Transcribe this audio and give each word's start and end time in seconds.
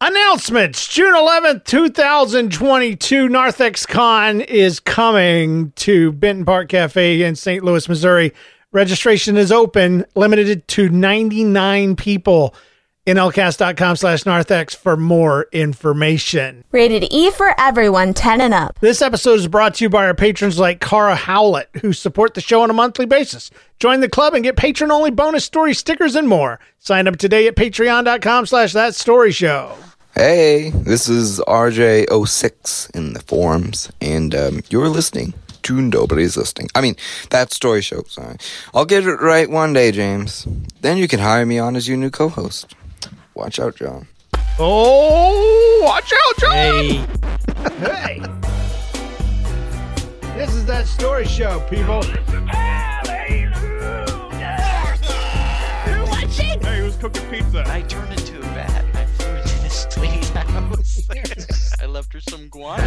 Announcements 0.00 0.86
June 0.86 1.12
11th, 1.12 1.64
2022. 1.64 3.28
Narthex 3.28 3.84
Con 3.84 4.40
is 4.42 4.78
coming 4.78 5.72
to 5.72 6.12
Benton 6.12 6.44
Park 6.44 6.68
Cafe 6.68 7.22
in 7.22 7.34
St. 7.34 7.64
Louis, 7.64 7.88
Missouri. 7.88 8.32
Registration 8.70 9.36
is 9.36 9.50
open, 9.50 10.04
limited 10.14 10.68
to 10.68 10.88
99 10.88 11.96
people. 11.96 12.54
NLCast.com 13.08 13.96
slash 13.96 14.24
Narthex 14.24 14.74
for 14.74 14.96
more 14.96 15.46
information. 15.50 16.62
Rated 16.70 17.08
E 17.10 17.30
for 17.32 17.58
everyone, 17.58 18.14
10 18.14 18.40
and 18.42 18.54
up. 18.54 18.78
This 18.80 19.02
episode 19.02 19.40
is 19.40 19.48
brought 19.48 19.74
to 19.76 19.84
you 19.84 19.88
by 19.88 20.04
our 20.06 20.14
patrons 20.14 20.58
like 20.60 20.80
Cara 20.80 21.16
Howlett, 21.16 21.70
who 21.80 21.92
support 21.92 22.34
the 22.34 22.42
show 22.42 22.60
on 22.60 22.70
a 22.70 22.74
monthly 22.74 23.06
basis. 23.06 23.50
Join 23.80 24.00
the 24.00 24.10
club 24.10 24.34
and 24.34 24.44
get 24.44 24.56
patron 24.56 24.92
only 24.92 25.10
bonus 25.10 25.44
story 25.44 25.72
stickers 25.74 26.14
and 26.14 26.28
more. 26.28 26.60
Sign 26.78 27.08
up 27.08 27.16
today 27.16 27.48
at 27.48 27.56
patreon.com 27.56 28.44
slash 28.46 28.74
that 28.74 28.94
story 28.94 29.32
show. 29.32 29.74
Hey, 30.18 30.70
this 30.70 31.08
is 31.08 31.38
RJ06 31.46 32.96
in 32.96 33.12
the 33.12 33.20
forums, 33.20 33.92
and 34.00 34.34
um, 34.34 34.62
you're 34.68 34.88
listening 34.88 35.32
to 35.62 35.80
Nobody's 35.80 36.36
Listening. 36.36 36.68
I 36.74 36.80
mean, 36.80 36.96
that 37.30 37.52
story 37.52 37.82
show, 37.82 38.02
sorry. 38.08 38.36
I'll 38.74 38.84
get 38.84 39.06
it 39.06 39.20
right 39.20 39.48
one 39.48 39.74
day, 39.74 39.92
James. 39.92 40.44
Then 40.80 40.96
you 40.96 41.06
can 41.06 41.20
hire 41.20 41.46
me 41.46 41.60
on 41.60 41.76
as 41.76 41.86
your 41.86 41.98
new 41.98 42.10
co 42.10 42.28
host. 42.28 42.74
Watch 43.34 43.60
out, 43.60 43.76
John. 43.76 44.08
Oh, 44.58 45.82
watch 45.84 46.12
out, 46.12 46.36
John! 46.40 46.52
Hey. 46.52 47.06
Hey. 47.78 48.18
This 50.36 50.52
is 50.52 50.66
that 50.66 50.88
story 50.88 51.26
show, 51.26 51.60
people. 51.70 52.02
Hey, 52.02 53.48
who's 56.88 56.96
cooking 56.96 57.30
pizza? 57.30 57.62
I 57.66 57.82
turned 57.82 58.08
into 58.08 58.08
a 58.08 58.10
bat. 58.10 58.10
I 58.10 58.12
flew 59.86 60.04
into 60.04 60.76
this 60.76 61.08
lady's 61.08 61.44
house. 61.46 61.72
I 61.80 61.86
left 61.86 62.12
her 62.12 62.20
some 62.20 62.48
guano. 62.48 62.82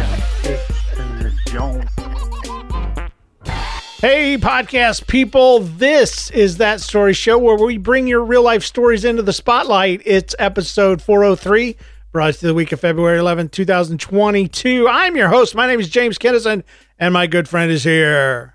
Hey, 4.00 4.36
podcast 4.36 5.06
people. 5.06 5.60
This 5.60 6.30
is 6.32 6.56
that 6.56 6.80
story 6.80 7.12
show 7.14 7.38
where 7.38 7.56
we 7.56 7.78
bring 7.78 8.06
your 8.08 8.24
real 8.24 8.42
life 8.42 8.64
stories 8.64 9.04
into 9.04 9.22
the 9.22 9.32
spotlight. 9.32 10.02
It's 10.04 10.34
episode 10.40 11.00
403, 11.00 11.76
brought 12.10 12.34
to 12.34 12.46
you 12.46 12.48
the 12.48 12.54
week 12.54 12.72
of 12.72 12.80
February 12.80 13.18
11th, 13.20 13.52
2022. 13.52 14.88
I'm 14.88 15.16
your 15.16 15.28
host. 15.28 15.54
My 15.54 15.68
name 15.68 15.78
is 15.78 15.88
James 15.88 16.18
Kennison, 16.18 16.64
and 16.98 17.12
my 17.14 17.28
good 17.28 17.48
friend 17.48 17.70
is 17.70 17.84
here. 17.84 18.54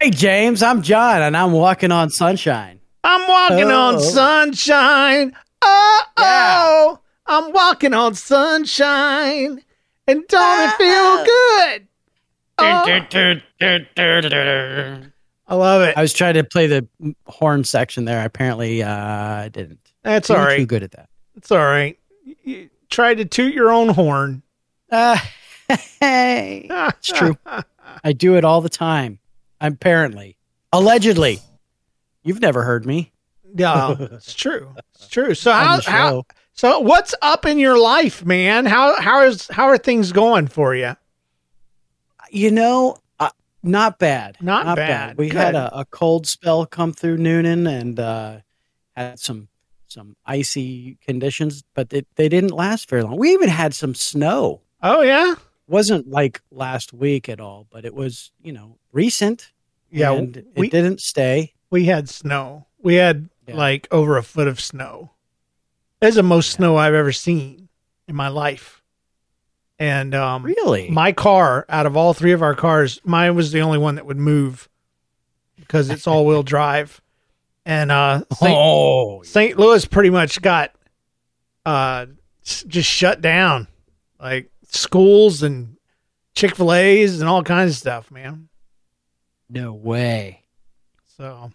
Hey, 0.00 0.10
James, 0.10 0.62
I'm 0.62 0.80
John, 0.82 1.20
and 1.22 1.36
I'm 1.36 1.52
walking 1.52 1.92
on 1.92 2.08
sunshine. 2.10 2.80
I'm 3.04 3.28
walking 3.28 3.70
on 3.70 3.96
Oh. 3.96 3.98
sunshine. 3.98 5.36
Oh, 5.60 6.02
oh, 6.16 6.98
I'm 7.26 7.52
walking 7.52 7.94
on 7.94 8.14
sunshine. 8.14 9.62
And 10.06 10.22
don't 10.28 10.68
it 10.68 10.76
feel 10.76 11.24
good? 11.24 11.88
Oh. 12.58 12.84
I 15.46 15.54
love 15.54 15.82
it. 15.82 15.96
I 15.96 16.02
was 16.02 16.12
trying 16.12 16.34
to 16.34 16.44
play 16.44 16.66
the 16.66 16.86
horn 17.26 17.64
section 17.64 18.04
there. 18.04 18.24
Apparently, 18.24 18.82
uh, 18.82 18.90
I 18.90 19.48
didn't. 19.48 19.78
That's 20.02 20.28
Didn't 20.28 20.42
all 20.42 20.56
Too 20.56 20.66
good 20.66 20.82
at 20.82 20.92
that. 20.92 21.08
It's 21.36 21.50
all 21.50 21.58
right. 21.58 21.98
You 22.44 22.70
tried 22.90 23.16
to 23.18 23.24
toot 23.24 23.54
your 23.54 23.70
own 23.70 23.88
horn. 23.88 24.42
Uh, 24.90 25.18
hey, 26.00 26.66
it's 26.70 27.08
true. 27.08 27.36
I 28.04 28.12
do 28.12 28.36
it 28.36 28.44
all 28.44 28.60
the 28.60 28.68
time. 28.68 29.18
Apparently, 29.60 30.36
allegedly. 30.72 31.40
You've 32.22 32.40
never 32.40 32.62
heard 32.62 32.86
me. 32.86 33.12
Yeah, 33.54 33.96
it's 34.00 34.34
true. 34.34 34.74
It's 34.94 35.08
true. 35.08 35.34
So 35.34 35.50
On 35.52 35.66
how, 35.66 35.76
the 35.76 35.90
how 35.90 36.10
show. 36.10 36.26
So 36.54 36.78
what's 36.78 37.14
up 37.20 37.46
in 37.46 37.58
your 37.58 37.76
life, 37.78 38.24
man? 38.24 38.64
How 38.66 39.00
how 39.00 39.24
is 39.24 39.48
how 39.48 39.64
are 39.64 39.78
things 39.78 40.12
going 40.12 40.46
for 40.46 40.74
you? 40.74 40.96
You 42.30 42.50
know, 42.52 42.96
uh, 43.18 43.30
not 43.62 43.98
bad. 43.98 44.36
Not 44.40 44.76
bad. 44.76 45.18
We 45.18 45.28
Good. 45.28 45.36
had 45.36 45.54
a, 45.56 45.80
a 45.80 45.84
cold 45.84 46.26
spell 46.26 46.64
come 46.66 46.92
through 46.92 47.18
Newnan 47.18 47.68
and 47.68 47.98
uh, 47.98 48.36
had 48.96 49.18
some 49.18 49.48
some 49.88 50.16
icy 50.26 50.96
conditions, 51.04 51.62
but 51.74 51.92
it, 51.92 52.06
they 52.16 52.28
didn't 52.28 52.50
last 52.50 52.88
very 52.88 53.02
long. 53.02 53.16
We 53.16 53.32
even 53.32 53.48
had 53.48 53.74
some 53.74 53.94
snow. 53.94 54.60
Oh 54.80 55.02
yeah, 55.02 55.34
wasn't 55.66 56.08
like 56.08 56.40
last 56.52 56.92
week 56.92 57.28
at 57.28 57.40
all, 57.40 57.66
but 57.70 57.84
it 57.84 57.94
was 57.94 58.30
you 58.42 58.52
know 58.52 58.78
recent. 58.92 59.50
Yeah, 59.90 60.12
and 60.12 60.36
it 60.36 60.46
we- 60.56 60.68
didn't 60.70 61.00
stay. 61.00 61.54
we 61.70 61.86
had 61.86 62.08
snow. 62.08 62.66
We 62.80 62.94
had 62.94 63.28
Yeah. 63.48 63.56
like 63.56 63.88
over 63.90 64.16
a 64.16 64.22
foot 64.22 64.46
of 64.48 64.60
snow. 64.60 65.10
It's 66.04 66.16
the 66.16 66.22
most 66.22 66.50
snow 66.50 66.76
I've 66.76 66.92
ever 66.92 67.12
seen 67.12 67.68
in 68.06 68.14
my 68.14 68.28
life. 68.28 68.82
And 69.78 70.14
um, 70.14 70.42
Really? 70.44 70.90
my 70.90 71.12
car, 71.12 71.64
out 71.68 71.86
of 71.86 71.96
all 71.96 72.12
three 72.12 72.32
of 72.32 72.42
our 72.42 72.54
cars, 72.54 73.00
mine 73.04 73.34
was 73.34 73.52
the 73.52 73.62
only 73.62 73.78
one 73.78 73.94
that 73.94 74.04
would 74.04 74.18
move 74.18 74.68
because 75.56 75.88
it's 75.88 76.06
all 76.06 76.26
wheel 76.26 76.42
drive. 76.54 77.00
And 77.64 77.90
uh, 77.90 78.24
St. 78.34 78.54
Oh, 78.54 79.22
St. 79.22 79.58
Louis 79.58 79.84
pretty 79.86 80.10
much 80.10 80.42
got 80.42 80.72
uh, 81.64 82.06
just 82.44 82.90
shut 82.90 83.22
down, 83.22 83.66
like 84.20 84.50
schools 84.68 85.42
and 85.42 85.78
Chick 86.34 86.56
Fil 86.56 86.74
A's 86.74 87.20
and 87.20 87.28
all 87.28 87.42
kinds 87.42 87.72
of 87.72 87.78
stuff, 87.78 88.10
man. 88.10 88.50
no 89.48 89.72
way! 89.72 90.44
So, 91.16 91.52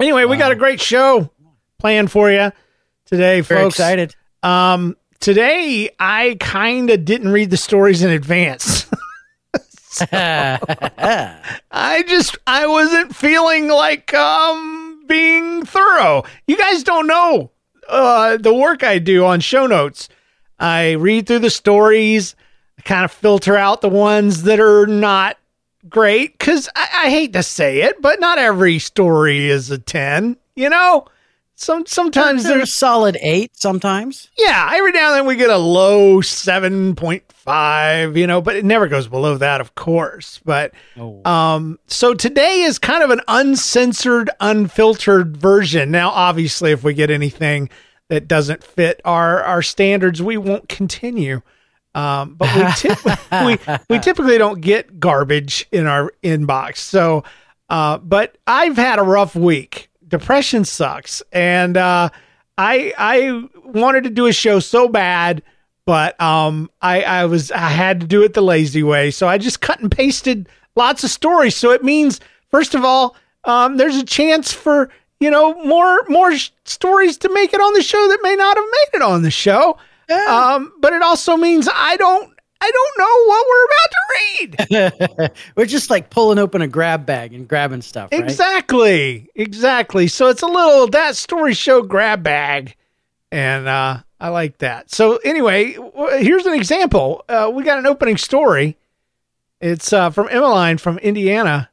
anyway, 0.00 0.24
we 0.24 0.36
got 0.36 0.50
a 0.50 0.56
great 0.56 0.80
show 0.80 1.30
planned 1.78 2.10
for 2.10 2.28
you 2.28 2.50
today, 3.08 3.40
Very 3.40 3.62
folks. 3.62 3.74
excited. 3.74 4.14
Um, 4.42 4.96
today 5.20 5.90
I 5.98 6.36
kind 6.38 6.90
of 6.90 7.04
didn't 7.04 7.30
read 7.30 7.50
the 7.50 7.56
stories 7.56 8.02
in 8.02 8.10
advance. 8.10 8.86
I 10.12 12.04
just 12.06 12.38
I 12.46 12.66
wasn't 12.66 13.16
feeling 13.16 13.68
like 13.68 14.14
um 14.14 15.04
being 15.08 15.64
thorough. 15.64 16.22
You 16.46 16.56
guys 16.56 16.84
don't 16.84 17.06
know 17.08 17.50
uh 17.88 18.36
the 18.36 18.54
work 18.54 18.84
I 18.84 18.98
do 18.98 19.24
on 19.24 19.40
show 19.40 19.66
notes. 19.66 20.08
I 20.60 20.92
read 20.92 21.26
through 21.26 21.40
the 21.40 21.50
stories, 21.50 22.36
I 22.78 22.82
kind 22.82 23.04
of 23.04 23.10
filter 23.12 23.56
out 23.56 23.80
the 23.80 23.88
ones 23.88 24.44
that 24.44 24.60
are 24.60 24.86
not 24.86 25.36
great 25.88 26.38
cuz 26.38 26.68
I, 26.76 26.88
I 27.06 27.10
hate 27.10 27.32
to 27.32 27.42
say 27.42 27.80
it, 27.80 28.00
but 28.00 28.20
not 28.20 28.38
every 28.38 28.78
story 28.78 29.48
is 29.48 29.70
a 29.70 29.78
10, 29.78 30.36
you 30.54 30.68
know? 30.68 31.06
Some 31.60 31.86
sometimes 31.86 32.44
They're 32.44 32.58
there's 32.58 32.72
solid 32.72 33.18
eight. 33.20 33.56
Sometimes 33.56 34.28
yeah, 34.38 34.70
every 34.74 34.92
now 34.92 35.08
and 35.08 35.16
then 35.16 35.26
we 35.26 35.34
get 35.34 35.50
a 35.50 35.56
low 35.58 36.20
7.5, 36.20 38.16
you 38.16 38.26
know, 38.26 38.40
but 38.40 38.54
it 38.56 38.64
never 38.64 38.86
goes 38.86 39.08
below 39.08 39.36
that, 39.38 39.60
of 39.60 39.74
course. 39.74 40.40
But 40.44 40.72
Oh. 40.96 41.20
um, 41.28 41.78
so 41.88 42.14
today 42.14 42.62
is 42.62 42.78
kind 42.78 43.02
of 43.02 43.10
an 43.10 43.20
uncensored, 43.28 44.30
unfiltered 44.40 45.36
version. 45.36 45.90
Now, 45.90 46.10
obviously, 46.10 46.70
if 46.72 46.84
we 46.84 46.94
get 46.94 47.10
anything 47.10 47.70
that 48.08 48.28
doesn't 48.28 48.62
fit 48.62 49.00
our 49.04 49.42
our 49.42 49.62
standards, 49.62 50.22
we 50.22 50.36
won't 50.36 50.68
continue. 50.68 51.42
Um, 51.94 52.34
but 52.34 52.54
we, 52.54 52.72
tip- 52.76 53.04
we 53.44 53.74
we 53.90 53.98
typically 53.98 54.38
don't 54.38 54.60
get 54.60 55.00
garbage 55.00 55.66
in 55.72 55.86
our 55.86 56.12
inbox. 56.22 56.76
So, 56.78 57.24
uh, 57.68 57.98
but 57.98 58.38
I've 58.46 58.76
had 58.76 58.98
a 58.98 59.02
rough 59.02 59.34
week. 59.34 59.87
Depression 60.08 60.64
sucks, 60.64 61.22
and 61.32 61.76
uh, 61.76 62.08
I 62.56 62.92
I 62.98 63.48
wanted 63.64 64.04
to 64.04 64.10
do 64.10 64.26
a 64.26 64.32
show 64.32 64.58
so 64.58 64.88
bad, 64.88 65.42
but 65.86 66.20
um 66.20 66.70
I 66.82 67.02
I 67.02 67.24
was 67.26 67.50
I 67.52 67.58
had 67.68 68.00
to 68.00 68.06
do 68.06 68.22
it 68.22 68.34
the 68.34 68.42
lazy 68.42 68.82
way. 68.82 69.10
So 69.10 69.28
I 69.28 69.38
just 69.38 69.60
cut 69.60 69.80
and 69.80 69.90
pasted 69.90 70.48
lots 70.74 71.04
of 71.04 71.10
stories. 71.10 71.56
So 71.56 71.70
it 71.70 71.84
means 71.84 72.20
first 72.50 72.74
of 72.74 72.84
all, 72.84 73.16
um 73.44 73.76
there's 73.76 73.96
a 73.96 74.04
chance 74.04 74.52
for, 74.52 74.90
you 75.20 75.30
know, 75.30 75.54
more 75.64 76.02
more 76.08 76.36
sh- 76.36 76.50
stories 76.64 77.16
to 77.18 77.32
make 77.32 77.52
it 77.54 77.60
on 77.60 77.74
the 77.74 77.82
show 77.82 78.08
that 78.08 78.18
may 78.22 78.34
not 78.36 78.56
have 78.56 78.66
made 78.66 78.96
it 78.98 79.02
on 79.02 79.22
the 79.22 79.30
show. 79.30 79.78
Um 80.28 80.72
but 80.80 80.92
it 80.92 81.02
also 81.02 81.36
means 81.36 81.68
I 81.72 81.96
don't 81.96 82.32
I 82.60 82.70
don't 82.72 82.98
know 82.98 83.24
what 83.28 83.46
we're 83.50 83.64
about 83.64 83.90
to 83.90 85.28
read. 85.28 85.32
We're 85.56 85.66
just 85.66 85.90
like 85.90 86.10
pulling 86.10 86.38
open 86.38 86.60
a 86.60 86.66
grab 86.66 87.06
bag 87.06 87.32
and 87.32 87.46
grabbing 87.46 87.82
stuff. 87.82 88.10
Right? 88.10 88.20
Exactly. 88.22 89.28
Exactly. 89.34 90.08
So 90.08 90.28
it's 90.28 90.42
a 90.42 90.46
little 90.46 90.88
that 90.88 91.16
story 91.16 91.54
show 91.54 91.82
grab 91.82 92.22
bag. 92.22 92.74
And 93.30 93.68
uh, 93.68 93.98
I 94.20 94.28
like 94.30 94.58
that. 94.58 94.90
So 94.90 95.18
anyway, 95.18 95.76
here's 96.18 96.46
an 96.46 96.54
example. 96.54 97.24
Uh, 97.28 97.50
we 97.52 97.62
got 97.62 97.78
an 97.78 97.86
opening 97.86 98.16
story. 98.16 98.76
It's 99.60 99.92
uh, 99.92 100.10
from 100.10 100.28
Emmeline 100.30 100.78
from 100.78 100.98
Indiana. 100.98 101.70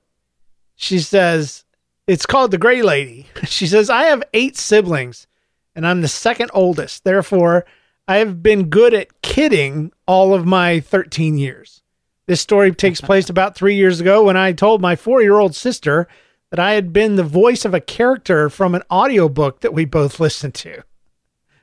She 0.75 0.99
says, 0.99 1.63
it's 2.07 2.25
called 2.25 2.51
The 2.51 2.57
Gray 2.57 2.81
Lady. 2.81 3.27
She 3.45 3.67
says, 3.67 3.89
I 3.89 4.03
have 4.05 4.23
eight 4.33 4.57
siblings 4.57 5.27
and 5.75 5.87
I'm 5.87 6.01
the 6.01 6.07
second 6.07 6.51
oldest. 6.53 7.03
Therefore, 7.03 7.65
I 8.07 8.17
have 8.17 8.43
been 8.43 8.69
good 8.69 8.93
at 8.93 9.21
kidding 9.21 9.91
all 10.07 10.33
of 10.33 10.45
my 10.45 10.79
13 10.79 11.37
years. 11.37 11.81
This 12.27 12.41
story 12.41 12.71
takes 12.71 13.01
place 13.01 13.29
about 13.29 13.55
three 13.55 13.75
years 13.75 13.99
ago 13.99 14.23
when 14.23 14.37
I 14.37 14.51
told 14.51 14.81
my 14.81 14.95
four 14.95 15.21
year 15.21 15.39
old 15.39 15.55
sister 15.55 16.07
that 16.51 16.59
I 16.59 16.73
had 16.73 16.93
been 16.93 17.15
the 17.15 17.23
voice 17.23 17.65
of 17.65 17.73
a 17.73 17.81
character 17.81 18.49
from 18.49 18.75
an 18.75 18.83
audiobook 18.91 19.61
that 19.61 19.73
we 19.73 19.85
both 19.85 20.19
listened 20.19 20.53
to, 20.55 20.83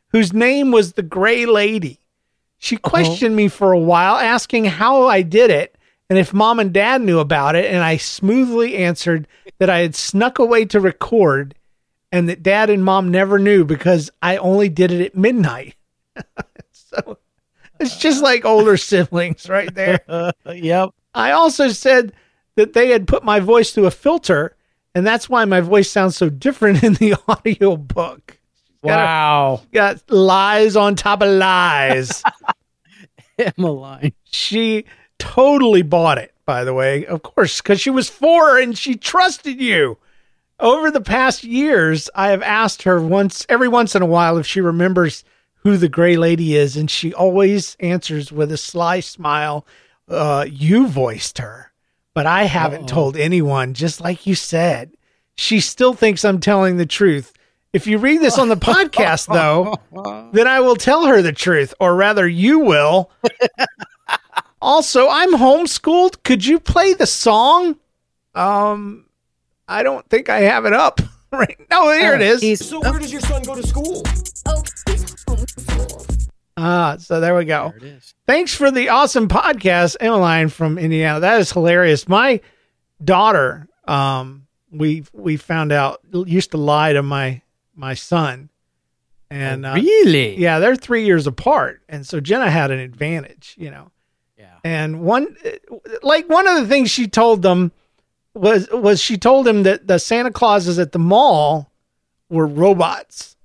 whose 0.08 0.32
name 0.32 0.72
was 0.72 0.92
the 0.92 1.02
Gray 1.02 1.46
Lady. 1.46 2.00
She 2.58 2.76
uh-huh. 2.76 2.90
questioned 2.90 3.36
me 3.36 3.48
for 3.48 3.72
a 3.72 3.78
while, 3.78 4.16
asking 4.16 4.64
how 4.64 5.06
I 5.06 5.22
did 5.22 5.50
it 5.50 5.76
and 6.10 6.18
if 6.18 6.34
mom 6.34 6.58
and 6.58 6.72
dad 6.72 7.00
knew 7.02 7.20
about 7.20 7.54
it. 7.54 7.66
And 7.66 7.82
I 7.82 7.96
smoothly 7.96 8.76
answered 8.76 9.28
that 9.58 9.70
I 9.70 9.78
had 9.78 9.94
snuck 9.94 10.38
away 10.38 10.64
to 10.66 10.80
record 10.80 11.54
and 12.10 12.28
that 12.28 12.42
dad 12.42 12.68
and 12.68 12.84
mom 12.84 13.10
never 13.10 13.38
knew 13.38 13.64
because 13.64 14.10
I 14.20 14.36
only 14.36 14.68
did 14.68 14.90
it 14.90 15.00
at 15.00 15.16
midnight. 15.16 15.74
so 16.72 17.18
it's 17.80 17.96
just 17.96 18.22
like 18.22 18.44
older 18.44 18.76
siblings 18.76 19.48
right 19.48 19.72
there. 19.74 20.00
Yep. 20.46 20.90
I 21.14 21.32
also 21.32 21.68
said 21.68 22.12
that 22.56 22.72
they 22.72 22.88
had 22.88 23.06
put 23.06 23.24
my 23.24 23.40
voice 23.40 23.72
through 23.72 23.86
a 23.86 23.90
filter, 23.90 24.56
and 24.94 25.06
that's 25.06 25.28
why 25.28 25.44
my 25.44 25.60
voice 25.60 25.90
sounds 25.90 26.16
so 26.16 26.28
different 26.30 26.82
in 26.82 26.94
the 26.94 27.14
audio 27.28 27.76
book. 27.76 28.38
Got 28.84 28.96
Wow. 29.04 29.62
got 29.72 30.10
lies 30.10 30.74
on 30.76 30.96
top 30.96 31.22
of 31.22 31.28
lies. 31.30 32.22
Emmeline. 33.38 34.12
she 34.24 34.84
totally 35.18 35.82
bought 35.82 36.18
it, 36.18 36.34
by 36.44 36.64
the 36.64 36.74
way, 36.74 37.06
of 37.06 37.22
course, 37.22 37.60
because 37.60 37.80
she 37.80 37.90
was 37.90 38.08
four 38.08 38.58
and 38.58 38.76
she 38.76 38.96
trusted 38.96 39.60
you. 39.60 39.98
Over 40.60 40.90
the 40.90 41.00
past 41.00 41.42
years, 41.44 42.08
I 42.14 42.28
have 42.28 42.42
asked 42.42 42.82
her 42.82 43.00
once, 43.00 43.44
every 43.48 43.68
once 43.68 43.94
in 43.94 44.02
a 44.02 44.06
while, 44.06 44.36
if 44.38 44.46
she 44.46 44.60
remembers 44.60 45.24
who 45.62 45.76
the 45.76 45.88
gray 45.88 46.16
lady 46.16 46.56
is, 46.56 46.76
and 46.76 46.90
she 46.90 47.14
always 47.14 47.76
answers 47.80 48.32
with 48.32 48.50
a 48.52 48.56
sly 48.56 49.00
smile. 49.00 49.66
Uh, 50.08 50.44
you 50.48 50.88
voiced 50.88 51.38
her, 51.38 51.72
but 52.14 52.26
I 52.26 52.44
haven't 52.44 52.88
told 52.88 53.16
anyone, 53.16 53.74
just 53.74 54.00
like 54.00 54.26
you 54.26 54.34
said. 54.34 54.92
She 55.36 55.60
still 55.60 55.94
thinks 55.94 56.24
I'm 56.24 56.40
telling 56.40 56.76
the 56.76 56.86
truth. 56.86 57.32
If 57.72 57.86
you 57.86 57.98
read 57.98 58.20
this 58.20 58.38
on 58.38 58.48
the 58.48 58.56
podcast, 58.72 59.32
though, 59.32 59.76
then 60.32 60.46
I 60.46 60.60
will 60.60 60.76
tell 60.76 61.06
her 61.06 61.22
the 61.22 61.32
truth, 61.32 61.72
or 61.80 61.94
rather, 61.94 62.26
you 62.26 62.58
will. 62.58 63.10
also, 64.60 65.08
I'm 65.08 65.32
homeschooled. 65.32 66.22
Could 66.24 66.44
you 66.44 66.58
play 66.58 66.92
the 66.94 67.06
song? 67.06 67.76
Um, 68.34 69.06
I 69.68 69.82
don't 69.82 70.06
think 70.08 70.28
I 70.28 70.40
have 70.40 70.66
it 70.66 70.72
up. 70.72 71.00
Right? 71.38 71.58
No, 71.70 71.90
here 71.92 72.14
it 72.14 72.20
is. 72.20 72.42
He's- 72.42 72.64
So 72.68 72.80
where 72.80 72.98
does 72.98 73.10
your 73.10 73.22
son 73.22 73.42
go 73.42 73.54
to 73.54 73.66
school? 73.66 74.02
Oh, 74.46 74.62
Ah, 76.56 76.96
so 76.98 77.18
there 77.20 77.34
we 77.34 77.44
go. 77.46 77.70
There 77.70 77.78
it 77.78 77.96
is. 77.96 78.14
Thanks 78.26 78.54
for 78.54 78.70
the 78.70 78.90
awesome 78.90 79.28
podcast, 79.28 79.96
Emmeline 80.00 80.48
from 80.48 80.78
Indiana. 80.78 81.20
That 81.20 81.40
is 81.40 81.50
hilarious. 81.50 82.06
My 82.06 82.40
daughter, 83.02 83.66
um, 83.88 84.46
we 84.70 85.04
we 85.12 85.36
found 85.38 85.72
out 85.72 86.00
used 86.12 86.50
to 86.50 86.58
lie 86.58 86.92
to 86.92 87.02
my 87.02 87.40
my 87.74 87.94
son, 87.94 88.50
and 89.30 89.64
uh, 89.64 89.72
really? 89.74 90.38
yeah, 90.38 90.58
they're 90.58 90.76
three 90.76 91.04
years 91.06 91.26
apart, 91.26 91.80
and 91.88 92.06
so 92.06 92.20
Jenna 92.20 92.50
had 92.50 92.70
an 92.70 92.78
advantage, 92.78 93.54
you 93.58 93.70
know. 93.70 93.90
Yeah. 94.38 94.58
And 94.62 95.00
one, 95.00 95.34
like 96.02 96.28
one 96.28 96.46
of 96.46 96.60
the 96.60 96.68
things 96.68 96.90
she 96.90 97.08
told 97.08 97.40
them 97.42 97.72
was 98.34 98.68
was 98.72 99.00
she 99.00 99.16
told 99.18 99.46
him 99.46 99.62
that 99.64 99.86
the 99.86 99.98
Santa 99.98 100.30
Clauses 100.30 100.78
at 100.78 100.92
the 100.92 100.98
mall 100.98 101.70
were 102.28 102.46
robots. 102.46 103.36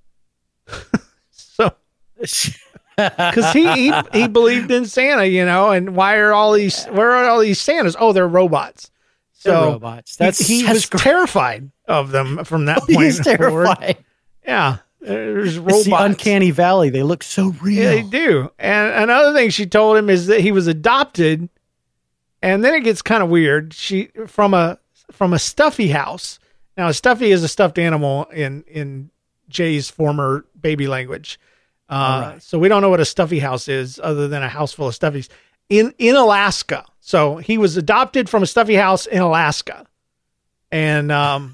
so 1.32 1.72
because 2.20 3.54
he, 3.54 3.72
he 3.74 3.94
he 4.14 4.28
believed 4.28 4.72
in 4.72 4.86
Santa, 4.86 5.26
you 5.26 5.46
know, 5.46 5.72
and 5.72 5.96
why 5.96 6.16
are 6.18 6.34
all 6.34 6.54
these 6.54 6.86
where 6.86 7.12
are 7.12 7.26
all 7.30 7.40
these 7.40 7.60
Santas? 7.62 7.96
Oh, 8.00 8.14
they're 8.14 8.28
robots. 8.28 8.90
So 9.34 9.52
They're 9.52 9.72
robots. 9.74 10.16
That's 10.16 10.40
he, 10.40 10.58
he 10.58 10.64
that's 10.64 10.74
was 10.74 10.86
great. 10.88 11.02
terrified 11.04 11.72
of 11.88 12.12
them 12.12 12.44
from 12.44 12.66
that 12.66 12.80
point. 12.90 13.00
He's 13.02 13.20
forward. 13.20 13.38
terrified. 13.66 13.98
Yeah, 14.46 14.78
there's 15.00 15.58
It's 15.58 15.84
the 15.86 15.94
uncanny 15.96 16.50
valley. 16.52 16.90
They 16.90 17.04
look 17.04 17.22
so 17.22 17.50
real. 17.62 17.84
Yeah, 17.84 17.90
they 17.90 18.02
do. 18.04 18.52
And 18.58 18.92
another 19.04 19.34
thing 19.38 19.52
she 19.52 19.68
told 19.68 19.96
him 19.98 20.10
is 20.10 20.26
that 20.28 20.42
he 20.42 20.52
was 20.52 20.66
adopted, 20.68 21.50
and 22.42 22.64
then 22.64 22.74
it 22.76 22.84
gets 22.84 23.02
kind 23.02 23.24
of 23.24 23.30
weird. 23.30 23.74
She 23.74 24.10
from 24.28 24.54
a 24.54 24.80
from 25.12 25.34
a 25.34 25.40
stuffy 25.40 25.90
house. 25.90 26.40
Now, 26.76 26.90
a 26.90 26.94
stuffy 26.94 27.32
is 27.32 27.44
a 27.44 27.48
stuffed 27.48 27.80
animal 27.80 28.26
in 28.26 28.64
in 28.68 29.10
Jay's 29.50 29.90
former 29.90 30.46
baby 30.60 30.88
language. 30.88 31.40
Uh, 31.90 32.38
So 32.40 32.60
we 32.60 32.68
don't 32.68 32.82
know 32.82 32.90
what 32.90 33.00
a 33.00 33.06
stuffy 33.06 33.40
house 33.40 33.68
is, 33.68 34.00
other 34.04 34.28
than 34.28 34.44
a 34.44 34.50
house 34.50 34.74
full 34.74 34.88
of 34.90 34.94
stuffies 34.94 35.30
in 35.70 35.94
in 35.98 36.16
Alaska. 36.16 36.86
So 37.00 37.38
he 37.38 37.58
was 37.58 37.78
adopted 37.78 38.30
from 38.30 38.44
a 38.44 38.46
stuffy 38.46 38.76
house 38.76 39.06
in 39.06 39.22
Alaska, 39.22 39.86
and 40.72 41.12
um, 41.12 41.54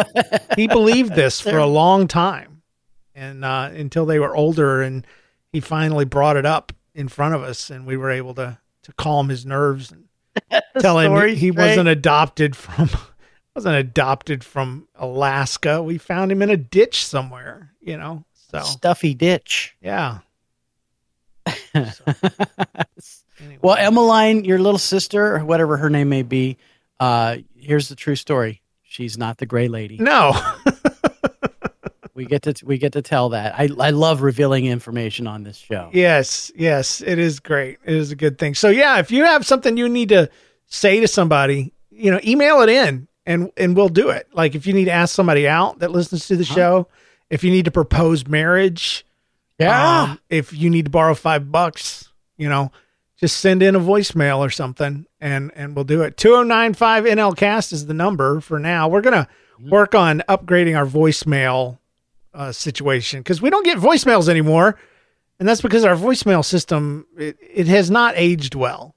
he 0.56 0.66
believed 0.66 1.14
this 1.14 1.40
for 1.40 1.58
a 1.58 1.66
long 1.66 2.08
time, 2.08 2.62
and 3.14 3.44
uh, 3.44 3.68
until 3.72 4.06
they 4.06 4.18
were 4.18 4.34
older, 4.34 4.80
and 4.80 5.06
he 5.52 5.60
finally 5.60 6.06
brought 6.06 6.36
it 6.36 6.46
up 6.46 6.72
in 6.94 7.08
front 7.08 7.34
of 7.34 7.42
us, 7.42 7.68
and 7.70 7.86
we 7.86 7.96
were 7.96 8.10
able 8.10 8.34
to 8.34 8.58
to 8.84 8.92
calm 8.94 9.28
his 9.28 9.44
nerves 9.46 9.90
and 9.92 10.03
tell 10.78 10.98
him 10.98 11.12
story's 11.12 11.38
he 11.38 11.50
wasn't 11.50 11.88
adopted 11.88 12.56
from 12.56 12.88
wasn't 13.54 13.76
adopted 13.76 14.42
from 14.44 14.88
Alaska. 14.96 15.82
We 15.82 15.98
found 15.98 16.32
him 16.32 16.42
in 16.42 16.50
a 16.50 16.56
ditch 16.56 17.06
somewhere, 17.06 17.72
you 17.80 17.96
know. 17.96 18.24
So 18.50 18.60
Stuffy 18.60 19.14
ditch. 19.14 19.76
yeah. 19.80 20.18
Anyway. 21.74 21.90
Well, 23.62 23.74
Emmeline, 23.76 24.44
your 24.44 24.58
little 24.60 24.78
sister, 24.78 25.36
or 25.36 25.44
whatever 25.44 25.76
her 25.76 25.90
name 25.90 26.08
may 26.08 26.22
be, 26.22 26.56
uh, 27.00 27.38
here's 27.56 27.88
the 27.88 27.96
true 27.96 28.14
story. 28.14 28.62
She's 28.84 29.18
not 29.18 29.38
the 29.38 29.46
gray 29.46 29.66
lady. 29.68 29.96
no. 29.98 30.32
We 32.14 32.26
get 32.26 32.42
to 32.42 32.54
we 32.64 32.78
get 32.78 32.92
to 32.92 33.02
tell 33.02 33.30
that. 33.30 33.54
I 33.58 33.68
I 33.78 33.90
love 33.90 34.22
revealing 34.22 34.66
information 34.66 35.26
on 35.26 35.42
this 35.42 35.56
show. 35.56 35.90
Yes, 35.92 36.52
yes, 36.54 37.00
it 37.00 37.18
is 37.18 37.40
great. 37.40 37.78
It 37.84 37.94
is 37.94 38.12
a 38.12 38.16
good 38.16 38.38
thing. 38.38 38.54
So 38.54 38.68
yeah, 38.68 38.98
if 38.98 39.10
you 39.10 39.24
have 39.24 39.44
something 39.44 39.76
you 39.76 39.88
need 39.88 40.10
to 40.10 40.30
say 40.66 41.00
to 41.00 41.08
somebody, 41.08 41.72
you 41.90 42.10
know, 42.12 42.20
email 42.24 42.60
it 42.60 42.68
in 42.68 43.08
and 43.26 43.50
and 43.56 43.76
we'll 43.76 43.88
do 43.88 44.10
it. 44.10 44.28
Like 44.32 44.54
if 44.54 44.66
you 44.66 44.72
need 44.72 44.84
to 44.84 44.92
ask 44.92 45.14
somebody 45.14 45.48
out 45.48 45.80
that 45.80 45.90
listens 45.90 46.28
to 46.28 46.36
the 46.36 46.44
show, 46.44 46.86
if 47.30 47.42
you 47.42 47.50
need 47.50 47.64
to 47.64 47.72
propose 47.72 48.28
marriage, 48.28 49.04
um, 50.10 50.20
if 50.28 50.52
you 50.52 50.70
need 50.70 50.84
to 50.84 50.90
borrow 50.90 51.14
5 51.14 51.50
bucks, 51.50 52.08
you 52.36 52.48
know, 52.48 52.70
just 53.16 53.38
send 53.38 53.62
in 53.62 53.74
a 53.74 53.80
voicemail 53.80 54.38
or 54.38 54.50
something 54.50 55.06
and 55.20 55.50
and 55.56 55.74
we'll 55.74 55.84
do 55.84 56.02
it. 56.02 56.16
2095 56.16 57.04
NL 57.04 57.36
cast 57.36 57.72
is 57.72 57.86
the 57.86 57.94
number 57.94 58.40
for 58.40 58.60
now. 58.60 58.86
We're 58.86 59.00
going 59.00 59.24
to 59.24 59.28
work 59.68 59.94
on 59.94 60.22
upgrading 60.28 60.76
our 60.76 60.86
voicemail 60.86 61.78
uh, 62.34 62.52
situation 62.52 63.20
because 63.20 63.40
we 63.40 63.50
don't 63.50 63.64
get 63.64 63.78
voicemails 63.78 64.28
anymore 64.28 64.76
and 65.38 65.48
that's 65.48 65.60
because 65.60 65.84
our 65.84 65.96
voicemail 65.96 66.44
system 66.44 67.06
it, 67.16 67.36
it 67.40 67.66
has 67.66 67.90
not 67.90 68.14
aged 68.16 68.54
well. 68.54 68.94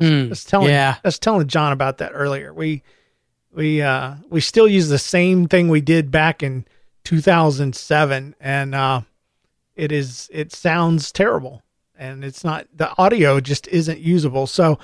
Mm, 0.00 0.26
I 0.26 0.28
was 0.28 0.44
telling 0.44 0.68
yeah. 0.68 0.96
I 1.02 1.08
was 1.08 1.18
telling 1.18 1.46
John 1.46 1.72
about 1.72 1.98
that 1.98 2.12
earlier. 2.14 2.52
We 2.52 2.82
we 3.52 3.80
uh 3.80 4.14
we 4.28 4.40
still 4.40 4.68
use 4.68 4.88
the 4.88 4.98
same 4.98 5.48
thing 5.48 5.68
we 5.68 5.80
did 5.80 6.10
back 6.10 6.42
in 6.42 6.66
2007 7.04 8.34
and 8.40 8.74
uh 8.74 9.02
it 9.76 9.92
is 9.92 10.28
it 10.32 10.52
sounds 10.52 11.12
terrible 11.12 11.62
and 11.96 12.24
it's 12.24 12.44
not 12.44 12.66
the 12.74 12.96
audio 12.98 13.40
just 13.40 13.66
isn't 13.68 14.00
usable. 14.00 14.46
So 14.46 14.78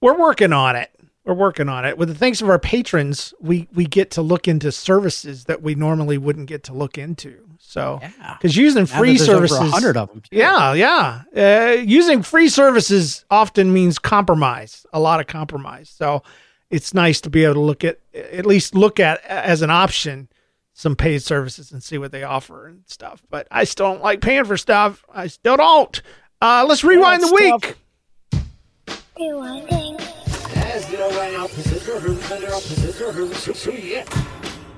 we're 0.00 0.18
working 0.18 0.52
on 0.52 0.76
it. 0.76 0.90
We're 1.24 1.34
working 1.34 1.68
on 1.68 1.84
it. 1.84 1.98
With 1.98 2.08
the 2.08 2.14
thanks 2.14 2.40
of 2.40 2.48
our 2.48 2.58
patrons, 2.58 3.34
we 3.40 3.68
we 3.74 3.84
get 3.84 4.10
to 4.12 4.22
look 4.22 4.48
into 4.48 4.72
services 4.72 5.44
that 5.44 5.62
we 5.62 5.74
normally 5.74 6.16
wouldn't 6.18 6.46
get 6.46 6.64
to 6.64 6.72
look 6.72 6.96
into. 6.96 7.46
So 7.58 7.98
Yeah. 8.02 8.36
because 8.38 8.56
using 8.56 8.86
free 8.86 9.12
that 9.18 9.18
there's 9.18 9.26
services, 9.50 9.58
100 9.58 9.96
of 9.98 10.08
them. 10.08 10.22
yeah, 10.30 10.72
yeah. 10.72 11.22
Uh, 11.36 11.72
using 11.82 12.22
free 12.22 12.48
services 12.48 13.24
often 13.30 13.72
means 13.72 13.98
compromise, 13.98 14.86
a 14.94 14.98
lot 14.98 15.20
of 15.20 15.26
compromise. 15.26 15.90
So 15.90 16.22
it's 16.70 16.94
nice 16.94 17.20
to 17.20 17.30
be 17.30 17.44
able 17.44 17.54
to 17.54 17.60
look 17.60 17.84
at, 17.84 17.98
at 18.14 18.46
least 18.46 18.74
look 18.74 18.98
at 18.98 19.22
as 19.24 19.60
an 19.60 19.70
option, 19.70 20.28
some 20.72 20.96
paid 20.96 21.22
services 21.22 21.70
and 21.70 21.82
see 21.82 21.98
what 21.98 22.12
they 22.12 22.22
offer 22.22 22.66
and 22.66 22.82
stuff. 22.86 23.22
But 23.28 23.46
I 23.50 23.64
still 23.64 23.92
don't 23.92 24.02
like 24.02 24.22
paying 24.22 24.46
for 24.46 24.56
stuff. 24.56 25.04
I 25.12 25.26
still 25.26 25.58
don't. 25.58 26.00
Uh, 26.40 26.64
let's 26.66 26.82
rewind 26.82 27.22
the 27.22 27.26
stuff. 27.26 27.76
week. 29.18 30.19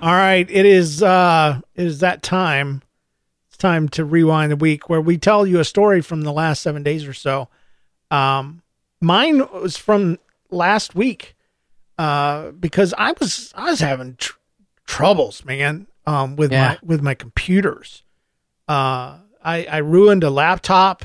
All 0.00 0.12
right, 0.12 0.48
it 0.50 0.66
is 0.66 1.02
uh 1.02 1.60
it 1.74 1.86
is 1.86 1.98
that 2.00 2.22
time. 2.22 2.82
It's 3.48 3.56
time 3.56 3.88
to 3.90 4.04
rewind 4.04 4.52
the 4.52 4.56
week 4.56 4.88
where 4.88 5.00
we 5.00 5.18
tell 5.18 5.46
you 5.46 5.58
a 5.60 5.64
story 5.64 6.00
from 6.00 6.22
the 6.22 6.32
last 6.32 6.62
7 6.62 6.82
days 6.82 7.06
or 7.06 7.12
so. 7.14 7.48
Um 8.10 8.62
mine 9.00 9.46
was 9.52 9.76
from 9.76 10.18
last 10.50 10.94
week. 10.94 11.34
Uh 11.98 12.50
because 12.52 12.94
I 12.96 13.12
was 13.20 13.52
I 13.56 13.70
was 13.70 13.80
having 13.80 14.16
tr- 14.16 14.32
troubles, 14.86 15.44
man, 15.44 15.86
um 16.06 16.36
with 16.36 16.52
Yeah. 16.52 16.68
my 16.68 16.78
with 16.82 17.02
my 17.02 17.14
computers. 17.14 18.02
Uh 18.68 19.18
I 19.44 19.66
I 19.70 19.78
ruined 19.78 20.22
a 20.24 20.30
laptop 20.30 21.04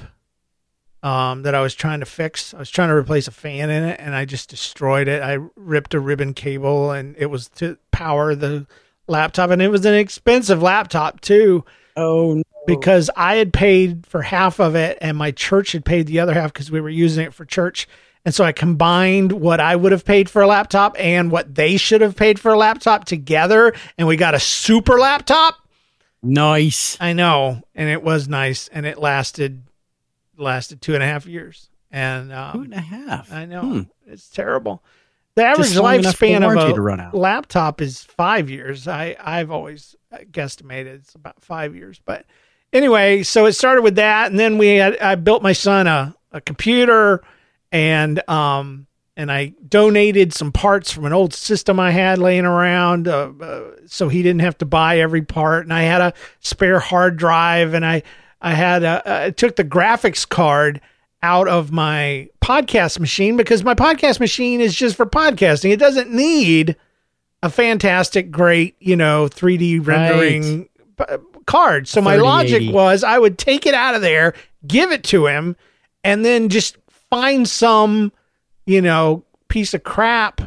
um, 1.07 1.43
that 1.43 1.55
I 1.55 1.61
was 1.61 1.73
trying 1.73 2.01
to 2.01 2.05
fix. 2.05 2.53
I 2.53 2.57
was 2.59 2.69
trying 2.69 2.89
to 2.89 2.95
replace 2.95 3.27
a 3.27 3.31
fan 3.31 3.69
in 3.69 3.83
it, 3.85 3.99
and 3.99 4.13
I 4.13 4.25
just 4.25 4.49
destroyed 4.49 5.07
it. 5.07 5.21
I 5.23 5.37
ripped 5.55 5.93
a 5.93 5.99
ribbon 5.99 6.33
cable, 6.33 6.91
and 6.91 7.15
it 7.17 7.27
was 7.27 7.47
to 7.55 7.77
power 7.91 8.35
the 8.35 8.67
laptop, 9.07 9.49
and 9.51 9.61
it 9.61 9.69
was 9.69 9.85
an 9.85 9.93
expensive 9.93 10.61
laptop 10.61 11.21
too 11.21 11.63
Oh, 11.95 12.33
no. 12.35 12.43
because 12.65 13.09
I 13.15 13.35
had 13.37 13.53
paid 13.53 14.05
for 14.05 14.21
half 14.21 14.59
of 14.59 14.75
it, 14.75 14.97
and 14.99 15.15
my 15.17 15.31
church 15.31 15.71
had 15.71 15.85
paid 15.85 16.07
the 16.07 16.19
other 16.19 16.33
half 16.33 16.51
because 16.51 16.69
we 16.69 16.81
were 16.81 16.89
using 16.89 17.25
it 17.25 17.33
for 17.33 17.45
church. 17.45 17.87
And 18.25 18.35
so 18.35 18.43
I 18.43 18.51
combined 18.51 19.31
what 19.31 19.61
I 19.61 19.77
would 19.77 19.93
have 19.93 20.03
paid 20.03 20.29
for 20.29 20.41
a 20.41 20.47
laptop 20.47 20.97
and 20.99 21.31
what 21.31 21.55
they 21.55 21.77
should 21.77 22.01
have 22.01 22.17
paid 22.17 22.37
for 22.37 22.51
a 22.51 22.57
laptop 22.57 23.05
together, 23.05 23.73
and 23.97 24.09
we 24.09 24.17
got 24.17 24.35
a 24.35 24.39
super 24.41 24.99
laptop. 24.99 25.55
nice. 26.21 26.97
I 26.99 27.13
know, 27.13 27.61
and 27.73 27.87
it 27.87 28.03
was 28.03 28.27
nice, 28.27 28.67
and 28.67 28.85
it 28.85 28.97
lasted 28.99 29.63
lasted 30.37 30.81
two 30.81 30.93
and 30.93 31.03
a 31.03 31.05
half 31.05 31.25
years, 31.25 31.69
and 31.91 32.31
um, 32.31 32.53
Two 32.53 32.61
and 32.61 32.73
a 32.73 32.79
half. 32.79 33.31
I 33.31 33.45
know 33.45 33.61
Hmm. 33.61 33.81
it's 34.05 34.29
terrible. 34.29 34.83
The 35.35 35.45
average 35.45 35.75
long 35.75 35.95
enough 35.99 36.15
for 36.15 36.25
the 36.25 36.31
lifespan 36.33 36.37
of 36.37 36.57
a 37.13 37.17
laptop 37.17 37.81
is 37.81 38.03
five 38.03 38.49
years. 38.49 38.87
I 38.87 39.15
I've 39.19 39.51
always 39.51 39.95
guesstimated 40.31 40.87
it's 40.87 41.13
about 41.15 41.41
five 41.41 41.75
years, 41.75 42.01
but 42.03 42.25
anyway, 42.73 43.21
so 43.23 43.45
it 43.45 43.53
started 43.53 43.83
with 43.83 43.95
that, 43.95 44.31
and 44.31 44.39
then 44.39 44.57
we 44.57 44.67
had 44.77 44.97
I 44.97 45.15
built 45.15 45.43
my 45.43 45.53
son 45.53 45.85
a 45.87 46.15
a 46.31 46.41
computer, 46.41 47.21
and 47.71 48.27
um 48.29 48.87
and 49.15 49.31
I 49.31 49.53
donated 49.67 50.31
some 50.33 50.51
parts 50.51 50.91
from 50.91 51.05
an 51.05 51.13
old 51.13 51.33
system 51.33 51.79
I 51.79 51.89
had 51.91 52.19
laying 52.19 52.45
around, 52.45 53.07
uh, 53.07 53.31
uh, 53.41 53.61
so 53.87 54.09
he 54.09 54.21
didn't 54.21 54.41
have 54.41 54.57
to 54.59 54.65
buy 54.65 54.99
every 54.99 55.23
part, 55.23 55.63
and 55.65 55.73
I 55.73 55.81
had 55.83 56.01
a 56.01 56.13
spare 56.39 56.79
hard 56.79 57.17
drive, 57.17 57.73
and 57.73 57.83
I 57.85 58.03
I 58.41 58.53
had 58.53 58.83
a, 58.83 59.01
I 59.05 59.31
took 59.31 59.55
the 59.55 59.63
graphics 59.63 60.27
card 60.27 60.81
out 61.23 61.47
of 61.47 61.71
my 61.71 62.29
podcast 62.41 62.99
machine 62.99 63.35
because 63.37 63.63
my 63.63 63.73
podcast 63.73 64.19
machine 64.19 64.61
is 64.61 64.75
just 64.75 64.95
for 64.95 65.05
podcasting. 65.05 65.71
It 65.71 65.79
doesn't 65.79 66.11
need 66.11 66.75
a 67.43 67.49
fantastic, 67.49 68.31
great, 68.31 68.75
you 68.79 68.95
know, 68.95 69.27
3D 69.27 69.85
rendering 69.85 70.69
p- 70.97 71.05
card. 71.45 71.87
So 71.87 72.01
my 72.01 72.15
logic 72.17 72.61
was 72.73 73.03
I 73.03 73.17
would 73.17 73.37
take 73.37 73.65
it 73.65 73.73
out 73.73 73.95
of 73.95 74.01
there, 74.01 74.33
give 74.67 74.91
it 74.91 75.03
to 75.05 75.25
him, 75.27 75.55
and 76.03 76.23
then 76.23 76.49
just 76.49 76.77
find 77.09 77.47
some, 77.47 78.11
you 78.65 78.81
know, 78.81 79.23
piece 79.47 79.73
of 79.73 79.83
crap 79.83 80.41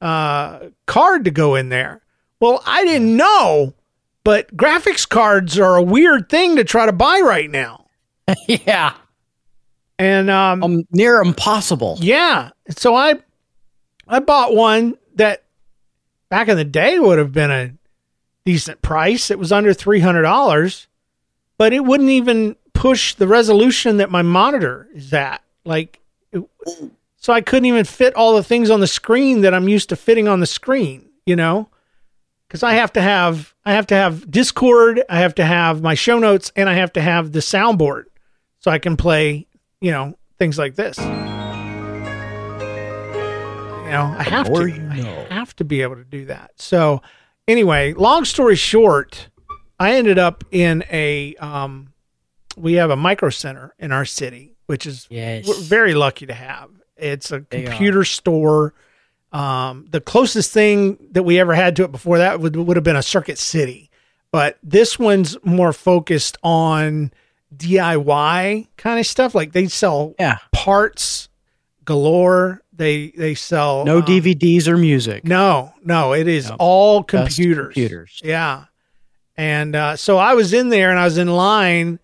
uh, 0.00 0.60
card 0.86 1.24
to 1.24 1.30
go 1.30 1.54
in 1.54 1.68
there. 1.68 2.02
Well, 2.40 2.62
I 2.66 2.84
didn't 2.84 3.16
know, 3.16 3.74
but 4.26 4.56
graphics 4.56 5.08
cards 5.08 5.56
are 5.56 5.76
a 5.76 5.82
weird 5.82 6.28
thing 6.28 6.56
to 6.56 6.64
try 6.64 6.84
to 6.84 6.92
buy 6.92 7.20
right 7.22 7.48
now. 7.48 7.86
yeah. 8.48 8.94
And 10.00 10.28
um, 10.28 10.62
Um, 10.64 10.82
near 10.90 11.20
impossible. 11.20 11.96
yeah, 12.00 12.50
so 12.70 12.96
I 12.96 13.20
I 14.08 14.18
bought 14.18 14.52
one 14.52 14.96
that 15.14 15.44
back 16.28 16.48
in 16.48 16.56
the 16.56 16.64
day 16.64 16.98
would 16.98 17.18
have 17.18 17.32
been 17.32 17.52
a 17.52 17.72
decent 18.44 18.82
price. 18.82 19.30
It 19.30 19.38
was 19.38 19.52
under 19.52 19.72
three 19.72 20.00
hundred 20.00 20.22
dollars, 20.22 20.88
but 21.56 21.72
it 21.72 21.84
wouldn't 21.84 22.10
even 22.10 22.56
push 22.74 23.14
the 23.14 23.28
resolution 23.28 23.98
that 23.98 24.10
my 24.10 24.22
monitor 24.22 24.88
is 24.92 25.14
at. 25.14 25.40
Like, 25.64 26.00
it, 26.32 26.42
so 27.16 27.32
I 27.32 27.40
couldn't 27.40 27.66
even 27.66 27.84
fit 27.84 28.14
all 28.16 28.34
the 28.34 28.42
things 28.42 28.70
on 28.70 28.80
the 28.80 28.86
screen 28.88 29.40
that 29.42 29.54
I'm 29.54 29.68
used 29.68 29.88
to 29.90 29.96
fitting 29.96 30.26
on 30.28 30.40
the 30.40 30.46
screen. 30.46 31.08
You 31.24 31.36
know, 31.36 31.68
because 32.48 32.62
I 32.62 32.74
have 32.74 32.92
to 32.94 33.00
have 33.02 33.54
I 33.64 33.72
have 33.72 33.86
to 33.88 33.94
have 33.94 34.30
Discord, 34.30 35.02
I 35.08 35.18
have 35.20 35.34
to 35.36 35.44
have 35.44 35.82
my 35.82 35.94
show 35.94 36.18
notes, 36.18 36.52
and 36.56 36.68
I 36.68 36.74
have 36.74 36.92
to 36.94 37.00
have 37.00 37.32
the 37.32 37.40
soundboard 37.40 38.04
so 38.60 38.70
I 38.70 38.78
can 38.78 38.96
play. 38.96 39.46
You 39.80 39.90
know, 39.92 40.16
things 40.38 40.58
like 40.58 40.74
this. 40.74 40.98
You 43.86 43.92
know, 43.92 44.14
I 44.18 44.22
have 44.24 44.52
to. 44.52 44.66
you 44.66 44.78
know. 44.78 45.26
I 45.30 45.34
have 45.34 45.54
to 45.56 45.64
be 45.64 45.82
able 45.82 45.94
to 45.96 46.04
do 46.04 46.24
that. 46.26 46.52
So, 46.56 47.02
anyway, 47.46 47.92
long 47.92 48.24
story 48.24 48.56
short, 48.56 49.28
I 49.78 49.94
ended 49.94 50.18
up 50.18 50.44
in 50.50 50.82
a. 50.90 51.34
Um, 51.36 51.92
we 52.56 52.74
have 52.74 52.90
a 52.90 52.96
micro 52.96 53.28
center 53.30 53.74
in 53.78 53.92
our 53.92 54.04
city, 54.04 54.56
which 54.66 54.86
is 54.86 55.06
Yes. 55.10 55.46
we're 55.46 55.60
very 55.60 55.94
lucky 55.94 56.26
to 56.26 56.34
have. 56.34 56.70
It's 56.96 57.30
a 57.30 57.44
They 57.48 57.62
computer 57.64 58.02
store. 58.02 58.74
Um, 59.36 59.86
the 59.90 60.00
closest 60.00 60.52
thing 60.52 60.96
that 61.12 61.24
we 61.24 61.38
ever 61.38 61.54
had 61.54 61.76
to 61.76 61.84
it 61.84 61.92
before 61.92 62.18
that 62.18 62.40
would 62.40 62.56
would 62.56 62.76
have 62.76 62.84
been 62.84 62.96
a 62.96 63.02
Circuit 63.02 63.38
City, 63.38 63.90
but 64.32 64.58
this 64.62 64.98
one's 64.98 65.36
more 65.44 65.72
focused 65.72 66.38
on 66.42 67.12
DIY 67.54 68.68
kind 68.76 69.00
of 69.00 69.06
stuff. 69.06 69.34
Like 69.34 69.52
they 69.52 69.66
sell 69.68 70.14
Yeah. 70.18 70.38
parts 70.52 71.28
galore. 71.84 72.62
They 72.72 73.08
they 73.16 73.34
sell 73.34 73.84
No 73.84 73.98
um, 73.98 74.04
DVDs 74.04 74.68
or 74.68 74.76
music. 74.76 75.24
No, 75.24 75.72
no, 75.84 76.12
it 76.12 76.28
is 76.28 76.48
No. 76.50 76.56
all 76.58 77.00
Just 77.02 77.08
computers. 77.36 77.66
computers. 77.74 78.20
Yeah. 78.24 78.64
And 79.36 79.76
uh, 79.76 79.96
so 79.96 80.16
I 80.18 80.34
was 80.34 80.52
in 80.52 80.68
there 80.70 80.90
and 80.90 80.98
I 80.98 81.04
was 81.04 81.18
in 81.18 81.28
line 81.28 81.98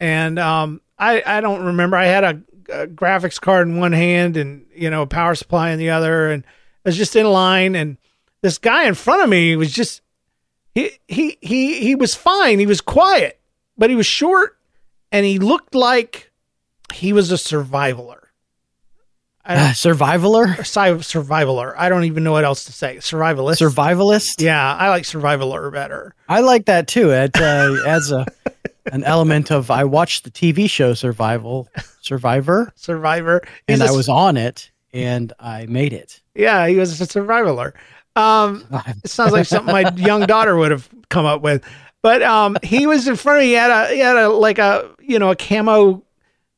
and 0.00 0.38
um, 0.38 0.80
I, 0.98 1.22
I 1.26 1.40
don't 1.40 1.64
remember. 1.66 1.96
I 1.96 2.04
had 2.06 2.22
a, 2.24 2.40
a 2.72 2.86
graphics 2.86 3.40
card 3.40 3.66
in 3.66 3.78
one 3.78 3.90
hand 3.92 4.36
and, 4.36 4.64
you 4.74 4.88
know, 4.90 5.02
a 5.02 5.06
power 5.06 5.34
supply 5.34 5.70
in 5.70 5.78
the 5.80 5.90
other. 5.90 6.30
And 6.30 6.44
I 6.84 6.88
was 6.90 6.96
just 6.96 7.16
in 7.16 7.26
line 7.26 7.74
and 7.76 7.96
this 8.40 8.58
guy 8.58 8.86
in 8.86 8.94
front 8.94 9.22
of 9.22 9.28
me 9.28 9.56
was 9.56 9.72
just, 9.72 10.00
he, 10.74 10.92
he, 11.08 11.36
he, 11.40 11.80
he 11.80 11.94
was 11.94 12.14
fine. 12.14 12.58
He 12.58 12.66
was 12.66 12.80
quiet, 12.80 13.40
but 13.76 13.90
he 13.90 13.96
was 13.96 14.06
short 14.06 14.58
and 15.12 15.26
he 15.26 15.38
looked 15.38 15.74
like 15.74 16.30
he 16.94 17.12
was 17.12 17.30
a 17.32 17.34
survivaler. 17.36 18.20
I 19.44 19.54
Uh, 19.56 19.58
survivaler? 19.70 20.64
Sur- 20.66 20.98
survivaler. 20.98 21.74
I 21.76 21.88
don't 21.88 22.04
even 22.04 22.22
know 22.22 22.32
what 22.32 22.44
else 22.44 22.64
to 22.64 22.72
say. 22.72 22.96
Survivalist. 22.96 23.60
Survivalist? 23.60 24.40
Yeah, 24.42 24.74
I 24.74 24.90
like 24.90 25.04
survivaler 25.04 25.72
better. 25.72 26.14
I 26.28 26.40
like 26.40 26.66
that 26.66 26.86
too. 26.86 27.10
It 27.10 27.36
uh, 27.40 27.76
adds 27.86 28.12
a 28.12 28.26
an 28.92 29.04
element 29.04 29.50
of 29.50 29.70
I 29.70 29.84
watched 29.84 30.24
the 30.24 30.30
TV 30.30 30.68
show 30.68 30.94
Survival 30.94 31.68
Survivor 32.02 32.72
Survivor. 32.74 33.42
and 33.66 33.80
He's 33.80 33.90
I 33.90 33.92
a- 33.92 33.96
was 33.96 34.08
on 34.08 34.36
it 34.36 34.70
and 34.92 35.32
I 35.38 35.66
made 35.66 35.92
it. 35.92 36.20
yeah, 36.34 36.66
he 36.66 36.76
was 36.76 37.00
a 37.00 37.06
survivaler. 37.06 37.72
Um, 38.16 38.66
it 39.04 39.10
sounds 39.10 39.32
like 39.32 39.46
something 39.46 39.72
my 39.72 39.90
young 39.96 40.26
daughter 40.26 40.56
would 40.56 40.70
have 40.70 40.88
come 41.08 41.26
up 41.26 41.42
with. 41.42 41.64
But 42.02 42.22
um, 42.22 42.56
he 42.62 42.86
was 42.86 43.08
in 43.08 43.16
front 43.16 43.38
of 43.38 43.42
me. 43.42 43.48
He 43.48 43.54
had 43.54 43.70
a 43.70 43.92
he 43.92 44.00
had 44.00 44.16
a 44.16 44.28
like 44.28 44.58
a 44.58 44.90
you 45.00 45.18
know 45.18 45.30
a 45.30 45.36
camo 45.36 46.02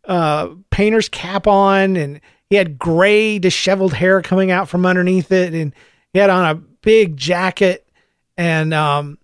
uh, 0.05 0.49
painter's 0.71 1.09
cap 1.09 1.47
on, 1.47 1.97
and 1.97 2.21
he 2.51 2.57
had 2.57 2.79
gray 2.79 3.39
disheveled 3.39 3.95
hair 3.95 4.21
coming 4.23 4.51
out 4.51 4.69
from 4.69 4.85
underneath 4.85 5.33
it, 5.33 5.55
and 5.55 5.75
he 6.13 6.19
had 6.19 6.31
on 6.31 6.45
a 6.45 6.55
big 6.55 7.17
jacket. 7.17 7.87
And 8.37 8.75
um, 8.75 9.19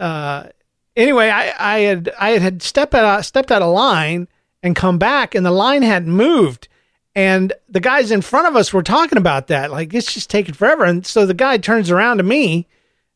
uh, 0.00 0.48
anyway, 0.96 1.28
I, 1.28 1.74
I 1.74 1.78
had 1.80 2.12
I 2.18 2.30
had 2.38 2.62
stepped 2.62 2.94
out 2.94 3.24
stepped 3.24 3.52
out 3.52 3.62
of 3.62 3.72
line 3.72 4.28
and 4.62 4.74
come 4.74 4.98
back, 4.98 5.34
and 5.34 5.44
the 5.44 5.50
line 5.50 5.82
hadn't 5.82 6.12
moved. 6.12 6.68
And 7.16 7.52
the 7.68 7.80
guys 7.80 8.10
in 8.10 8.20
front 8.20 8.46
of 8.46 8.54
us 8.54 8.72
were 8.72 8.82
talking 8.82 9.18
about 9.18 9.48
that, 9.48 9.72
like 9.72 9.92
it's 9.94 10.12
just 10.12 10.30
taking 10.30 10.54
forever. 10.54 10.84
And 10.84 11.04
so 11.04 11.26
the 11.26 11.34
guy 11.34 11.56
turns 11.56 11.90
around 11.90 12.18
to 12.18 12.22
me 12.22 12.68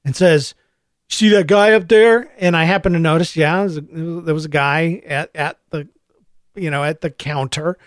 and 0.04 0.16
says, 0.16 0.54
"See 1.08 1.28
that 1.28 1.46
guy 1.46 1.72
up 1.74 1.86
there?" 1.86 2.28
And 2.38 2.56
I 2.56 2.64
happen 2.64 2.94
to 2.94 2.98
notice, 2.98 3.36
yeah, 3.36 3.56
there 3.56 3.64
was 3.64 3.76
a, 3.76 3.80
there 3.82 4.34
was 4.34 4.44
a 4.46 4.48
guy 4.48 5.02
at 5.06 5.30
at 5.36 5.58
the, 5.68 5.86
you 6.54 6.70
know, 6.70 6.82
at 6.82 7.02
the 7.02 7.10
counter, 7.10 7.78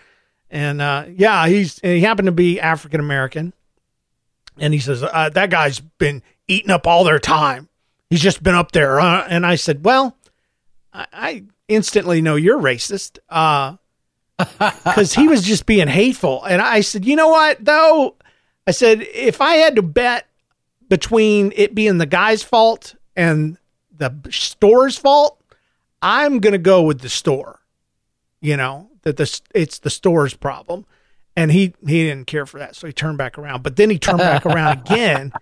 and 0.48 0.80
uh, 0.80 1.06
yeah, 1.10 1.48
he's 1.48 1.80
he 1.80 2.00
happened 2.00 2.26
to 2.26 2.32
be 2.32 2.60
African 2.60 3.00
American. 3.00 3.52
And 4.56 4.72
he 4.72 4.78
says, 4.78 5.02
uh, 5.02 5.30
"That 5.30 5.50
guy's 5.50 5.80
been 5.80 6.22
eating 6.46 6.70
up 6.70 6.86
all 6.86 7.02
their 7.04 7.18
time." 7.18 7.68
He's 8.14 8.22
just 8.22 8.44
been 8.44 8.54
up 8.54 8.70
there. 8.70 9.00
Uh, 9.00 9.26
and 9.28 9.44
I 9.44 9.56
said, 9.56 9.84
well, 9.84 10.16
I, 10.92 11.06
I 11.12 11.44
instantly 11.66 12.22
know 12.22 12.36
you're 12.36 12.60
racist. 12.60 13.18
Uh, 13.28 13.76
because 14.58 15.14
he 15.14 15.28
was 15.28 15.42
just 15.42 15.66
being 15.66 15.88
hateful. 15.88 16.42
And 16.44 16.60
I 16.60 16.80
said, 16.80 17.04
you 17.04 17.16
know 17.16 17.28
what, 17.28 17.64
though? 17.64 18.16
I 18.66 18.72
said, 18.72 19.02
if 19.02 19.40
I 19.40 19.54
had 19.54 19.76
to 19.76 19.82
bet 19.82 20.26
between 20.88 21.52
it 21.54 21.74
being 21.74 21.98
the 21.98 22.06
guy's 22.06 22.42
fault 22.42 22.94
and 23.16 23.58
the 23.96 24.12
store's 24.30 24.96
fault, 24.96 25.40
I'm 26.02 26.40
going 26.40 26.52
to 26.52 26.58
go 26.58 26.82
with 26.82 27.00
the 27.00 27.08
store. 27.08 27.60
You 28.40 28.56
know, 28.56 28.90
that 29.02 29.16
the, 29.16 29.40
it's 29.54 29.78
the 29.78 29.90
store's 29.90 30.34
problem. 30.34 30.84
And 31.36 31.50
he, 31.50 31.74
he 31.86 32.04
didn't 32.04 32.26
care 32.26 32.46
for 32.46 32.58
that. 32.58 32.76
So 32.76 32.86
he 32.86 32.92
turned 32.92 33.18
back 33.18 33.38
around. 33.38 33.62
But 33.62 33.76
then 33.76 33.90
he 33.90 33.98
turned 33.98 34.18
back 34.18 34.46
around 34.46 34.80
again 34.90 35.32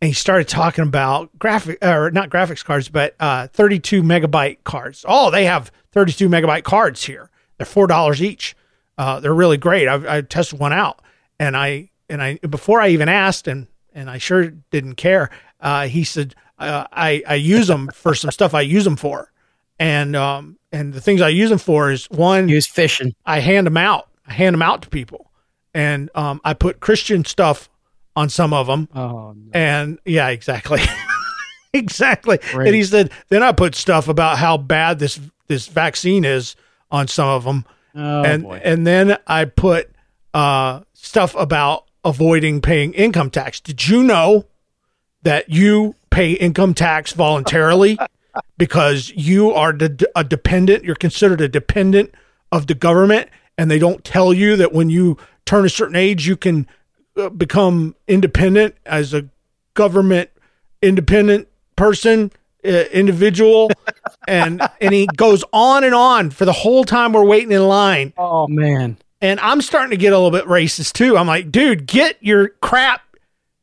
and 0.00 0.08
he 0.08 0.12
started 0.14 0.48
talking 0.48 0.84
about 0.84 1.36
graphic 1.38 1.78
or 1.82 2.10
not 2.10 2.30
graphics 2.30 2.64
cards, 2.64 2.88
but 2.88 3.16
uh, 3.18 3.48
32 3.48 4.02
megabyte 4.02 4.58
cards. 4.64 5.04
Oh, 5.08 5.30
they 5.30 5.44
have 5.44 5.72
32 5.92 6.28
megabyte 6.28 6.64
cards 6.64 7.04
here. 7.04 7.30
They're 7.58 7.66
four 7.66 7.86
dollars 7.86 8.22
each. 8.22 8.56
Uh, 8.96 9.20
they're 9.20 9.34
really 9.34 9.56
great. 9.58 9.86
I, 9.86 10.18
I 10.18 10.20
tested 10.22 10.58
one 10.58 10.72
out, 10.72 11.00
and 11.38 11.56
I 11.56 11.90
and 12.08 12.22
I 12.22 12.38
before 12.38 12.80
I 12.80 12.88
even 12.88 13.08
asked, 13.08 13.46
and 13.46 13.66
and 13.92 14.08
I 14.08 14.18
sure 14.18 14.50
didn't 14.70 14.94
care. 14.94 15.30
Uh, 15.60 15.86
he 15.88 16.04
said 16.04 16.34
uh, 16.58 16.86
I 16.92 17.22
I 17.28 17.34
use 17.34 17.66
them 17.68 17.88
for 17.92 18.14
some 18.14 18.30
stuff 18.30 18.54
I 18.54 18.62
use 18.62 18.84
them 18.84 18.96
for, 18.96 19.30
and 19.78 20.16
um 20.16 20.56
and 20.72 20.92
the 20.92 21.00
things 21.00 21.20
I 21.20 21.28
use 21.28 21.50
them 21.50 21.58
for 21.58 21.90
is 21.90 22.06
one 22.10 22.46
was 22.48 22.66
fishing. 22.66 23.14
I 23.26 23.40
hand 23.40 23.66
them 23.66 23.76
out. 23.76 24.08
I 24.26 24.32
hand 24.32 24.54
them 24.54 24.62
out 24.62 24.82
to 24.82 24.88
people, 24.88 25.30
and 25.74 26.10
um 26.14 26.40
I 26.44 26.54
put 26.54 26.80
Christian 26.80 27.24
stuff 27.24 27.68
on 28.16 28.28
some 28.28 28.52
of 28.52 28.66
them, 28.66 28.88
Oh, 28.96 29.32
no. 29.36 29.50
and 29.52 29.98
yeah, 30.04 30.28
exactly. 30.28 30.80
exactly. 31.72 32.38
Right. 32.54 32.66
And 32.66 32.74
he 32.74 32.82
said, 32.82 33.12
then 33.28 33.42
I 33.44 33.52
put 33.52 33.74
stuff 33.76 34.08
about 34.08 34.38
how 34.38 34.56
bad 34.56 34.98
this 34.98 35.20
this 35.46 35.66
vaccine 35.68 36.24
is 36.24 36.56
on 36.90 37.08
some 37.08 37.28
of 37.28 37.44
them. 37.44 37.64
oh 37.94 38.22
and 38.24 38.42
boy. 38.42 38.60
and 38.64 38.86
then 38.86 39.18
I 39.26 39.44
put 39.44 39.90
uh 40.34 40.80
stuff 40.94 41.34
about 41.36 41.84
avoiding 42.04 42.60
paying 42.60 42.92
income 42.94 43.30
tax. 43.30 43.60
Did 43.60 43.88
you 43.88 44.02
know 44.02 44.46
that 45.22 45.50
you 45.50 45.94
pay 46.10 46.32
income 46.32 46.74
tax 46.74 47.12
voluntarily 47.12 47.98
because 48.58 49.10
you 49.10 49.52
are 49.52 49.72
de- 49.72 50.06
a 50.16 50.24
dependent, 50.24 50.84
you're 50.84 50.94
considered 50.94 51.40
a 51.40 51.48
dependent 51.48 52.14
of 52.50 52.66
the 52.66 52.74
government 52.74 53.28
and 53.56 53.70
they 53.70 53.78
don't 53.78 54.04
tell 54.04 54.32
you 54.32 54.56
that 54.56 54.72
when 54.72 54.88
you 54.88 55.18
turn 55.44 55.66
a 55.66 55.68
certain 55.68 55.96
age 55.96 56.26
you 56.26 56.36
can 56.36 56.66
uh, 57.16 57.28
become 57.28 57.94
independent 58.06 58.74
as 58.86 59.12
a 59.12 59.28
government 59.74 60.30
independent 60.80 61.48
person 61.76 62.30
individual 62.68 63.70
and 64.28 64.62
and 64.80 64.94
he 64.94 65.06
goes 65.16 65.44
on 65.52 65.84
and 65.84 65.94
on 65.94 66.30
for 66.30 66.44
the 66.44 66.52
whole 66.52 66.84
time 66.84 67.12
we're 67.12 67.24
waiting 67.24 67.52
in 67.52 67.66
line 67.66 68.12
oh 68.18 68.46
man. 68.48 68.96
and 69.20 69.40
I'm 69.40 69.60
starting 69.60 69.90
to 69.90 69.96
get 69.96 70.12
a 70.12 70.16
little 70.16 70.30
bit 70.30 70.46
racist 70.46 70.92
too. 70.92 71.16
I'm 71.16 71.26
like, 71.26 71.50
dude, 71.50 71.86
get 71.86 72.16
your 72.20 72.48
crap 72.60 73.02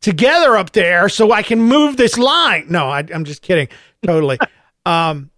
together 0.02 0.56
up 0.56 0.72
there 0.72 1.10
so 1.10 1.32
I 1.32 1.42
can 1.42 1.60
move 1.60 1.98
this 1.98 2.18
line. 2.18 2.68
No, 2.70 2.90
I, 2.90 3.04
I'm 3.14 3.26
just 3.26 3.42
kidding. 3.42 3.68
Totally. 4.06 4.38
um, 4.86 5.32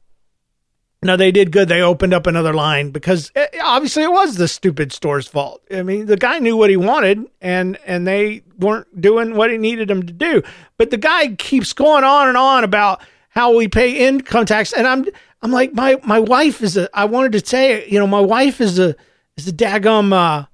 no, 1.04 1.16
they 1.16 1.32
did 1.32 1.52
good. 1.52 1.70
They 1.70 1.82
opened 1.82 2.14
up 2.14 2.28
another 2.28 2.54
line 2.54 2.92
because 2.92 3.32
eh, 3.36 3.48
obviously 3.64 4.04
it 4.04 4.12
was 4.12 4.36
the 4.36 4.48
stupid 4.48 4.92
store's 4.92 5.28
fault. 5.28 5.62
I 5.72 5.84
mean, 5.84 6.08
the 6.08 6.18
guy 6.18 6.40
knew 6.40 6.58
what 6.58 6.70
he 6.70 6.76
wanted, 6.76 7.26
and 7.40 7.78
and 7.86 8.08
they 8.08 8.42
weren't 8.58 9.00
doing 9.00 9.36
what 9.36 9.52
he 9.52 9.58
needed 9.58 9.88
them 9.88 10.06
to 10.06 10.14
do. 10.14 10.42
But 10.78 10.90
the 10.90 10.98
guy 10.98 11.36
keeps 11.36 11.72
going 11.72 12.04
on 12.04 12.28
and 12.28 12.36
on 12.36 12.64
about 12.64 13.02
how 13.38 13.56
we 13.56 13.68
pay 13.68 14.08
income 14.08 14.46
tax, 14.48 14.74
and 14.74 14.88
I'm 14.88 15.06
I'm 15.44 15.52
like, 15.52 15.74
my 15.74 16.00
my 16.04 16.20
wife 16.20 16.62
is 16.64 16.76
a. 16.76 16.90
I 16.98 17.06
wanted 17.06 17.34
to 17.34 17.46
say, 17.46 17.88
you 17.88 18.00
know, 18.00 18.08
my 18.08 18.20
wife 18.20 18.60
is 18.60 18.80
a 18.80 18.96
is 19.38 19.48
a 19.48 19.52
daggum, 19.54 20.12
uh, 20.12 20.46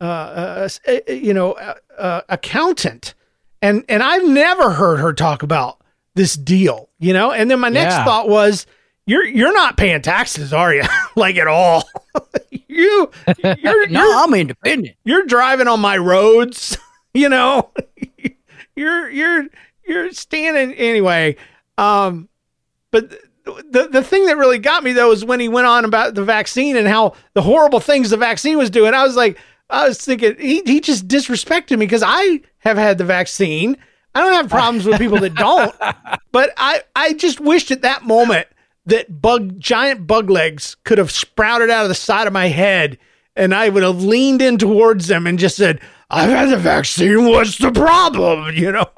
uh, 0.00 0.04
uh, 0.04 0.68
uh, 0.86 1.12
you 1.12 1.32
know, 1.32 1.52
uh, 1.52 1.74
uh, 1.98 2.20
accountant, 2.28 3.14
and 3.62 3.84
and 3.88 4.02
I've 4.02 4.26
never 4.28 4.70
heard 4.72 4.98
her 5.00 5.12
talk 5.14 5.42
about 5.42 5.80
this 6.14 6.34
deal, 6.34 6.90
you 6.98 7.12
know. 7.14 7.32
And 7.32 7.50
then 7.50 7.60
my 7.60 7.70
next 7.70 7.94
Yeah. 7.94 8.04
thought 8.04 8.28
was, 8.28 8.66
you're 9.06 9.24
you're 9.24 9.54
not 9.54 9.76
paying 9.78 10.02
taxes, 10.02 10.52
are 10.52 10.74
you? 10.74 10.82
like 11.16 11.36
at 11.36 11.46
all? 11.48 11.88
you 12.50 13.10
you're 13.58 13.86
No, 13.88 14.04
you're, 14.04 14.14
I'm 14.16 14.34
independent. 14.34 14.96
you're 15.04 15.24
driving 15.24 15.68
on 15.68 15.80
my 15.80 15.96
roads, 15.96 16.76
you 17.14 17.28
know. 17.30 17.70
you're 18.76 19.08
you're 19.10 19.44
you're 19.86 20.12
standing 20.12 20.74
anyway. 20.76 21.36
Um, 21.78 22.28
but 22.90 23.10
the 23.44 23.88
the 23.90 24.02
thing 24.02 24.26
that 24.26 24.36
really 24.36 24.58
got 24.58 24.84
me 24.84 24.92
though 24.92 25.12
is 25.12 25.24
when 25.24 25.40
he 25.40 25.48
went 25.48 25.66
on 25.66 25.84
about 25.84 26.14
the 26.14 26.24
vaccine 26.24 26.76
and 26.76 26.86
how 26.86 27.14
the 27.32 27.42
horrible 27.42 27.80
things 27.80 28.10
the 28.10 28.16
vaccine 28.16 28.58
was 28.58 28.68
doing. 28.68 28.92
I 28.92 29.04
was 29.04 29.16
like, 29.16 29.38
I 29.70 29.88
was 29.88 29.98
thinking 29.98 30.36
he 30.38 30.62
he 30.66 30.80
just 30.80 31.08
disrespected 31.08 31.78
me 31.78 31.86
because 31.86 32.02
I 32.04 32.40
have 32.58 32.76
had 32.76 32.98
the 32.98 33.04
vaccine. 33.04 33.76
I 34.14 34.20
don't 34.20 34.32
have 34.32 34.50
problems 34.50 34.84
with 34.84 34.98
people 34.98 35.20
that 35.20 35.34
don't, 35.34 35.74
but 36.32 36.52
I 36.56 36.82
I 36.94 37.14
just 37.14 37.40
wished 37.40 37.70
at 37.70 37.82
that 37.82 38.04
moment 38.04 38.48
that 38.86 39.22
bug 39.22 39.58
giant 39.58 40.06
bug 40.06 40.28
legs 40.28 40.76
could 40.84 40.98
have 40.98 41.10
sprouted 41.10 41.70
out 41.70 41.84
of 41.84 41.88
the 41.88 41.94
side 41.94 42.26
of 42.26 42.32
my 42.32 42.48
head 42.48 42.98
and 43.38 43.54
I 43.54 43.68
would 43.68 43.84
have 43.84 44.02
leaned 44.02 44.42
in 44.42 44.58
towards 44.58 45.06
them 45.06 45.26
and 45.26 45.38
just 45.38 45.56
said, 45.56 45.80
I've 46.10 46.30
had 46.30 46.50
the 46.50 46.56
vaccine. 46.56 47.26
What's 47.28 47.58
the 47.58 47.72
problem? 47.72 48.54
You 48.58 48.72
know, 48.72 48.90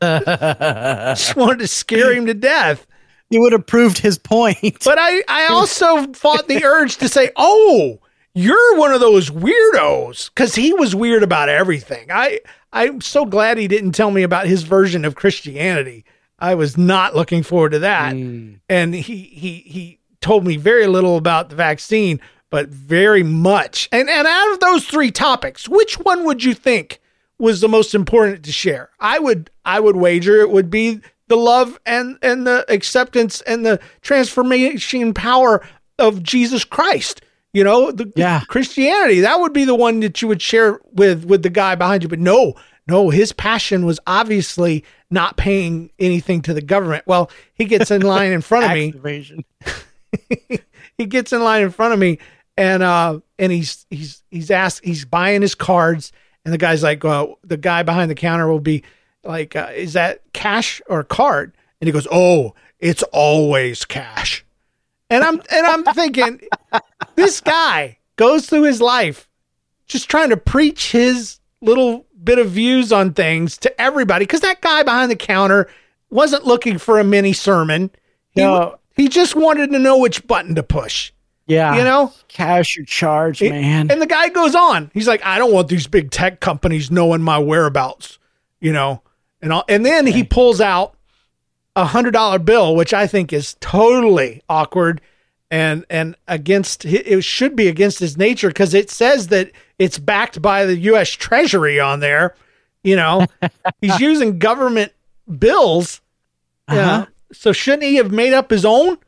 just 1.14 1.36
wanted 1.36 1.60
to 1.60 1.68
scare 1.68 2.12
him 2.12 2.26
to 2.26 2.34
death. 2.34 2.86
He 3.30 3.38
would 3.38 3.52
have 3.52 3.66
proved 3.66 3.98
his 3.98 4.18
point. 4.18 4.84
But 4.84 4.98
I, 4.98 5.22
I 5.28 5.46
also 5.46 6.12
fought 6.12 6.48
the 6.48 6.64
urge 6.64 6.96
to 6.96 7.08
say, 7.08 7.30
oh, 7.36 8.00
you're 8.34 8.76
one 8.76 8.92
of 8.92 9.00
those 9.00 9.30
weirdos 9.30 10.30
because 10.30 10.54
he 10.54 10.72
was 10.72 10.94
weird 10.94 11.22
about 11.22 11.48
everything. 11.48 12.08
I, 12.10 12.40
I'm 12.72 13.00
so 13.00 13.24
glad 13.24 13.58
he 13.58 13.68
didn't 13.68 13.92
tell 13.92 14.10
me 14.10 14.22
about 14.22 14.46
his 14.46 14.62
version 14.62 15.04
of 15.04 15.14
Christianity. 15.14 16.04
I 16.38 16.54
was 16.54 16.76
not 16.76 17.14
looking 17.14 17.42
forward 17.42 17.72
to 17.72 17.80
that. 17.80 18.14
Mm. 18.14 18.60
And 18.68 18.94
he, 18.94 19.22
he, 19.22 19.58
he 19.58 19.98
told 20.20 20.44
me 20.44 20.56
very 20.56 20.86
little 20.86 21.16
about 21.16 21.50
the 21.50 21.56
vaccine, 21.56 22.20
but 22.50 22.68
very 22.68 23.22
much. 23.22 23.88
And, 23.92 24.10
and 24.10 24.26
out 24.26 24.52
of 24.52 24.60
those 24.60 24.84
three 24.86 25.10
topics, 25.10 25.68
which 25.68 25.94
one 26.00 26.24
would 26.24 26.44
you 26.44 26.54
think 26.54 27.00
was 27.38 27.60
the 27.60 27.68
most 27.68 27.94
important 27.94 28.44
to 28.44 28.52
share? 28.52 28.90
I 29.00 29.18
would, 29.18 29.50
I 29.64 29.80
would 29.80 29.96
wager 29.96 30.40
it 30.40 30.50
would 30.50 30.68
be 30.70 31.00
the 31.28 31.36
love 31.36 31.78
and, 31.86 32.18
and 32.22 32.46
the 32.46 32.64
acceptance 32.68 33.40
and 33.42 33.64
the 33.64 33.80
transformation 34.02 35.14
power 35.14 35.64
of 35.98 36.22
Jesus 36.22 36.64
Christ. 36.64 37.22
You 37.52 37.64
know, 37.64 37.90
the 37.90 38.12
Yeah. 38.14 38.42
Christianity. 38.48 39.20
That 39.20 39.40
would 39.40 39.52
be 39.52 39.64
the 39.64 39.74
one 39.74 40.00
that 40.00 40.22
you 40.22 40.28
would 40.28 40.40
share 40.42 40.78
with 40.92 41.24
with 41.24 41.42
the 41.42 41.50
guy 41.50 41.74
behind 41.74 42.02
you. 42.04 42.08
But 42.08 42.20
no, 42.20 42.54
no, 42.86 43.10
his 43.10 43.32
passion 43.32 43.84
was 43.84 43.98
obviously 44.06 44.84
not 45.10 45.36
paying 45.36 45.90
anything 45.98 46.42
to 46.42 46.54
the 46.54 46.62
government. 46.62 47.04
Well, 47.08 47.28
he 47.54 47.64
gets 47.64 47.90
in 47.90 48.02
line 48.02 48.30
in 48.30 48.40
front 48.40 48.66
of 48.66 48.70
me 48.72 48.92
he 50.98 51.06
gets 51.06 51.32
in 51.32 51.42
line 51.42 51.62
in 51.62 51.70
front 51.70 51.92
of 51.92 51.98
me 51.98 52.18
and 52.56 52.82
uh 52.82 53.20
and 53.38 53.52
he's 53.52 53.86
he's 53.90 54.22
he's 54.30 54.50
asked 54.50 54.84
he's 54.84 55.04
buying 55.04 55.42
his 55.42 55.54
cards 55.54 56.12
and 56.44 56.52
the 56.54 56.58
guy's 56.58 56.82
like 56.82 57.04
uh, 57.04 57.26
the 57.44 57.56
guy 57.56 57.82
behind 57.82 58.10
the 58.10 58.14
counter 58.14 58.48
will 58.48 58.60
be 58.60 58.82
like 59.24 59.54
uh, 59.56 59.70
is 59.74 59.92
that 59.92 60.22
cash 60.32 60.80
or 60.88 61.04
card? 61.04 61.54
And 61.80 61.88
he 61.88 61.92
goes 61.92 62.08
oh 62.10 62.54
it's 62.78 63.02
always 63.12 63.84
cash. 63.84 64.44
And 65.10 65.24
i'm 65.24 65.40
and 65.50 65.66
i'm 65.66 65.84
thinking 65.94 66.40
this 67.16 67.40
guy 67.40 67.98
goes 68.16 68.46
through 68.48 68.62
his 68.62 68.80
life 68.80 69.28
just 69.86 70.08
trying 70.08 70.30
to 70.30 70.36
preach 70.36 70.92
his 70.92 71.40
little 71.60 72.06
bit 72.22 72.38
of 72.38 72.50
views 72.50 72.92
on 72.92 73.12
things 73.12 73.58
to 73.58 73.80
everybody 73.80 74.24
because 74.24 74.40
that 74.40 74.60
guy 74.60 74.82
behind 74.82 75.10
the 75.10 75.16
counter 75.16 75.68
wasn't 76.10 76.46
looking 76.46 76.78
for 76.78 76.98
a 77.00 77.04
mini 77.04 77.32
sermon. 77.32 77.90
He, 78.30 78.40
No. 78.42 78.78
he 78.96 79.08
just 79.08 79.34
wanted 79.34 79.70
to 79.72 79.78
know 79.78 79.98
which 79.98 80.26
button 80.26 80.54
to 80.54 80.62
push 80.62 81.12
Yeah. 81.50 81.76
you 81.76 81.84
know? 81.84 82.12
Cash 82.28 82.78
or 82.78 82.84
charge, 82.84 83.42
It- 83.42 83.50
man. 83.50 83.90
and 83.90 84.00
the 84.00 84.06
guy 84.06 84.28
goes 84.28 84.54
on. 84.54 84.90
He's 84.94 85.08
like 85.08 85.24
i 85.24 85.38
don't 85.38 85.52
want 85.52 85.68
these 85.68 85.86
big 85.86 86.10
tech 86.10 86.40
companies 86.40 86.90
knowing 86.90 87.22
my 87.22 87.38
whereabouts 87.38 88.18
you 88.60 88.72
know? 88.72 89.02
And 89.42 89.52
all, 89.54 89.64
and 89.68 89.84
then 89.86 90.06
he 90.06 90.22
pulls 90.22 90.60
out 90.60 90.94
a 91.76 91.84
hundred 91.86 92.10
dollar 92.12 92.38
bill 92.38 92.74
which 92.76 92.92
i 92.92 93.06
think 93.06 93.32
is 93.32 93.54
totally 93.60 94.42
awkward 94.48 95.00
and 95.50 95.84
and 95.88 96.14
against 96.28 96.84
it 96.84 97.22
should 97.24 97.54
be 97.56 97.68
against 97.68 97.98
his 98.00 98.16
nature 98.16 98.48
because 98.48 98.74
it 98.74 98.90
says 98.90 99.28
that 99.28 99.50
it's 99.78 99.98
backed 99.98 100.42
by 100.42 100.66
the 100.66 100.76
us 100.76 101.10
treasury 101.10 101.80
on 101.80 102.00
there 102.00 102.34
you 102.82 102.96
know? 102.96 103.26
He's 103.80 103.98
using 104.00 104.38
government 104.38 104.92
bills 105.38 106.00
yeah. 106.70 106.74
Uh-huh. 106.92 107.06
so 107.32 107.52
shouldn't 107.52 107.82
he 107.84 107.96
have 107.96 108.10
made 108.12 108.32
up 108.32 108.50
his 108.50 108.64
own 108.64 108.98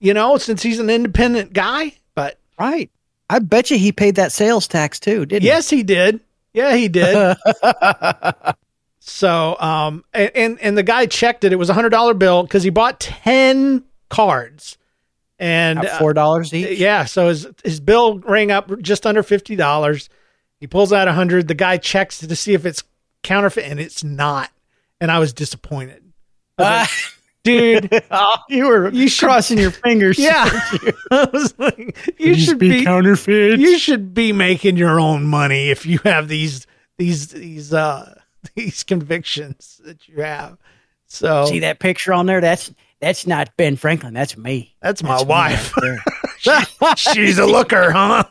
you 0.00 0.14
know 0.14 0.36
since 0.38 0.62
he's 0.62 0.78
an 0.78 0.90
independent 0.90 1.52
guy 1.52 1.92
but 2.14 2.38
right. 2.58 2.90
I 3.30 3.40
bet 3.40 3.70
you 3.70 3.78
he 3.78 3.92
paid 3.92 4.14
that 4.14 4.32
sales 4.32 4.66
tax 4.66 4.98
too, 4.98 5.26
didn't 5.26 5.44
Yes, 5.44 5.68
he 5.68 5.82
did. 5.82 6.20
Yeah, 6.54 6.74
he 6.74 6.88
did. 6.88 7.36
So, 9.00 9.56
um, 9.58 10.04
and 10.12 10.30
and, 10.34 10.60
and 10.60 10.76
the 10.78 10.82
guy 10.82 11.06
checked 11.06 11.42
it. 11.44 11.52
It 11.52 11.56
was 11.56 11.70
a 11.70 11.74
hundred 11.74 11.90
dollar 11.90 12.12
bill 12.12 12.42
because 12.42 12.62
he 12.62 12.68
bought 12.68 13.00
ten 13.00 13.84
cards, 14.10 14.76
and 15.38 15.78
At 15.78 15.86
uh, 15.86 15.98
four 15.98 16.12
dollars 16.12 16.52
each. 16.52 16.78
yeah, 16.78 17.06
so 17.06 17.28
his 17.28 17.48
his 17.64 17.80
bill 17.80 18.18
rang 18.18 18.50
up 18.50 18.70
just 18.82 19.06
under 19.06 19.22
fifty 19.22 19.56
dollars. 19.56 20.10
He 20.60 20.66
pulls 20.66 20.92
out 20.92 21.08
a 21.08 21.12
hundred. 21.12 21.48
The 21.48 21.54
guy 21.54 21.78
checks 21.78 22.18
to 22.18 22.36
see 22.36 22.52
if 22.52 22.66
it's 22.66 22.84
counterfeit, 23.22 23.64
and 23.64 23.80
it's 23.80 24.04
not. 24.04 24.50
And 25.00 25.10
I 25.10 25.20
was 25.20 25.32
disappointed, 25.32 26.02
Ah, 26.58 26.90
dude. 27.48 28.04
oh, 28.10 28.36
you 28.48 28.66
were 28.66 28.90
You 28.90 29.08
should- 29.08 29.26
crossing 29.26 29.58
your 29.58 29.70
fingers. 29.70 30.18
Yeah, 30.18 30.44
I 31.10 31.28
was 31.32 31.54
like, 31.58 31.96
you 32.18 32.34
These 32.34 32.44
should 32.44 32.58
be 32.58 32.84
counterfeit. 32.84 33.58
you 33.60 33.78
should 33.78 34.12
be 34.14 34.32
making 34.32 34.76
your 34.76 35.00
own 35.00 35.24
money 35.24 35.70
if 35.70 35.86
you 35.86 35.98
have 36.04 36.28
these 36.28 36.66
these 36.98 37.28
these 37.28 37.72
uh 37.72 38.14
these 38.54 38.82
convictions 38.82 39.80
that 39.84 40.08
you 40.08 40.22
have. 40.22 40.58
So 41.06 41.46
See 41.46 41.60
that 41.60 41.78
picture 41.78 42.12
on 42.12 42.26
there? 42.26 42.40
That's 42.40 42.72
that's 43.00 43.26
not 43.26 43.56
Ben 43.56 43.76
Franklin. 43.76 44.12
That's 44.14 44.36
me. 44.36 44.74
that's 44.82 45.02
my 45.02 45.10
That's 45.10 45.22
me 45.24 45.28
wife. 45.28 45.76
right 45.76 46.00
there. 46.44 46.96
She's 46.96 47.38
a 47.38 47.46
looker, 47.46 47.90
huh? 47.92 48.24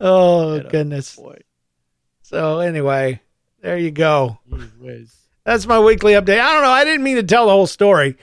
oh 0.00 0.60
goodness. 0.60 1.16
Boy, 1.16 1.40
So 2.22 2.58
anyway, 2.60 3.20
there 3.62 3.78
you 3.78 3.90
go. 3.90 4.38
That's 5.44 5.66
my 5.66 5.78
weekly 5.80 6.12
update. 6.12 6.40
I 6.40 6.52
don't 6.52 6.62
know. 6.62 6.70
I 6.70 6.84
didn't 6.84 7.02
mean 7.02 7.16
to 7.16 7.22
tell 7.22 7.46
the 7.46 7.52
whole 7.52 7.66
story. 7.66 8.16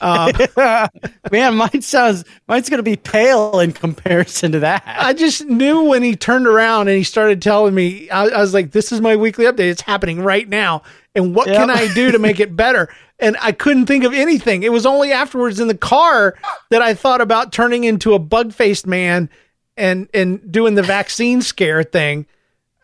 Um, 0.00 0.32
Man, 1.32 1.56
mine 1.56 1.82
sounds 1.82 2.24
mine's 2.48 2.70
gonna 2.70 2.82
be 2.82 2.96
pale 2.96 3.58
in 3.60 3.72
comparison 3.72 4.52
to 4.52 4.60
that. 4.60 4.82
I 4.86 5.12
just 5.12 5.44
knew 5.46 5.82
when 5.84 6.02
he 6.02 6.16
turned 6.16 6.46
around 6.46 6.88
and 6.88 6.96
he 6.96 7.04
started 7.04 7.42
telling 7.42 7.74
me, 7.74 8.08
I, 8.10 8.26
I 8.26 8.40
was 8.40 8.54
like, 8.54 8.70
this 8.70 8.92
is 8.92 9.00
my 9.00 9.16
weekly 9.16 9.44
update. 9.46 9.70
It's 9.70 9.82
happening 9.82 10.20
right 10.20 10.48
now. 10.48 10.82
And 11.14 11.34
what 11.34 11.48
Yep. 11.48 11.56
can 11.56 11.70
I 11.70 11.92
do 11.92 12.10
to 12.12 12.18
make 12.18 12.40
it 12.40 12.56
better? 12.56 12.88
And 13.20 13.36
I 13.40 13.52
couldn't 13.52 13.86
think 13.86 14.04
of 14.04 14.12
anything. 14.12 14.62
It 14.62 14.72
was 14.72 14.86
only 14.86 15.12
afterwards 15.12 15.60
in 15.60 15.68
the 15.68 15.76
car 15.76 16.34
that 16.70 16.82
I 16.82 16.94
thought 16.94 17.20
about 17.20 17.52
turning 17.52 17.84
into 17.84 18.14
a 18.14 18.18
bug 18.18 18.52
faced 18.52 18.86
man 18.86 19.28
and, 19.76 20.08
and 20.14 20.50
doing 20.50 20.74
the 20.74 20.82
vaccine 20.82 21.40
scare 21.42 21.82
thing. 21.84 22.26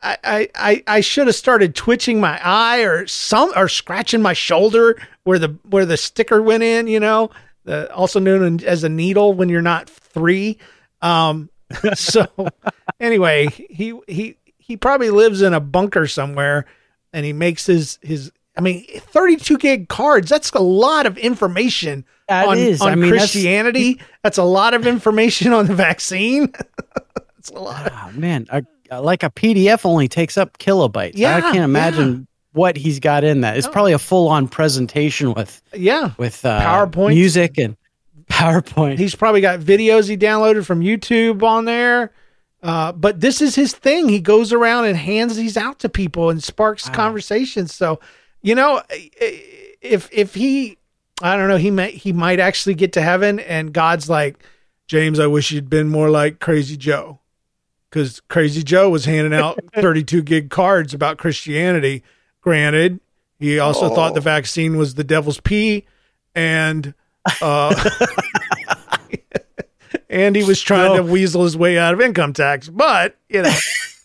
I, 0.02 0.16
I, 0.24 0.48
I, 0.54 0.82
I 0.86 1.00
should 1.00 1.26
have 1.26 1.36
started 1.36 1.74
twitching 1.74 2.20
my 2.20 2.40
eye 2.42 2.80
or 2.80 3.06
some 3.06 3.52
or 3.54 3.68
scratching 3.68 4.22
my 4.22 4.32
shoulder 4.32 5.00
where 5.24 5.38
the 5.38 5.56
where 5.68 5.84
the 5.84 5.96
sticker 5.96 6.40
went 6.40 6.62
in, 6.62 6.86
you 6.86 7.00
know, 7.00 7.30
the 7.64 7.92
also 7.94 8.18
known 8.18 8.64
as 8.64 8.84
a 8.84 8.88
needle 8.88 9.34
when 9.34 9.48
you're 9.48 9.62
not 9.62 9.88
three. 9.88 10.58
Um, 11.02 11.50
so 11.94 12.26
anyway, 12.98 13.48
he 13.48 13.98
he 14.08 14.36
he 14.58 14.76
probably 14.76 15.10
lives 15.10 15.42
in 15.42 15.52
a 15.52 15.60
bunker 15.60 16.06
somewhere, 16.06 16.66
and 17.12 17.24
he 17.26 17.32
makes 17.32 17.66
his 17.66 17.98
his. 18.02 18.32
I 18.56 18.62
mean, 18.62 18.84
32 18.84 19.58
gig 19.58 19.88
cards. 19.88 20.28
That's 20.28 20.50
a 20.50 20.58
lot 20.58 21.06
of 21.06 21.16
information 21.16 22.04
That 22.28 22.48
on, 22.48 22.58
is. 22.58 22.82
on 22.82 22.92
I 22.92 22.94
mean, 22.96 23.10
Christianity. 23.10 24.00
That's, 24.22 24.38
a 24.38 24.42
lot 24.42 24.74
of 24.74 24.86
information 24.86 25.52
on 25.52 25.66
the 25.66 25.74
vaccine. 25.74 26.52
That's 27.14 27.50
a 27.50 27.58
lot. 27.58 27.90
Oh 27.92 28.10
man, 28.12 28.46
a, 28.50 28.64
like 28.98 29.22
a 29.22 29.30
PDF 29.30 29.84
only 29.86 30.08
takes 30.08 30.36
up 30.36 30.58
kilobytes. 30.58 31.12
Yeah, 31.14 31.36
I 31.36 31.40
can't 31.40 31.64
imagine 31.64 32.26
what 32.52 32.76
he's 32.76 32.98
got 32.98 33.22
in 33.22 33.42
that. 33.42 33.56
It's 33.56 33.66
No. 33.66 33.72
probably 33.72 33.92
a 33.92 33.98
full 33.98 34.28
on 34.28 34.48
presentation 34.48 35.32
with 35.34 35.62
Yeah, 35.72 36.10
with 36.18 36.44
uh, 36.44 36.60
PowerPoint. 36.60 37.14
music, 37.14 37.58
and 37.58 37.76
PowerPoint. 38.28 38.98
He's 38.98 39.14
probably 39.14 39.40
got 39.40 39.60
videos 39.60 40.08
he 40.08 40.16
downloaded 40.16 40.64
from 40.64 40.80
YouTube 40.80 41.42
on 41.42 41.64
there. 41.64 42.12
Uh, 42.62 42.92
but 42.92 43.20
this 43.20 43.40
is 43.40 43.54
his 43.54 43.72
thing. 43.72 44.08
He 44.08 44.20
goes 44.20 44.52
around 44.52 44.84
and 44.84 44.96
hands 44.96 45.36
these 45.36 45.56
out 45.56 45.78
to 45.78 45.88
people 45.88 46.28
and 46.28 46.42
sparks 46.42 46.88
Wow. 46.88 46.94
conversations. 46.94 47.72
So, 47.74 48.00
you 48.42 48.54
know, 48.54 48.82
if 48.90 50.08
if 50.12 50.34
he, 50.34 50.76
I 51.22 51.36
don't 51.36 51.48
know, 51.48 51.56
he 51.56 51.70
might 51.70 51.94
he 51.94 52.12
might 52.12 52.38
actually 52.40 52.74
get 52.74 52.92
to 52.94 53.00
heaven, 53.02 53.38
and 53.40 53.72
God's 53.72 54.10
like, 54.10 54.42
James, 54.88 55.18
I 55.18 55.26
wish 55.26 55.50
you'd 55.52 55.70
been 55.70 55.88
more 55.88 56.10
like 56.10 56.38
Crazy 56.40 56.76
Joe, 56.76 57.19
because 57.90 58.20
Crazy 58.28 58.62
Joe 58.62 58.88
was 58.88 59.04
handing 59.04 59.38
out 59.38 59.58
32 59.74 60.22
gig 60.22 60.50
cards 60.50 60.94
about 60.94 61.18
Christianity. 61.18 62.02
Granted, 62.40 63.00
he 63.38 63.58
also 63.58 63.94
thought 63.94 64.14
the 64.14 64.20
vaccine 64.20 64.76
was 64.76 64.94
the 64.94 65.04
devil's 65.04 65.40
pee, 65.40 65.86
and 66.34 66.94
uh, 67.42 67.90
and 70.10 70.36
he 70.36 70.44
was 70.44 70.60
trying 70.60 70.96
to 70.96 71.02
weasel 71.02 71.44
his 71.44 71.56
way 71.56 71.78
out 71.78 71.94
of 71.94 72.00
income 72.00 72.32
tax. 72.32 72.68
But 72.68 73.16
you 73.28 73.42
know, 73.42 73.54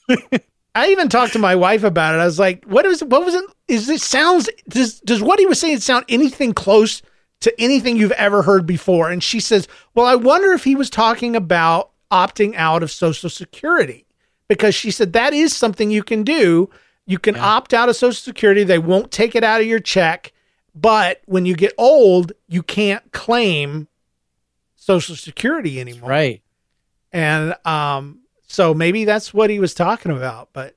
I 0.75 0.89
even 0.89 1.09
talked 1.09 1.33
to 1.33 1.39
my 1.39 1.55
wife 1.55 1.83
about 1.83 2.15
it. 2.15 2.19
I 2.19 2.25
was 2.25 2.39
like, 2.39 2.65
"What 2.65 2.85
is? 2.85 3.03
What 3.03 3.23
was 3.23 3.35
it? 3.35 3.45
Is 3.67 3.89
it 3.89 4.01
sounds? 4.01 4.49
Does 4.67 4.99
does 5.01 5.21
what 5.21 5.39
he 5.39 5.45
was 5.45 5.59
saying 5.59 5.79
sound 5.79 6.05
anything 6.09 6.53
close 6.53 7.01
to 7.41 7.61
anything 7.61 7.97
you've 7.97 8.11
ever 8.13 8.41
heard 8.41 8.65
before?" 8.65 9.09
And 9.09 9.23
she 9.23 9.39
says, 9.39 9.67
"Well, 9.93 10.05
I 10.05 10.15
wonder 10.15 10.51
if 10.53 10.63
he 10.63 10.75
was 10.75 10.89
talking 10.89 11.35
about 11.35 11.91
opting 12.11 12.55
out 12.55 12.83
of 12.83 12.91
Social 12.91 13.29
Security 13.29 14.05
because 14.47 14.75
she 14.75 14.91
said 14.91 15.13
that 15.13 15.33
is 15.33 15.55
something 15.55 15.89
you 15.91 16.03
can 16.03 16.23
do. 16.23 16.69
You 17.07 17.19
can 17.19 17.35
opt 17.35 17.73
out 17.73 17.89
of 17.89 17.95
Social 17.95 18.13
Security. 18.13 18.63
They 18.63 18.79
won't 18.79 19.11
take 19.11 19.35
it 19.35 19.43
out 19.43 19.61
of 19.61 19.67
your 19.67 19.79
check." 19.79 20.31
But 20.73 21.21
when 21.25 21.45
you 21.45 21.55
get 21.55 21.73
old, 21.77 22.33
you 22.47 22.61
can't 22.61 23.09
claim 23.13 23.87
Social 24.75 25.15
Security 25.15 25.79
anymore. 25.79 26.09
right. 26.09 26.41
And 27.13 27.55
um, 27.65 28.19
so 28.47 28.73
maybe 28.73 29.05
that's 29.05 29.33
what 29.33 29.49
he 29.49 29.59
was 29.59 29.73
talking 29.73 30.11
about. 30.11 30.49
But 30.51 30.75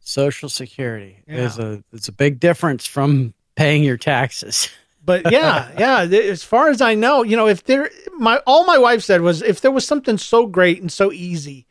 Social 0.00 0.48
Security 0.50 1.22
Yeah. 1.26 1.46
is 1.46 1.58
a 1.58 1.82
it's 1.92 2.08
a 2.08 2.12
big 2.12 2.40
difference 2.40 2.86
from 2.86 3.32
paying 3.56 3.82
your 3.84 3.96
taxes. 3.96 4.68
but 5.04 5.30
yeah, 5.32 5.70
yeah. 5.78 6.18
As 6.18 6.42
far 6.44 6.68
as 6.70 6.80
I 6.80 6.94
know, 6.94 7.22
you 7.22 7.36
know, 7.36 7.48
if 7.48 7.64
there, 7.64 7.90
my 8.18 8.38
all 8.46 8.64
my 8.64 8.78
wife 8.78 9.02
said 9.02 9.20
was 9.20 9.42
if 9.42 9.60
there 9.60 9.70
was 9.70 9.86
something 9.86 10.18
so 10.18 10.46
great 10.46 10.80
and 10.80 10.90
so 10.92 11.12
easy, 11.12 11.66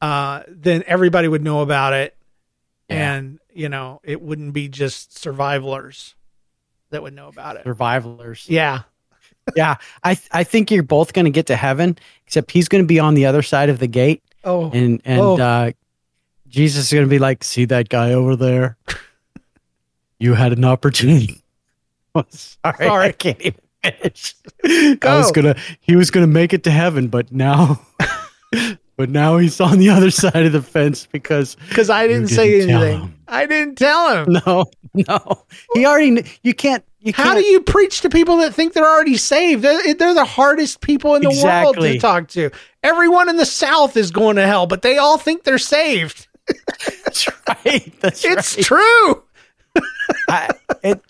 uh, 0.00 0.42
then 0.48 0.84
everybody 0.86 1.28
would 1.28 1.42
know 1.42 1.60
about 1.60 1.92
it, 1.92 2.16
Yeah. 2.88 3.14
and 3.16 3.38
you 3.52 3.68
know, 3.68 4.00
it 4.04 4.22
wouldn't 4.22 4.52
be 4.52 4.68
just 4.68 5.10
survivalers 5.22 6.14
that 6.90 7.02
would 7.02 7.14
know 7.14 7.28
about 7.28 7.56
it. 7.56 7.64
Survivalers. 7.64 8.46
Yeah, 8.48 8.82
Yeah, 9.56 9.76
I 10.04 10.14
th- 10.14 10.28
I 10.30 10.44
think 10.44 10.70
you're 10.70 10.82
both 10.84 11.12
going 11.12 11.24
to 11.24 11.30
get 11.30 11.46
to 11.46 11.56
heaven, 11.56 11.98
except 12.26 12.50
he's 12.52 12.68
going 12.68 12.84
to 12.84 12.86
be 12.86 13.00
on 13.00 13.14
the 13.14 13.26
other 13.26 13.42
side 13.42 13.68
of 13.70 13.78
the 13.80 13.86
gate, 13.88 14.22
Oh, 14.44 14.70
and 14.70 15.00
and 15.04 15.20
Oh. 15.20 15.38
uh, 15.38 15.72
Jesus 16.46 16.86
is 16.86 16.92
going 16.92 17.04
to 17.04 17.10
be 17.10 17.18
like, 17.18 17.42
"See 17.44 17.64
that 17.66 17.88
guy 17.88 18.12
over 18.12 18.36
there? 18.36 18.76
You 20.18 20.34
had 20.34 20.52
an 20.52 20.64
opportunity." 20.64 21.42
Sorry, 22.30 22.76
Sorry. 22.86 23.06
I 23.08 23.12
can't 23.12 23.40
even 23.40 23.60
finish. 23.82 24.34
I 24.64 25.16
was 25.16 25.32
gonna, 25.32 25.56
he 25.80 25.96
was 25.96 26.10
gonna 26.10 26.26
make 26.26 26.52
it 26.52 26.64
to 26.64 26.70
heaven, 26.70 27.08
but 27.08 27.30
now, 27.32 27.80
but 28.96 29.10
now 29.10 29.36
he's 29.38 29.60
on 29.60 29.78
the 29.78 29.90
other 29.90 30.10
side 30.10 30.46
of 30.46 30.52
the 30.52 30.62
fence 30.62 31.06
because 31.10 31.56
because 31.68 31.90
I 31.90 32.06
didn't, 32.06 32.28
say 32.28 32.50
didn't 32.50 32.68
tell 32.68 32.82
anything. 32.82 33.14
I 33.28 33.46
didn't 33.46 33.76
tell 33.76 34.24
him. 34.24 34.32
no, 34.46 34.64
no, 34.94 35.44
he 35.74 35.86
already. 35.86 36.24
You 36.42 36.54
can't. 36.54 36.84
You 37.00 37.12
How 37.12 37.22
can't, 37.34 37.38
do 37.38 37.44
you 37.46 37.60
preach 37.60 38.00
to 38.00 38.10
people 38.10 38.38
that 38.38 38.52
think 38.54 38.72
they're 38.72 38.84
already 38.88 39.16
saved? 39.16 39.62
They're, 39.62 39.94
they're 39.94 40.14
the 40.14 40.24
hardest 40.24 40.80
people 40.80 41.14
in 41.14 41.22
the 41.22 41.40
world 41.44 41.76
to 41.76 41.96
talk 42.00 42.26
to. 42.30 42.50
Everyone 42.82 43.28
in 43.28 43.36
the 43.36 43.46
South 43.46 43.96
is 43.96 44.10
going 44.10 44.34
to 44.34 44.44
hell, 44.44 44.66
but 44.66 44.82
they 44.82 44.98
all 44.98 45.16
think 45.16 45.44
they're 45.44 45.58
saved. 45.58 46.26
That's 47.04 47.28
right. 47.46 47.94
That's 48.00 48.24
It's 48.24 48.56
right. 48.56 48.64
true. 48.64 49.22
I, 50.28 50.50
it- 50.82 51.00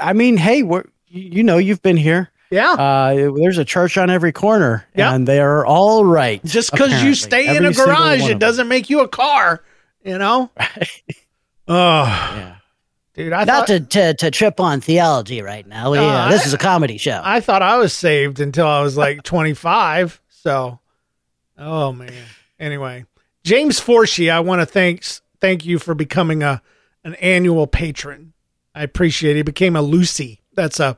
I 0.00 0.12
mean, 0.12 0.36
hey, 0.36 0.62
we're, 0.62 0.84
you 1.08 1.22
you 1.38 1.42
know, 1.42 1.58
you've 1.58 1.82
been 1.82 1.96
here. 1.96 2.30
Yeah. 2.50 2.72
Uh, 2.72 3.30
there's 3.36 3.58
a 3.58 3.64
church 3.64 3.98
on 3.98 4.08
every 4.10 4.32
corner, 4.32 4.86
Yeah. 4.94 5.14
and 5.14 5.28
they 5.28 5.38
are 5.40 5.66
all 5.66 6.04
right. 6.04 6.42
Just 6.44 6.70
because 6.70 6.88
you 6.90 6.96
apparently. 6.96 7.14
stay 7.14 7.56
in 7.56 7.64
a 7.66 7.72
garage, 7.72 8.28
it 8.28 8.38
doesn't 8.38 8.68
make 8.68 8.88
you 8.88 9.00
a 9.00 9.08
car. 9.08 9.62
You 10.04 10.16
know? 10.18 10.50
Oh, 11.70 12.04
Yeah. 12.04 12.54
dude, 13.14 13.32
I 13.34 13.44
Not 13.44 13.46
thought 13.46 13.66
to, 13.66 13.80
to 13.80 14.14
to 14.14 14.30
trip 14.30 14.58
on 14.60 14.80
theology 14.80 15.42
right 15.42 15.66
now. 15.66 15.90
We, 15.90 15.98
uh, 15.98 16.02
Uh, 16.02 16.30
this 16.30 16.46
is 16.46 16.54
a 16.54 16.58
comedy 16.58 16.96
show. 16.96 17.20
I 17.22 17.40
thought 17.40 17.60
I 17.60 17.76
was 17.76 17.92
saved 17.92 18.40
until 18.40 18.66
I 18.66 18.80
was 18.80 18.96
like 18.96 19.22
25. 19.24 20.20
So, 20.30 20.78
oh 21.58 21.92
man. 21.92 22.12
Anyway, 22.58 23.04
James 23.44 23.78
Forshey, 23.80 24.30
I 24.32 24.40
want 24.40 24.60
to 24.62 24.66
thanks 24.66 25.20
thank 25.40 25.66
you 25.66 25.78
for 25.78 25.94
becoming 25.94 26.42
a 26.42 26.62
an 27.04 27.14
annual 27.16 27.66
patron. 27.66 28.32
I 28.78 28.82
appreciate 28.82 29.32
it. 29.32 29.36
He 29.36 29.42
became 29.42 29.76
a 29.76 29.82
Lucy. 29.82 30.40
That's 30.54 30.78
a 30.80 30.96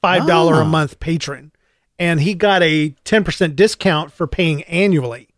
five 0.00 0.26
dollar 0.26 0.56
a 0.56 0.64
Oh. 0.64 0.64
month 0.64 1.00
patron, 1.00 1.52
and 1.98 2.20
he 2.20 2.34
got 2.34 2.62
a 2.62 2.90
ten 3.04 3.24
percent 3.24 3.56
discount 3.56 4.12
for 4.12 4.26
paying 4.26 4.62
annually. 4.64 5.28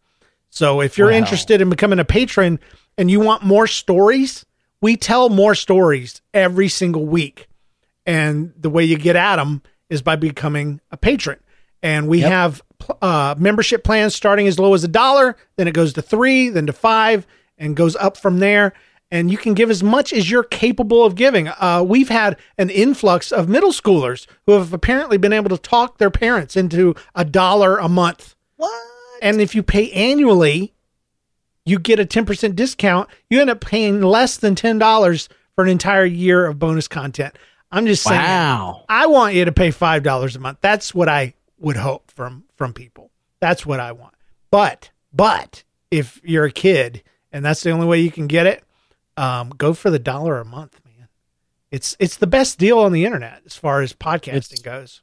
So 0.50 0.80
if 0.80 0.96
you're 0.98 1.10
Wow. 1.10 1.16
interested 1.18 1.60
in 1.60 1.70
becoming 1.70 1.98
a 1.98 2.04
patron 2.04 2.58
and 2.96 3.10
you 3.10 3.20
want 3.20 3.42
more 3.42 3.66
stories, 3.66 4.44
we 4.80 4.96
tell 4.96 5.28
more 5.28 5.54
stories 5.54 6.20
every 6.32 6.68
single 6.68 7.04
week. 7.06 7.48
And 8.06 8.52
the 8.58 8.70
way 8.70 8.84
you 8.84 8.96
get 8.98 9.16
at 9.16 9.36
them 9.36 9.62
is 9.90 10.02
by 10.02 10.16
becoming 10.16 10.80
a 10.90 10.96
patron. 10.96 11.38
And 11.82 12.06
we 12.08 12.20
have 12.20 12.62
uh, 13.02 13.34
membership 13.38 13.82
plans 13.84 14.14
starting 14.14 14.46
as 14.46 14.58
low 14.58 14.74
as 14.74 14.84
a 14.84 14.88
dollar, 14.88 15.36
then 15.56 15.68
it 15.68 15.74
goes 15.74 15.92
to 15.94 16.02
three, 16.02 16.48
then 16.50 16.66
to 16.66 16.72
five, 16.72 17.26
and 17.58 17.74
goes 17.76 17.96
up 17.96 18.16
from 18.16 18.38
there. 18.40 18.72
And 19.14 19.30
you 19.30 19.38
can 19.38 19.54
give 19.54 19.70
as 19.70 19.80
much 19.80 20.12
as 20.12 20.28
you're 20.28 20.42
capable 20.42 21.04
of 21.04 21.14
giving. 21.14 21.46
Uh, 21.46 21.84
we've 21.86 22.08
had 22.08 22.36
an 22.58 22.68
influx 22.68 23.30
of 23.30 23.48
middle 23.48 23.70
schoolers 23.70 24.26
who 24.44 24.54
have 24.54 24.72
apparently 24.72 25.18
been 25.18 25.32
able 25.32 25.50
to 25.50 25.56
talk 25.56 25.98
their 25.98 26.10
parents 26.10 26.56
into 26.56 26.96
a 27.14 27.24
dollar 27.24 27.78
a 27.78 27.88
month. 27.88 28.34
What? 28.56 28.72
And 29.22 29.40
if 29.40 29.54
you 29.54 29.62
pay 29.62 29.88
annually, 29.92 30.74
you 31.64 31.78
get 31.78 32.00
a 32.00 32.04
10% 32.04 32.56
discount. 32.56 33.08
You 33.30 33.40
end 33.40 33.50
up 33.50 33.60
paying 33.60 34.02
less 34.02 34.36
than 34.36 34.56
$10 34.56 35.28
for 35.54 35.62
an 35.62 35.70
entire 35.70 36.04
year 36.04 36.46
of 36.46 36.58
bonus 36.58 36.88
content. 36.88 37.36
I'm 37.70 37.86
just 37.86 38.02
saying. 38.02 38.20
Wow. 38.20 38.84
I 38.88 39.06
want 39.06 39.36
you 39.36 39.44
to 39.44 39.52
pay 39.52 39.70
five 39.70 40.02
dollars 40.02 40.34
a 40.34 40.40
month. 40.40 40.58
That's 40.60 40.92
what 40.92 41.08
I 41.08 41.34
would 41.58 41.76
hope 41.76 42.10
from 42.10 42.44
from 42.56 42.72
people. 42.72 43.12
That's 43.38 43.64
what 43.64 43.78
I 43.78 43.92
want. 43.92 44.14
But 44.50 44.90
but 45.12 45.62
if 45.92 46.20
you're 46.24 46.46
a 46.46 46.52
kid 46.52 47.04
and 47.32 47.44
that's 47.44 47.62
the 47.62 47.70
only 47.70 47.86
way 47.86 48.00
you 48.00 48.10
can 48.10 48.26
get 48.26 48.46
it, 48.46 48.64
um, 49.16 49.50
go 49.50 49.74
for 49.74 49.90
the 49.90 49.98
dollar 49.98 50.40
a 50.40 50.44
month, 50.44 50.80
man. 50.84 51.08
It's 51.70 51.96
it's 51.98 52.16
the 52.16 52.26
best 52.26 52.58
deal 52.58 52.78
on 52.78 52.92
the 52.92 53.04
internet 53.04 53.42
as 53.46 53.56
far 53.56 53.80
as 53.80 53.92
podcasting 53.92 54.52
It's- 54.54 54.60
goes. 54.60 55.02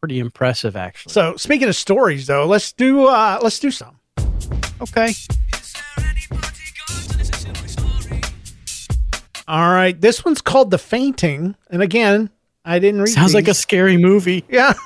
Pretty 0.00 0.20
impressive, 0.20 0.76
actually. 0.76 1.12
So 1.12 1.36
speaking 1.36 1.68
of 1.68 1.76
stories 1.76 2.26
though, 2.26 2.46
let's 2.46 2.72
do 2.72 3.06
uh 3.06 3.38
let's 3.42 3.58
do 3.58 3.70
some. 3.70 3.98
okay. 4.80 5.12
All 9.46 9.72
right. 9.72 9.98
This 9.98 10.24
one's 10.24 10.42
called 10.42 10.70
The 10.70 10.78
Fainting. 10.78 11.56
And 11.70 11.82
again, 11.82 12.28
I 12.64 12.78
didn't 12.78 13.00
read 13.00 13.08
it. 13.08 13.14
Sounds 13.14 13.34
like 13.34 13.48
a 13.48 13.54
scary 13.54 13.96
movie. 13.96 14.44
Yeah. 14.48 14.74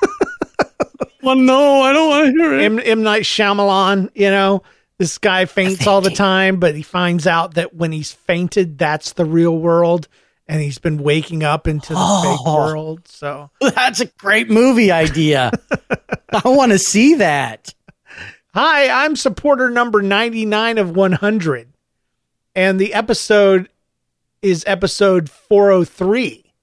Well, 1.23 1.37
no, 1.37 1.81
I 1.81 1.93
don't 1.93 2.09
want 2.09 2.25
to 2.25 2.31
hear 2.33 2.53
M, 2.59 2.79
M. 2.83 3.01
Night 3.01 3.21
Shyamalan, 3.23 4.09
you 4.13 4.29
know, 4.29 4.61
this 4.97 5.17
guy 5.17 5.45
faints 5.45 5.87
all 5.87 6.01
the 6.01 6.09
time, 6.09 6.59
but 6.59 6.75
he 6.75 6.81
finds 6.81 7.25
out 7.25 7.53
that 7.53 7.73
when 7.73 7.93
he's 7.93 8.11
fainted, 8.11 8.77
that's 8.77 9.13
the 9.13 9.23
real 9.23 9.57
world. 9.57 10.09
And 10.47 10.61
he's 10.61 10.77
been 10.79 10.97
waking 10.97 11.43
up 11.43 11.67
into 11.67 11.93
the 11.93 11.99
fake 12.23 12.39
Oh. 12.45 12.55
world. 12.67 13.07
So, 13.07 13.49
That's 13.61 14.01
a 14.01 14.05
great 14.05 14.49
movie 14.49 14.91
idea. 14.91 15.51
I 16.33 16.41
want 16.49 16.71
to 16.73 16.79
see 16.79 17.15
that. 17.15 17.73
hi, 18.53 18.89
I'm 18.89 19.15
supporter 19.15 19.69
number 19.69 20.01
99 20.01 20.77
of 20.79 20.95
100. 20.95 21.69
And 22.55 22.79
the 22.79 22.93
episode 22.93 23.69
is 24.41 24.63
episode 24.67 25.29
403. 25.29 26.53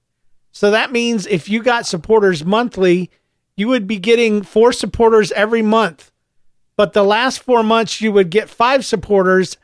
So 0.51 0.71
that 0.71 0.91
means 0.91 1.25
if 1.27 1.49
you 1.49 1.63
got 1.63 1.85
supporters 1.87 2.45
monthly, 2.45 3.09
you 3.57 3.67
would 3.69 3.87
be 3.87 3.97
getting 3.97 4.43
four 4.43 4.71
supporters 4.73 5.31
every 5.31 5.61
month. 5.61 6.11
But 6.77 6.93
the 6.93 7.03
last 7.03 7.39
four 7.39 7.63
months, 7.63 7.99
you 8.01 8.11
would 8.11 8.29
get 8.29 8.49
five 8.49 8.85
supporters, 8.85 9.57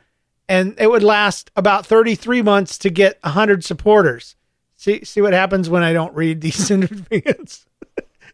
and 0.48 0.74
it 0.78 0.88
would 0.90 1.02
last 1.02 1.50
about 1.56 1.86
33 1.86 2.42
months 2.42 2.78
to 2.78 2.90
get 2.90 3.18
100 3.22 3.64
supporters. 3.64 4.36
See, 4.76 5.04
see 5.04 5.20
what 5.20 5.32
happens 5.32 5.68
when 5.68 5.82
I 5.82 5.92
don't 5.92 6.14
read 6.14 6.40
these 6.40 6.70
in 6.72 6.84
advance. 6.84 7.66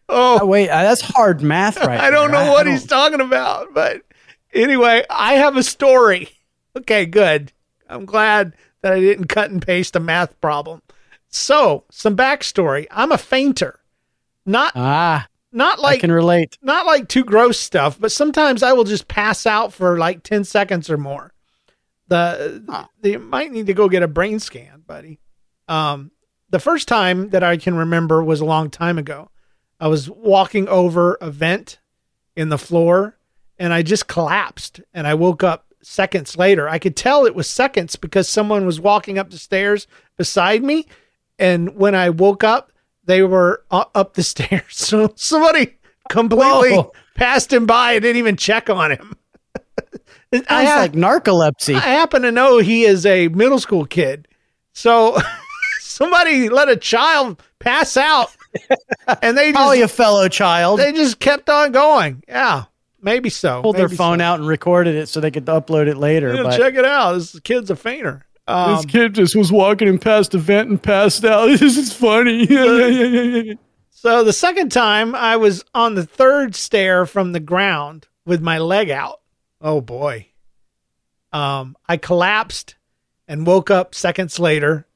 oh, 0.09 0.39
Oh, 0.41 0.45
wait, 0.45 0.69
uh, 0.69 0.83
that's 0.83 1.01
hard 1.01 1.41
math, 1.41 1.77
right? 1.77 1.99
I 1.99 2.11
don't 2.11 2.31
there. 2.31 2.45
know 2.45 2.51
what 2.51 2.67
I 2.67 2.71
he's 2.71 2.85
talking 2.85 3.21
about, 3.21 3.73
but 3.73 4.01
anyway, 4.53 5.03
I 5.09 5.33
have 5.33 5.57
a 5.57 5.63
story. 5.63 6.29
Okay, 6.77 7.05
good. 7.05 7.51
I'm 7.89 8.05
glad 8.05 8.55
that 8.81 8.93
I 8.93 8.99
didn't 8.99 9.27
cut 9.27 9.49
and 9.49 9.61
paste 9.65 9.95
a 9.95 9.99
math 9.99 10.39
problem. 10.41 10.81
So, 11.29 11.83
some 11.89 12.15
backstory. 12.15 12.85
I'm 12.91 13.11
a 13.11 13.17
fainter. 13.17 13.79
Not 14.45 14.73
Ah, 14.75 15.27
not 15.51 15.79
like 15.79 15.97
I 15.97 16.01
can 16.01 16.11
relate. 16.11 16.57
not 16.61 16.85
like 16.85 17.07
too 17.07 17.23
gross 17.23 17.59
stuff, 17.59 17.99
but 17.99 18.11
sometimes 18.11 18.61
I 18.61 18.73
will 18.73 18.83
just 18.83 19.07
pass 19.07 19.45
out 19.45 19.73
for 19.73 19.97
like 19.97 20.21
10 20.23 20.43
seconds 20.43 20.89
or 20.89 20.97
more. 20.97 21.31
The 22.07 22.87
they 23.01 23.17
might 23.17 23.51
need 23.51 23.67
to 23.67 23.73
go 23.73 23.89
get 23.89 24.03
a 24.03 24.07
brain 24.07 24.39
scan, 24.39 24.83
buddy. 24.85 25.19
Um 25.67 26.11
the 26.49 26.59
first 26.59 26.87
time 26.87 27.29
that 27.29 27.43
I 27.43 27.57
can 27.57 27.75
remember 27.75 28.23
was 28.23 28.39
a 28.39 28.45
long 28.45 28.69
time 28.69 28.97
ago. 28.97 29.29
I 29.79 29.87
was 29.87 30.09
walking 30.09 30.67
over 30.67 31.15
a 31.15 31.29
vent 31.31 31.79
in 32.35 32.49
the 32.49 32.57
floor 32.57 33.17
and 33.57 33.73
I 33.73 33.81
just 33.81 34.07
collapsed 34.07 34.81
and 34.93 35.07
I 35.07 35.15
woke 35.15 35.43
up 35.43 35.65
seconds 35.81 36.37
later. 36.37 36.69
I 36.69 36.79
could 36.79 36.95
tell 36.95 37.25
it 37.25 37.35
was 37.35 37.49
seconds 37.49 37.95
because 37.95 38.29
someone 38.29 38.65
was 38.65 38.79
walking 38.79 39.17
up 39.17 39.31
the 39.31 39.37
stairs 39.37 39.87
beside 40.17 40.63
me 40.63 40.85
and 41.39 41.75
when 41.75 41.95
I 41.95 42.09
woke 42.09 42.43
up 42.43 42.71
they 43.05 43.21
were 43.23 43.63
up 43.71 44.13
the 44.13 44.23
stairs. 44.33 44.63
So 44.69 45.13
somebody 45.15 45.77
completely 46.09 46.73
Whoa. 46.73 46.91
passed 47.15 47.51
him 47.51 47.65
by 47.65 47.93
and 47.93 48.01
didn't 48.03 48.17
even 48.17 48.37
check 48.37 48.69
on 48.69 48.91
him. 48.91 49.15
I, 50.49 50.65
Sounds 50.65 50.69
ha- 50.69 50.79
like 50.79 50.93
narcolepsy. 50.93 51.75
I 51.75 51.79
happen 51.79 52.21
to 52.23 52.31
know 52.31 52.59
he 52.59 52.83
is 52.83 53.05
a 53.05 53.27
middle 53.29 53.59
school 53.59 53.85
kid. 53.85 54.27
So 54.73 55.17
somebody 55.79 56.49
let 56.49 56.69
a 56.69 56.75
child 56.75 57.41
pass 57.59 57.97
out 57.97 58.35
and 59.21 59.37
they 59.37 59.51
Probably 59.51 59.81
a 59.81 59.87
fellow 59.87 60.27
child. 60.27 60.79
they 60.79 60.91
just 60.91 61.19
kept 61.19 61.49
on 61.49 61.71
going. 61.71 62.23
Yeah, 62.27 62.65
maybe 63.01 63.29
so. 63.29 63.61
pulled 63.61 63.77
their 63.77 63.89
phone 63.89 64.19
so. 64.19 64.25
out 64.25 64.39
and 64.39 64.47
recorded 64.47 64.95
it 64.95 65.07
so 65.07 65.19
they 65.19 65.31
could 65.31 65.45
upload 65.45 65.87
it 65.87 65.97
later. 65.97 66.33
Yeah, 66.33 66.43
but 66.43 66.57
check 66.57 66.75
it 66.75 66.85
out. 66.85 67.13
This 67.13 67.39
kid's 67.41 67.69
a 67.69 67.75
fainter. 67.75 68.25
Um, 68.47 68.75
this 68.75 68.85
kid 68.85 69.15
just 69.15 69.35
was 69.35 69.51
walking 69.51 69.87
and 69.87 69.99
past 70.01 70.35
a 70.35 70.37
vent 70.37 70.69
and 70.69 70.81
passed 70.81 71.25
out. 71.25 71.49
This 71.59 71.77
is 71.77 71.93
funny. 71.93 73.57
So 74.05 74.23
the 74.23 74.33
second 74.33 74.71
time 74.71 75.15
I 75.15 75.35
was 75.37 75.65
on 75.73 75.95
the 75.95 76.05
third 76.05 76.53
stair 76.53 77.07
from 77.07 77.31
the 77.31 77.39
ground 77.39 78.07
with 78.23 78.39
my 78.39 78.59
leg 78.59 78.91
out. 78.91 79.19
Oh 79.61 79.81
boy. 79.81 80.27
Um, 81.31 81.75
I 81.87 81.97
collapsed 81.97 82.75
and 83.27 83.45
woke 83.45 83.69
up 83.69 83.95
seconds 83.95 84.39
later. 84.39 84.87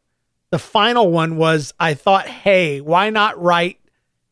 The 0.52 0.60
final 0.60 1.12
one 1.12 1.38
was 1.38 1.74
I 1.80 1.94
thought, 1.94 2.28
hey, 2.28 2.82
why 2.82 3.10
not 3.10 3.42
write 3.42 3.80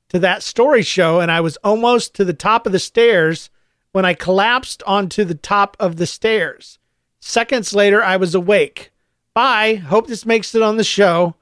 to 0.10 0.20
that 0.20 0.44
story 0.44 0.82
show? 0.82 1.20
And 1.20 1.32
I 1.32 1.42
was 1.42 1.58
almost 1.58 2.16
to 2.16 2.26
the 2.26 2.34
top 2.34 2.66
of 2.66 2.72
the 2.72 2.80
stairs 2.80 3.50
when 3.92 4.06
I 4.06 4.14
collapsed 4.14 4.84
onto 4.86 5.24
the 5.24 5.36
top 5.36 5.78
of 5.80 5.98
the 5.98 6.08
stairs. 6.08 6.80
Seconds 7.20 7.74
later, 7.74 8.04
I 8.04 8.18
was 8.18 8.36
awake. 8.36 8.92
Bye. 9.34 9.76
Hope 9.76 10.08
this 10.08 10.26
makes 10.26 10.56
it 10.56 10.62
on 10.62 10.78
the 10.78 10.84
show. 10.84 11.36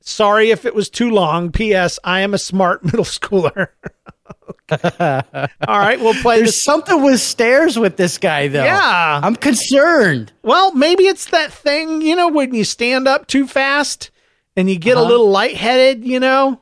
Sorry 0.00 0.50
if 0.50 0.64
it 0.64 0.74
was 0.74 0.90
too 0.90 1.10
long. 1.10 1.52
P.S. 1.52 1.98
I 2.02 2.20
am 2.20 2.34
a 2.34 2.38
smart 2.38 2.84
middle 2.84 3.04
schooler. 3.04 3.68
All 4.70 5.78
right, 5.78 6.00
we'll 6.00 6.14
play 6.14 6.36
There's 6.38 6.48
this. 6.50 6.62
something 6.62 7.02
with 7.02 7.20
stairs 7.20 7.78
with 7.78 7.96
this 7.96 8.18
guy, 8.18 8.48
though. 8.48 8.64
Yeah. 8.64 9.20
I'm 9.22 9.36
concerned. 9.36 10.32
Well, 10.42 10.72
maybe 10.74 11.04
it's 11.04 11.26
that 11.30 11.52
thing, 11.52 12.02
you 12.02 12.16
know, 12.16 12.28
when 12.28 12.54
you 12.54 12.64
stand 12.64 13.06
up 13.08 13.26
too 13.26 13.46
fast 13.46 14.10
and 14.56 14.68
you 14.70 14.78
get 14.78 14.96
a 14.96 15.00
Uh-huh. 15.00 15.08
little 15.10 15.30
lightheaded, 15.30 16.04
you 16.04 16.20
know? 16.20 16.60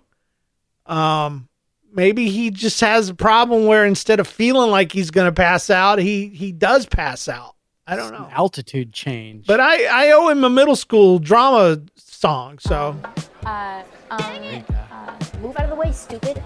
Um 0.87 1.49
maybe 1.93 2.31
he 2.31 2.51
just 2.51 2.81
has 2.81 3.09
a 3.09 3.15
problem 3.15 3.67
where 3.67 3.85
instead 3.85 4.21
of 4.21 4.27
feeling 4.29 4.71
like 4.71 4.93
he's 4.93 5.11
going 5.11 5.27
to 5.27 5.33
pass 5.33 5.71
out, 5.71 5.99
he 5.99 6.29
he 6.29 6.53
does 6.53 6.87
pass 6.87 7.29
out. 7.29 7.55
I 7.87 7.97
don't 7.97 8.13
know. 8.13 8.29
Altitude 8.33 8.93
change. 8.93 9.47
But 9.47 9.61
I 9.61 9.85
I 9.87 10.11
owe 10.13 10.29
him 10.29 10.43
a 10.45 10.51
middle 10.51 10.77
school 10.77 11.19
drama 11.19 11.79
song, 11.97 12.59
so 12.61 12.97
Uh, 13.45 13.83
um, 14.11 14.21
uh, 14.21 15.13
move 15.41 15.57
out 15.57 15.65
of 15.65 15.71
the 15.71 15.77
way, 15.77 15.91
stupid. 15.93 16.43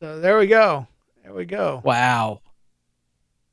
So 0.00 0.20
there 0.20 0.38
we 0.38 0.46
go. 0.46 0.86
There 1.22 1.34
we 1.34 1.44
go. 1.44 1.80
wow. 1.84 2.40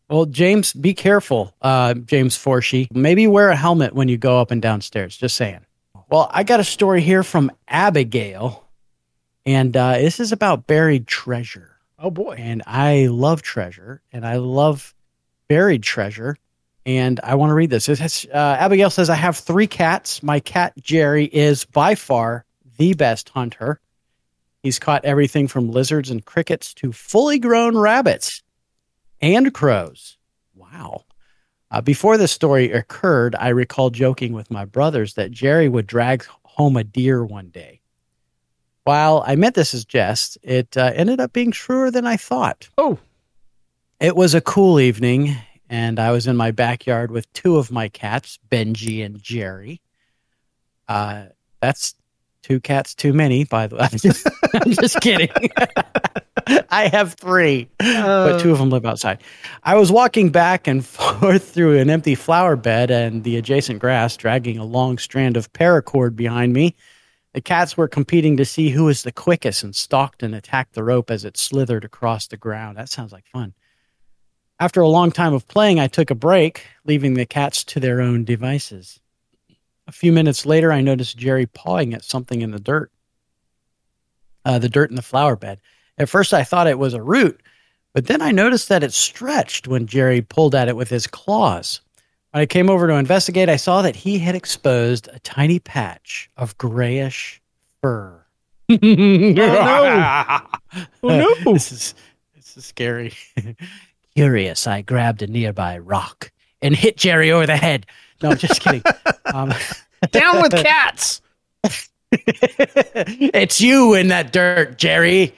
Well, 0.09 0.27
James, 0.27 0.71
be 0.71 0.93
careful, 0.93 1.55
uh, 1.63 1.95
James 1.95 2.37
Forshee. 2.37 2.87
Maybe 2.91 3.25
wear 3.25 3.49
a 3.49 3.55
helmet 3.55 3.93
when 3.95 4.07
you 4.07 4.17
go 4.17 4.39
up 4.39 4.51
and 4.51 4.61
downstairs. 4.61 5.17
Just 5.17 5.35
saying. 5.35 5.65
Well, 6.09 6.29
I 6.31 6.43
got 6.43 6.59
a 6.59 6.63
story 6.63 7.01
here 7.01 7.23
from 7.23 7.51
Abigail, 7.67 8.67
and 9.47 9.75
uh, 9.75 9.93
this 9.93 10.19
is 10.19 10.31
about 10.31 10.67
buried 10.67 11.07
treasure. 11.07 11.77
Oh 11.97 12.11
boy. 12.11 12.35
And 12.37 12.61
I 12.67 13.07
love 13.07 13.41
treasure, 13.41 14.03
and 14.11 14.27
I 14.27 14.35
love 14.35 14.93
buried 15.47 15.81
treasure. 15.81 16.37
And 16.85 17.19
I 17.23 17.33
want 17.33 17.49
to 17.49 17.55
read 17.55 17.71
this. 17.71 17.89
It 17.89 17.97
has, 17.97 18.27
uh, 18.31 18.37
Abigail 18.37 18.91
says, 18.91 19.09
I 19.09 19.15
have 19.15 19.37
three 19.37 19.65
cats. 19.65 20.21
My 20.21 20.39
cat, 20.39 20.73
Jerry, 20.79 21.25
is 21.25 21.65
by 21.65 21.95
far 21.95 22.45
the 22.77 22.93
best 22.93 23.29
hunter. 23.29 23.79
He's 24.65 24.79
caught 24.79 25.05
everything 25.05 25.47
from 25.47 25.69
lizards 25.69 26.09
and 26.09 26.25
crickets 26.25 26.73
to 26.73 26.91
fully 26.91 27.37
grown 27.37 27.77
rabbits 27.77 28.41
and 29.21 29.53
crows. 29.53 30.17
Wow. 30.55 31.05
Uh, 31.69 31.81
before 31.81 32.17
this 32.17 32.31
story 32.31 32.71
occurred, 32.71 33.35
I 33.35 33.49
recall 33.49 33.91
joking 33.91 34.33
with 34.33 34.49
my 34.49 34.65
brothers 34.65 35.13
that 35.13 35.29
Jerry 35.29 35.69
would 35.69 35.85
drag 35.85 36.25
home 36.41 36.77
a 36.77 36.83
deer 36.83 37.23
one 37.23 37.49
day. 37.49 37.79
While 38.85 39.23
I 39.27 39.35
meant 39.35 39.53
this 39.53 39.75
as 39.75 39.85
jest, 39.85 40.39
it 40.41 40.75
uh, 40.75 40.93
ended 40.95 41.19
up 41.19 41.31
being 41.31 41.51
truer 41.51 41.91
than 41.91 42.07
I 42.07 42.17
thought. 42.17 42.67
Oh. 42.75 42.97
It 43.99 44.15
was 44.15 44.33
a 44.33 44.41
cool 44.41 44.79
evening, 44.79 45.35
and 45.69 45.99
I 45.99 46.09
was 46.09 46.25
in 46.25 46.37
my 46.37 46.49
backyard 46.49 47.11
with 47.11 47.31
two 47.33 47.57
of 47.57 47.71
my 47.71 47.87
cats, 47.87 48.39
Benji 48.49 49.05
and 49.05 49.21
Jerry. 49.21 49.79
Uh, 50.87 51.25
that's 51.61 51.93
two 52.45 52.59
cats 52.59 52.93
too 52.93 53.11
many, 53.11 53.43
by 53.43 53.65
the 53.65 53.75
way. 53.75 53.87
I'm 53.91 53.97
just, 53.97 54.27
I'm 54.53 54.71
just 54.71 55.01
kidding. 55.01 55.29
I 56.69 56.87
have 56.89 57.15
three, 57.15 57.69
but 57.79 58.39
two 58.39 58.51
of 58.51 58.59
them 58.59 58.69
live 58.69 58.85
outside. 58.85 59.23
I 59.63 59.75
was 59.75 59.91
walking 59.91 60.29
back 60.29 60.67
and 60.67 60.85
forth 60.85 61.49
through 61.49 61.79
an 61.79 61.89
empty 61.89 62.13
flower 62.13 62.55
bed 62.55 62.91
and 62.91 63.23
the 63.23 63.37
adjacent 63.37 63.79
grass, 63.79 64.15
dragging 64.15 64.59
a 64.59 64.63
long 64.63 64.99
strand 64.99 65.37
of 65.37 65.51
paracord 65.53 66.15
behind 66.15 66.53
me. 66.53 66.75
The 67.33 67.41
cats 67.41 67.75
were 67.75 67.87
competing 67.87 68.37
to 68.37 68.45
see 68.45 68.69
who 68.69 68.85
was 68.85 69.01
the 69.01 69.11
quickest 69.11 69.63
and 69.63 69.75
stalked 69.75 70.21
and 70.21 70.35
attacked 70.35 70.75
the 70.75 70.83
rope 70.83 71.09
as 71.09 71.25
it 71.25 71.37
slithered 71.37 71.83
across 71.83 72.27
the 72.27 72.37
ground. 72.37 72.77
That 72.77 72.89
sounds 72.89 73.11
like 73.11 73.25
fun. 73.25 73.55
After 74.59 74.81
a 74.81 74.87
long 74.87 75.11
time 75.11 75.33
of 75.33 75.47
playing, 75.47 75.79
I 75.79 75.87
took 75.87 76.11
a 76.11 76.15
break, 76.15 76.63
leaving 76.85 77.15
the 77.15 77.25
cats 77.25 77.63
to 77.65 77.79
their 77.79 78.01
own 78.01 78.23
devices. 78.23 79.01
A 79.87 79.91
few 79.91 80.11
minutes 80.11 80.45
later, 80.45 80.71
I 80.71 80.81
noticed 80.81 81.17
Jerry 81.17 81.45
pawing 81.45 81.93
at 81.93 82.03
something 82.03 82.41
in 82.41 82.51
the 82.51 82.59
dirt, 82.59 82.91
uh, 84.43 84.59
the 84.59 84.69
dirt 84.69 84.89
in 84.89 84.95
the 84.95 85.01
flower 85.01 85.35
bed. 85.35 85.59
At 85.97 86.09
first, 86.09 86.33
I 86.33 86.43
thought 86.43 86.67
it 86.67 86.79
was 86.79 86.93
a 86.93 87.01
root, 87.03 87.41
but 87.93 88.07
then 88.07 88.21
I 88.21 88.31
noticed 88.31 88.69
that 88.69 88.83
it 88.83 88.93
stretched 88.93 89.67
when 89.67 89.85
Jerry 89.87 90.21
pulled 90.21 90.55
at 90.55 90.67
it 90.67 90.75
with 90.75 90.89
his 90.89 91.07
claws. 91.07 91.81
When 92.31 92.41
I 92.41 92.45
came 92.45 92.69
over 92.69 92.87
to 92.87 92.95
investigate, 92.95 93.47
I 93.47 93.55
saw 93.55 93.81
that 93.83 93.95
he 93.95 94.19
had 94.19 94.35
exposed 94.35 95.07
a 95.13 95.19
tiny 95.19 95.59
patch 95.59 96.29
of 96.35 96.57
grayish 96.57 97.41
fur. 97.81 98.25
oh 98.69 98.77
no. 98.81 100.41
Oh, 101.03 101.07
no. 101.45 101.53
this 101.53 101.71
is 101.71 101.95
this 102.35 102.57
is 102.57 102.65
scary. 102.65 103.13
Curious, 104.15 104.67
I 104.67 104.81
grabbed 104.81 105.21
a 105.21 105.27
nearby 105.27 105.77
rock 105.77 106.31
and 106.61 106.75
hit 106.75 106.97
Jerry 106.97 107.31
over 107.31 107.45
the 107.45 107.55
head. 107.55 107.85
No, 108.21 108.33
just 108.33 108.61
kidding. 108.61 108.83
Um, 109.25 109.53
Down 110.11 110.41
with 110.41 110.51
cats. 110.51 111.21
it's 112.11 113.59
you 113.61 113.93
in 113.93 114.09
that 114.09 114.31
dirt, 114.31 114.77
Jerry. 114.77 115.33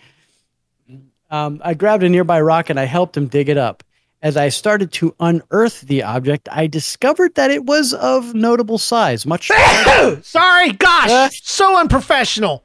Um, 1.29 1.61
I 1.63 1.73
grabbed 1.73 2.03
a 2.03 2.09
nearby 2.09 2.41
rock 2.41 2.69
and 2.69 2.79
I 2.79 2.85
helped 2.85 3.17
him 3.17 3.27
dig 3.27 3.49
it 3.49 3.57
up. 3.57 3.83
As 4.21 4.35
I 4.35 4.49
started 4.49 4.91
to 4.93 5.15
unearth 5.19 5.81
the 5.81 6.03
object, 6.03 6.49
I 6.51 6.65
discovered 6.67 7.35
that 7.35 7.51
it 7.51 7.65
was 7.65 7.93
of 7.93 8.33
notable 8.33 8.79
size, 8.79 9.25
much. 9.25 9.47
Sorry, 10.23 10.71
gosh, 10.71 11.43
so 11.43 11.77
unprofessional. 11.79 12.63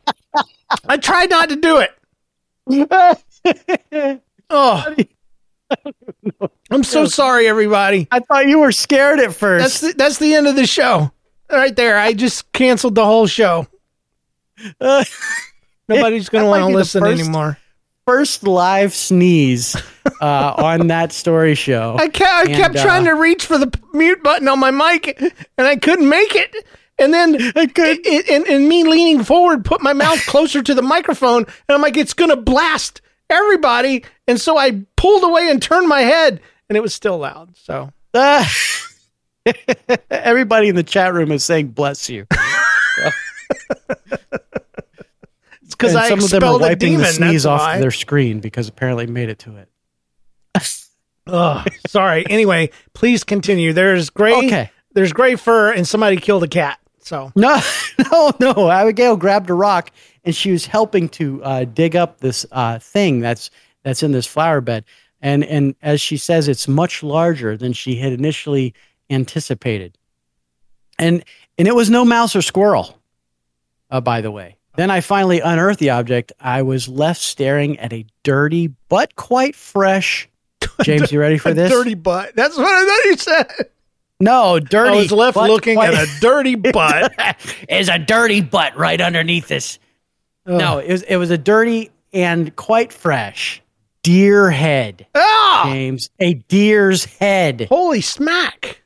I 0.87 0.97
tried 0.97 1.29
not 1.29 1.51
to 1.51 1.57
do 1.57 1.79
it. 1.79 1.91
Oh, 4.49 4.95
I'm 6.71 6.85
so 6.85 7.07
sorry, 7.07 7.47
everybody. 7.47 8.09
I 8.11 8.21
thought 8.21 8.47
you 8.47 8.61
were 8.61 8.73
scared 8.73 9.21
at 9.21 9.35
first. 9.35 9.63
That's 9.63 9.81
the, 9.81 9.93
that's 9.99 10.19
the 10.19 10.35
end 10.35 10.47
of 10.47 10.57
the 10.57 10.67
show. 10.67 11.11
Right 11.51 11.75
there. 11.77 11.99
I 11.99 12.13
just 12.15 12.51
canceled 12.53 12.95
the 12.95 13.05
whole 13.05 13.27
show. 13.27 13.67
Uh, 14.81 15.05
Nobody's 15.89 16.29
going 16.29 16.45
to 16.45 16.49
want 16.51 16.71
to 16.71 16.77
listen 16.77 17.03
first- 17.03 17.21
anymore. 17.21 17.59
first 18.07 18.43
live 18.47 18.95
sneeze 18.95 19.77
uh, 20.21 20.55
on 20.59 20.87
that 20.87 21.13
story 21.13 21.55
show. 21.55 21.97
I 21.99 22.09
kept, 22.09 22.31
I 22.33 22.43
And, 22.45 22.55
kept 22.55 22.77
uh, 22.77 22.83
trying 22.83 23.05
to 23.05 23.13
reach 23.13 23.45
for 23.45 23.59
the 23.59 23.71
mute 23.93 24.23
button 24.23 24.49
on 24.49 24.59
my 24.59 24.71
mic, 24.71 25.21
and 25.21 25.67
I 25.67 25.77
couldn't 25.77 26.09
make 26.09 26.35
it. 26.35 26.55
And 26.99 27.13
then 27.13 27.35
I 27.57 27.67
could. 27.67 27.99
it, 28.07 28.29
and, 28.31 28.47
and 28.47 28.69
me 28.69 28.85
leaning 28.85 29.25
forward 29.25 29.65
put 29.65 29.83
my 29.83 29.93
mouth 29.93 30.25
closer 30.27 30.63
to 30.63 30.75
the 30.75 30.83
microphone, 30.83 31.39
and 31.45 31.75
I'm 31.75 31.83
like, 31.83 31.97
it's 31.97 32.15
gonna 32.15 32.37
blast 32.37 33.01
everybody. 33.29 34.05
And 34.29 34.41
so 34.41 34.57
I 34.57 34.83
pulled 34.97 35.25
away 35.25 35.51
and 35.51 35.61
turned 35.61 35.89
my 35.89 36.01
head, 36.03 36.41
and 36.69 36.77
it 36.77 36.81
was 36.81 36.95
still 36.95 37.19
loud. 37.19 37.57
So 37.57 37.91
Uh, 38.15 38.45
everybody 40.11 40.69
in 40.69 40.77
the 40.77 40.83
chat 40.83 41.13
room 41.15 41.33
is 41.33 41.45
saying 41.45 41.69
"bless 41.69 42.09
you." 42.09 42.27
it's 45.63 45.75
because 45.75 45.93
some 46.09 46.19
of 46.21 46.31
them 46.31 46.45
are 46.45 46.59
wiping 46.59 46.93
demon. 46.93 47.01
the 47.01 47.07
sneeze 47.13 47.47
off 47.47 47.61
why. 47.61 47.81
their 47.81 47.91
screen 47.91 48.41
because 48.41 48.69
apparently 48.69 49.07
made 49.07 49.29
it 49.29 49.39
to 49.41 49.57
it. 49.57 49.69
Ugh, 51.27 51.69
sorry. 51.89 52.27
Anyway, 52.29 52.71
please 52.95 53.25
continue. 53.25 53.73
There's 53.73 54.11
gray. 54.11 54.35
Okay. 54.35 54.71
There's 54.95 55.13
gray 55.13 55.37
fur, 55.37 55.73
and 55.73 55.89
somebody 55.89 56.17
killed 56.17 56.43
a 56.45 56.49
cat. 56.49 56.79
So 57.01 57.33
No, 57.35 57.61
no, 58.13 58.33
no. 58.41 58.71
Abigail 58.71 59.17
grabbed 59.17 59.51
a 59.51 59.55
rock 59.55 59.91
and 60.25 60.35
she 60.37 60.53
was 60.53 60.67
helping 60.67 61.09
to 61.11 61.43
uh, 61.43 61.65
dig 61.65 61.97
up 61.97 62.21
this 62.21 62.47
uh, 62.53 62.79
thing 62.79 63.19
that's 63.21 63.51
that's 63.83 64.03
in 64.03 64.13
this 64.13 64.27
flower 64.27 64.61
bed. 64.61 64.85
And 65.21 65.45
and 65.45 65.75
as 65.83 66.01
she 66.01 66.17
says, 66.17 66.49
it's 66.49 66.67
much 66.67 67.03
larger 67.03 67.57
than 67.57 67.73
she 67.73 67.97
had 67.97 68.13
initially 68.13 68.75
anticipated. 69.11 69.97
And 70.99 71.25
and 71.59 71.69
it 71.69 71.75
was 71.75 71.91
no 71.91 72.05
mouse 72.05 72.35
or 72.35 72.43
squirrel. 72.43 72.99
Uh, 73.91 74.01
by 74.01 74.21
the 74.21 74.31
way, 74.31 74.57
then 74.77 74.91
I 74.91 75.01
finally 75.01 75.41
unearthed 75.41 75.79
the 75.79 75.91
object. 75.91 76.33
I 76.41 76.63
was 76.63 76.89
left 76.89 77.21
staring 77.21 77.79
at 77.79 77.93
a 77.93 78.07
dirty 78.23 78.69
but 78.89 79.15
quite 79.17 79.55
fresh. 79.55 80.29
James, 80.83 81.13
you 81.13 81.21
ready 81.21 81.39
for 81.39 81.53
this? 81.53 81.71
dirty 81.71 81.95
butt. 81.95 82.35
That's 82.35 82.57
what 82.57 82.67
I 82.67 82.85
thought 82.87 83.05
you 83.11 83.17
said. 83.17 83.69
No, 84.19 84.59
dirty. 84.61 84.91
I 84.93 84.97
was 84.97 85.13
left 85.13 85.37
looking 85.37 85.75
quite- 85.77 85.95
at 85.95 86.09
a 86.09 86.21
dirty 86.21 86.55
butt. 86.73 87.13
Is 87.69 87.89
a 87.89 87.99
dirty 87.99 88.41
butt 88.41 88.77
right 88.77 89.01
underneath 89.01 89.49
this. 89.49 89.79
No, 90.47 90.79
it 90.79 90.91
was 90.91 91.03
it 91.03 91.17
was 91.17 91.31
a 91.31 91.39
dirty 91.39 91.91
and 92.13 92.55
quite 92.57 92.93
fresh 92.93 93.62
deer 94.03 94.51
head, 94.51 95.07
Ah! 95.15 95.63
James. 95.67 96.11
A 96.21 96.35
deer's 96.35 97.05
head. 97.05 97.67
Holy 97.69 98.01
smack! 98.01 98.83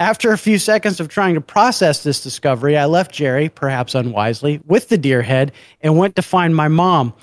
After 0.00 0.32
a 0.32 0.38
few 0.38 0.58
seconds 0.58 0.98
of 1.00 1.08
trying 1.08 1.34
to 1.34 1.40
process 1.40 2.02
this 2.02 2.22
discovery, 2.22 2.76
I 2.76 2.86
left 2.86 3.12
Jerry, 3.12 3.48
perhaps 3.48 3.94
unwisely, 3.94 4.60
with 4.64 4.88
the 4.88 4.98
deer 4.98 5.22
head 5.22 5.52
and 5.80 5.96
went 5.96 6.16
to 6.16 6.22
find 6.22 6.54
my 6.54 6.68
mom. 6.68 7.14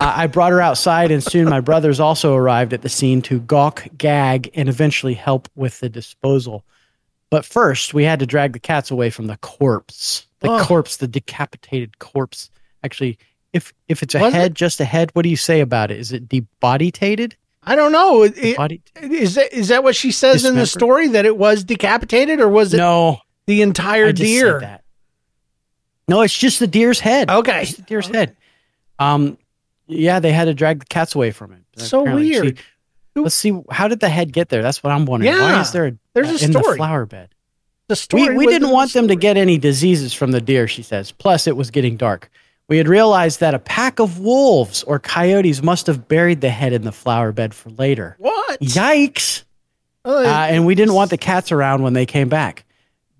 I 0.00 0.26
brought 0.28 0.52
her 0.52 0.60
outside, 0.60 1.10
and 1.10 1.22
soon 1.24 1.48
my 1.48 1.60
brothers 1.60 1.98
also 1.98 2.34
arrived 2.34 2.72
at 2.72 2.82
the 2.82 2.88
scene 2.88 3.20
to 3.22 3.40
gawk, 3.40 3.86
gag, 3.96 4.50
and 4.54 4.68
eventually 4.68 5.14
help 5.14 5.48
with 5.56 5.80
the 5.80 5.88
disposal. 5.88 6.64
But 7.30 7.44
first, 7.44 7.94
we 7.94 8.04
had 8.04 8.20
to 8.20 8.26
drag 8.26 8.52
the 8.52 8.60
cats 8.60 8.90
away 8.92 9.10
from 9.10 9.26
the 9.26 9.36
corpse. 9.38 10.26
The 10.40 10.50
Ugh. 10.50 10.66
corpse, 10.66 10.98
the 10.98 11.08
decapitated 11.08 11.98
corpse. 11.98 12.48
Actually, 12.84 13.18
if 13.58 13.74
if 13.88 14.02
it's 14.02 14.14
a 14.14 14.18
Was 14.20 14.32
it? 14.32 14.36
head, 14.36 14.54
just 14.54 14.80
a 14.80 14.84
head, 14.84 15.10
what 15.12 15.22
do 15.22 15.28
you 15.28 15.36
say 15.36 15.60
about 15.60 15.90
it? 15.90 15.98
Is 15.98 16.12
it 16.12 16.28
debodytated? 16.28 17.34
I 17.62 17.76
don't 17.76 17.92
know. 17.92 18.22
It- 18.22 18.38
it- 18.38 18.56
Body- 18.56 18.80
Is 19.02 19.34
that 19.34 19.52
is 19.52 19.68
that 19.68 19.84
what 19.84 19.94
she 19.94 20.10
says 20.10 20.44
in 20.46 20.54
the 20.54 20.66
story 20.66 21.08
that 21.08 21.26
it 21.26 21.36
was 21.36 21.64
decapitated 21.64 22.40
or 22.40 22.48
was 22.48 22.72
it 22.72 22.78
no, 22.78 23.20
the 23.46 23.60
entire 23.62 24.06
I 24.06 24.12
just 24.12 24.22
deer? 24.22 24.60
said 24.60 24.68
that. 24.68 24.84
No, 26.08 26.22
it's 26.22 26.36
just 26.36 26.58
the 26.60 26.66
deer's 26.66 27.00
head. 27.00 27.28
Okay. 27.28 27.64
Just 27.66 27.76
the 27.76 27.82
deer's 27.82 28.06
head. 28.08 28.34
Um, 28.98 29.36
yeah, 29.86 30.20
they 30.20 30.32
had 30.32 30.46
to 30.46 30.54
drag 30.54 30.80
the 30.80 30.86
cats 30.86 31.14
away 31.14 31.30
from 31.32 31.52
it. 31.52 31.60
So 31.76 32.00
Apparently. 32.00 32.30
Weird. 32.30 32.58
let's 33.14 33.34
see. 33.34 33.52
How 33.70 33.88
did 33.88 34.00
the 34.00 34.08
head 34.08 34.32
get 34.32 34.48
there? 34.48 34.62
That's 34.62 34.82
what 34.82 34.90
I'm 34.92 35.04
wondering. 35.04 35.32
Why 35.34 35.60
is 35.60 35.72
there 35.72 35.86
a, 35.88 35.92
there's 36.14 36.40
a 36.42 36.44
in 36.44 36.52
the 36.52 36.62
flower 36.62 37.04
bed? 37.04 37.34
The 37.88 37.96
story. 37.96 38.30
We, 38.30 38.36
we 38.38 38.46
didn't 38.46 38.64
in 38.64 38.68
the 38.68 38.74
want 38.74 38.92
them 38.92 39.08
to 39.08 39.16
get 39.16 39.36
any 39.36 39.58
diseases 39.58 40.12
from 40.14 40.30
the 40.30 40.40
deer, 40.40 40.68
she 40.68 40.82
says. 40.82 41.10
Plus, 41.12 41.46
it 41.46 41.56
was 41.56 41.70
getting 41.70 41.96
dark. 41.96 42.30
We 42.68 42.76
had 42.76 42.88
realized 42.88 43.40
that 43.40 43.54
a 43.54 43.58
pack 43.58 43.98
of 43.98 44.18
wolves 44.18 44.82
or 44.82 44.98
coyotes 44.98 45.62
must 45.62 45.86
have 45.86 46.06
buried 46.06 46.40
the 46.40 46.50
head 46.50 46.72
in 46.72 46.82
the 46.82 46.92
flower 46.92 47.32
bed 47.32 47.54
for 47.54 47.70
later. 47.70 48.16
what? 48.18 48.60
Yikes! 48.60 49.44
Uh, 50.04 50.22
and 50.24 50.64
we 50.64 50.74
didn't 50.74 50.94
want 50.94 51.10
the 51.10 51.18
cats 51.18 51.50
around 51.52 51.82
when 51.82 51.92
they 51.92 52.06
came 52.06 52.28
back. 52.28 52.64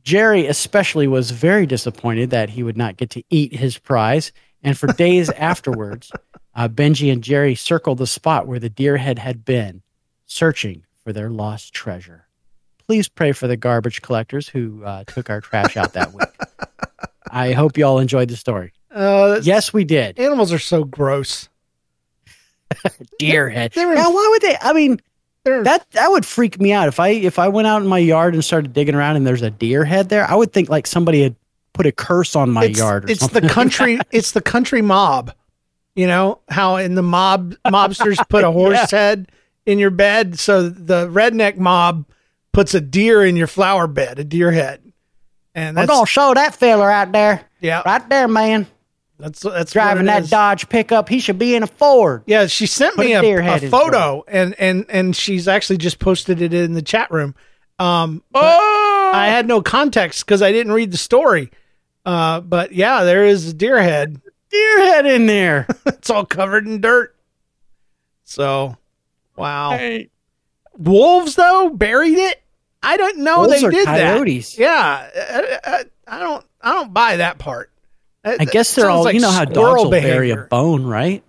Jerry, 0.04 0.46
especially, 0.46 1.06
was 1.06 1.30
very 1.30 1.66
disappointed 1.66 2.30
that 2.30 2.50
he 2.50 2.62
would 2.62 2.76
not 2.76 2.96
get 2.96 3.10
to 3.10 3.22
eat 3.30 3.54
his 3.54 3.76
prize. 3.76 4.32
And 4.62 4.76
for 4.76 4.86
days 4.92 5.28
afterwards, 5.30 6.10
uh, 6.54 6.68
Benji 6.68 7.12
and 7.12 7.22
Jerry 7.22 7.54
circled 7.54 7.98
the 7.98 8.06
spot 8.06 8.46
where 8.46 8.58
the 8.58 8.70
deer 8.70 8.96
head 8.96 9.18
had 9.18 9.44
been, 9.44 9.82
searching 10.26 10.84
for 11.02 11.08
for 11.08 11.14
their 11.14 11.30
lost 11.30 11.72
treasure. 11.72 12.26
Please 12.86 13.08
pray 13.08 13.32
for 13.32 13.46
the 13.46 13.56
garbage 13.56 14.02
collectors 14.02 14.46
who 14.46 14.84
uh, 14.84 15.04
took 15.06 15.30
our 15.30 15.40
trash 15.40 15.74
out 15.74 15.94
that 15.94 16.12
week. 16.12 16.28
I 17.30 17.52
hope 17.52 17.78
you 17.78 17.86
all 17.86 17.98
enjoyed 17.98 18.28
the 18.28 18.36
story. 18.36 18.74
Uh, 18.90 19.40
Yes, 19.42 19.72
we 19.72 19.84
did. 19.84 20.18
animals 20.18 20.52
are 20.52 20.58
so 20.58 20.84
gross. 20.84 21.48
Deer 23.18 23.48
head. 23.48 23.72
They're- 23.72 23.94
Now, 23.94 24.10
why 24.12 24.28
would 24.30 24.42
they? 24.42 24.56
I 24.60 24.72
mean, 24.72 25.00
that 25.44 25.86
that 25.92 26.10
would 26.10 26.26
freak 26.26 26.60
me 26.60 26.72
out 26.72 26.88
if 26.88 27.00
I 27.00 27.08
if 27.08 27.38
I 27.38 27.48
went 27.48 27.66
out 27.66 27.80
in 27.80 27.88
my 27.88 27.98
yard 27.98 28.34
and 28.34 28.44
started 28.44 28.72
digging 28.72 28.94
around 28.94 29.16
and 29.16 29.26
there's 29.26 29.42
a 29.42 29.50
deer 29.50 29.84
head 29.84 30.08
there. 30.10 30.28
I 30.30 30.34
would 30.34 30.52
think 30.52 30.68
like 30.68 30.86
somebody 30.86 31.22
had 31.22 31.36
put 31.72 31.86
a 31.86 31.92
curse 31.92 32.36
on 32.36 32.50
my 32.50 32.64
it's, 32.64 32.78
yard. 32.78 33.04
Or 33.06 33.10
it's 33.12 33.20
something. 33.20 33.42
the 33.42 33.48
country. 33.48 33.98
it's 34.10 34.32
the 34.32 34.42
country 34.42 34.82
mob. 34.82 35.32
You 35.94 36.06
know 36.06 36.40
how 36.48 36.76
in 36.76 36.94
the 36.94 37.02
mob 37.02 37.54
mobsters 37.66 38.18
put 38.28 38.44
a 38.44 38.50
horse 38.52 38.90
head 38.90 39.30
in 39.64 39.78
your 39.78 39.90
bed, 39.90 40.38
so 40.38 40.68
the 40.68 41.08
redneck 41.08 41.56
mob 41.56 42.04
puts 42.52 42.74
a 42.74 42.80
deer 42.80 43.24
in 43.24 43.36
your 43.36 43.46
flower 43.46 43.86
bed, 43.86 44.18
a 44.18 44.24
deer 44.24 44.50
head, 44.52 44.80
and 45.54 45.76
We're 45.76 45.86
gonna 45.86 46.06
show 46.06 46.32
that 46.34 46.54
feller 46.54 46.90
out 46.90 47.12
there, 47.12 47.42
yeah, 47.60 47.82
right 47.84 48.06
there, 48.08 48.28
man, 48.28 48.66
that's 49.18 49.40
that's 49.40 49.72
driving 49.72 50.06
what 50.06 50.12
it 50.12 50.14
that 50.16 50.22
is. 50.24 50.30
Dodge 50.30 50.68
pickup. 50.68 51.08
He 51.08 51.18
should 51.20 51.38
be 51.38 51.54
in 51.54 51.62
a 51.62 51.66
Ford. 51.66 52.22
Yeah, 52.26 52.46
she 52.46 52.66
sent 52.66 52.96
Put 52.96 53.06
me 53.06 53.12
a 53.14 53.18
a, 53.18 53.22
deer 53.22 53.40
a 53.40 53.44
head 53.44 53.64
in 53.64 53.70
photo, 53.70 54.24
and 54.28 54.54
and 54.58 54.86
and 54.88 55.14
she's 55.16 55.48
actually 55.48 55.78
just 55.78 55.98
posted 55.98 56.40
it 56.40 56.54
in 56.54 56.72
the 56.74 56.82
chat 56.82 57.10
room. 57.10 57.34
Um, 57.78 58.22
Oh! 58.34 59.12
I 59.14 59.28
had 59.28 59.46
no 59.46 59.62
context 59.62 60.24
because 60.26 60.42
I 60.42 60.52
didn't 60.52 60.72
read 60.72 60.90
the 60.92 60.98
story. 60.98 61.50
Uh, 62.04 62.40
but 62.40 62.72
yeah, 62.72 63.04
there 63.04 63.24
is 63.24 63.48
a 63.48 63.52
deer 63.54 63.80
head. 63.82 64.20
deer 64.50 64.78
head 64.86 65.06
in 65.06 65.26
there. 65.26 65.66
It's 65.86 66.10
all 66.10 66.24
covered 66.24 66.66
in 66.66 66.80
dirt. 66.80 67.14
So, 68.24 68.76
wow. 69.36 69.70
Hey, 69.70 70.10
Wolves 70.76 71.34
though 71.34 71.70
buried 71.70 72.18
it. 72.18 72.40
I 72.82 72.96
don't 72.96 73.18
know 73.18 73.38
Wolves 73.40 73.60
they 73.60 73.66
are 73.66 73.70
did 73.70 73.86
coyotes. 73.86 74.54
that. 74.56 74.62
Yeah, 74.62 75.58
I, 75.64 75.84
I, 76.08 76.16
I 76.16 76.18
don't. 76.20 76.44
I 76.60 76.72
don't 76.74 76.92
buy 76.94 77.16
that 77.16 77.38
part. 77.38 77.70
I 78.24 78.44
guess 78.44 78.74
they're 78.74 78.90
all. 78.90 79.10
you 79.10 79.20
know 79.20 79.30
how 79.30 79.44
dogs 79.44 79.84
will 79.84 79.90
bury 79.90 80.30
a 80.30 80.36
bone, 80.36 80.84
right? 80.84 81.22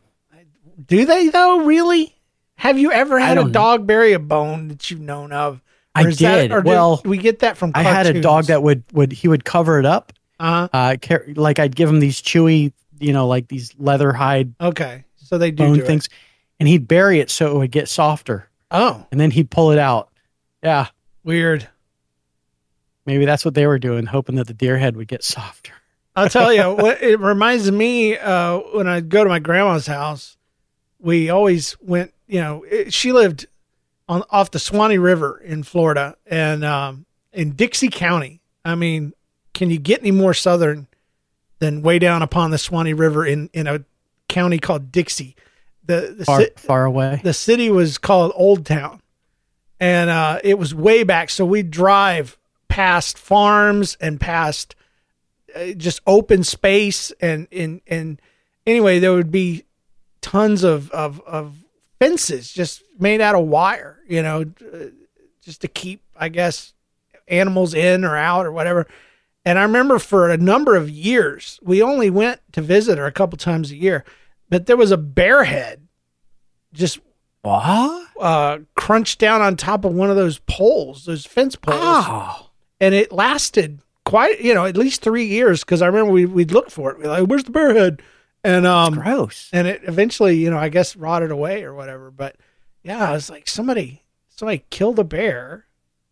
Do 0.87 1.05
they 1.05 1.29
though? 1.29 1.63
Really? 1.65 2.15
Have 2.55 2.77
you 2.77 2.91
ever 2.91 3.19
had 3.19 3.37
a 3.37 3.45
dog 3.49 3.87
bury 3.87 4.13
a 4.13 4.19
bone 4.19 4.67
that 4.69 4.89
you've 4.91 4.99
known 4.99 5.31
of? 5.31 5.61
I 5.95 6.07
is 6.07 6.19
that- 6.19 6.41
did. 6.41 6.51
or 6.51 6.61
Well, 6.61 7.01
we 7.05 7.17
get 7.17 7.39
that 7.39 7.57
from. 7.57 7.71
I 7.75 7.83
had 7.83 8.05
a 8.07 8.19
dog 8.21 8.45
that 8.45 8.61
would 8.63 8.83
would 8.93 9.11
he 9.11 9.27
would 9.27 9.45
cover 9.45 9.79
it 9.79 9.85
up. 9.85 10.13
Uh, 10.39 10.67
Uh, 10.73 10.95
car- 11.01 11.25
like 11.35 11.59
I'd 11.59 11.75
give 11.75 11.89
him 11.89 11.99
these 11.99 12.21
chewy, 12.21 12.71
you 12.99 13.11
know, 13.13 13.27
like 13.27 13.47
these 13.49 13.73
leather 13.77 14.13
hide 14.13 14.53
okay, 14.61 15.03
so 15.17 15.37
they 15.37 15.51
do, 15.51 15.63
bone 15.63 15.73
do 15.75 15.81
it. 15.83 15.87
things, 15.87 16.07
and 16.59 16.67
he'd 16.69 16.87
bury 16.87 17.19
it 17.19 17.29
so 17.29 17.51
it 17.55 17.57
would 17.57 17.71
get 17.71 17.89
softer, 17.89 18.49
Oh, 18.71 19.05
and 19.11 19.19
then 19.19 19.31
he'd 19.31 19.49
pull 19.49 19.71
it 19.71 19.79
out. 19.79 20.09
Yeah, 20.63 20.87
weird. 21.25 21.67
maybe 23.05 23.25
that's 23.25 23.43
what 23.43 23.53
they 23.53 23.67
were 23.67 23.79
doing, 23.79 24.05
hoping 24.05 24.35
that 24.35 24.47
the 24.47 24.53
deer 24.53 24.77
head 24.77 24.95
would 24.95 25.07
get 25.09 25.23
softer. 25.23 25.73
I'll 26.19 26.29
tell 26.29 26.53
you, 26.53 26.63
what 26.83 27.01
it 27.01 27.19
reminds 27.19 27.71
me 27.71 28.17
uh, 28.17 28.59
when 28.73 28.87
I 28.87 28.99
go 29.01 29.23
to 29.23 29.29
my 29.29 29.39
grandma's 29.39 29.87
house. 29.87 30.37
We 30.99 31.29
always 31.29 31.77
went. 31.79 32.13
You 32.27 32.41
know, 32.41 32.63
it, 32.63 32.93
she 32.93 33.11
lived 33.11 33.47
on 34.07 34.23
off 34.29 34.51
the 34.51 34.59
Swanee 34.59 34.97
River 34.97 35.39
in 35.39 35.63
Florida 35.63 36.17
and 36.25 36.63
um, 36.65 37.05
in 37.31 37.51
Dixie 37.51 37.89
County. 37.89 38.41
I 38.65 38.75
mean, 38.75 39.13
can 39.53 39.69
you 39.69 39.79
get 39.79 40.01
any 40.01 40.11
more 40.11 40.33
southern 40.33 40.87
than 41.59 41.81
way 41.81 41.99
down 41.99 42.21
upon 42.21 42.51
the 42.51 42.57
Swanee 42.57 42.93
River 42.93 43.25
in 43.25 43.49
in 43.53 43.67
a 43.67 43.83
county 44.27 44.59
called 44.59 44.91
Dixie? 44.91 45.35
The 45.85 46.15
the, 46.17 46.25
Far 46.25 46.45
far 46.57 46.85
away. 46.85 47.21
the 47.23 47.33
city 47.33 47.69
was 47.69 47.97
called 47.97 48.31
Old 48.35 48.65
Town, 48.65 49.01
and 49.79 50.09
uh, 50.09 50.39
it 50.43 50.59
was 50.59 50.75
way 50.75 51.03
back. 51.03 51.29
So 51.29 51.45
we 51.45 51.63
drive 51.63 52.37
past 52.67 53.17
farms 53.17 53.97
and 53.99 54.19
past 54.19 54.75
just 55.75 56.01
open 56.07 56.43
space, 56.43 57.11
and 57.21 57.47
and 57.51 57.81
and 57.87 58.21
anyway, 58.65 58.99
there 58.99 59.13
would 59.13 59.31
be 59.31 59.63
tons 60.21 60.63
of 60.63 60.89
of 60.91 61.21
of 61.21 61.55
fences 61.99 62.51
just 62.51 62.83
made 62.97 63.21
out 63.21 63.35
of 63.35 63.45
wire, 63.47 63.99
you 64.07 64.21
know, 64.21 64.41
uh, 64.73 64.77
just 65.41 65.61
to 65.61 65.67
keep, 65.67 66.01
I 66.15 66.29
guess, 66.29 66.73
animals 67.27 67.73
in 67.73 68.03
or 68.05 68.15
out 68.15 68.45
or 68.45 68.51
whatever. 68.51 68.87
And 69.45 69.57
I 69.57 69.63
remember 69.63 69.99
for 69.99 70.29
a 70.29 70.37
number 70.37 70.75
of 70.75 70.89
years, 70.89 71.59
we 71.63 71.81
only 71.81 72.09
went 72.09 72.39
to 72.53 72.61
visit 72.61 72.97
her 72.97 73.05
a 73.05 73.11
couple 73.11 73.37
times 73.37 73.71
a 73.71 73.75
year, 73.75 74.03
but 74.49 74.65
there 74.65 74.77
was 74.77 74.91
a 74.91 74.97
bear 74.97 75.43
head 75.45 75.87
just 76.73 76.99
What? 77.41 78.07
uh, 78.19 78.59
crunched 78.75 79.19
down 79.19 79.41
on 79.41 79.55
top 79.55 79.85
of 79.85 79.93
one 79.93 80.09
of 80.09 80.15
those 80.17 80.39
poles, 80.39 81.05
those 81.05 81.25
fence 81.25 81.55
poles, 81.55 81.79
Oh, 81.81 82.49
and 82.79 82.93
it 82.93 83.11
lasted 83.11 83.79
quite, 84.09 84.41
you 84.41 84.53
know, 84.53 84.65
at 84.65 84.75
least 84.77 85.01
three 85.01 85.25
years. 85.25 85.61
Because 85.61 85.81
I 85.81 85.87
remember 85.87 86.11
we 86.11 86.25
we'd 86.25 86.51
look 86.51 86.69
for 86.69 86.91
it. 86.91 86.97
We're 86.97 87.07
like, 87.07 87.27
"Where's 87.27 87.43
the 87.43 87.51
bear 87.51 87.73
head?" 87.73 88.01
And 88.43 88.65
um, 88.65 88.95
gross. 88.95 89.49
and 89.51 89.67
it 89.67 89.81
eventually, 89.83 90.37
you 90.37 90.49
know, 90.49 90.57
I 90.57 90.69
guess 90.69 90.95
rotted 90.95 91.31
away 91.31 91.63
or 91.63 91.73
whatever. 91.73 92.09
But 92.09 92.37
yeah, 92.83 93.09
I 93.09 93.11
was 93.13 93.29
like, 93.29 93.47
somebody 93.47 94.03
somebody 94.29 94.63
killed 94.69 94.99
a 94.99 95.03
bear, 95.03 95.65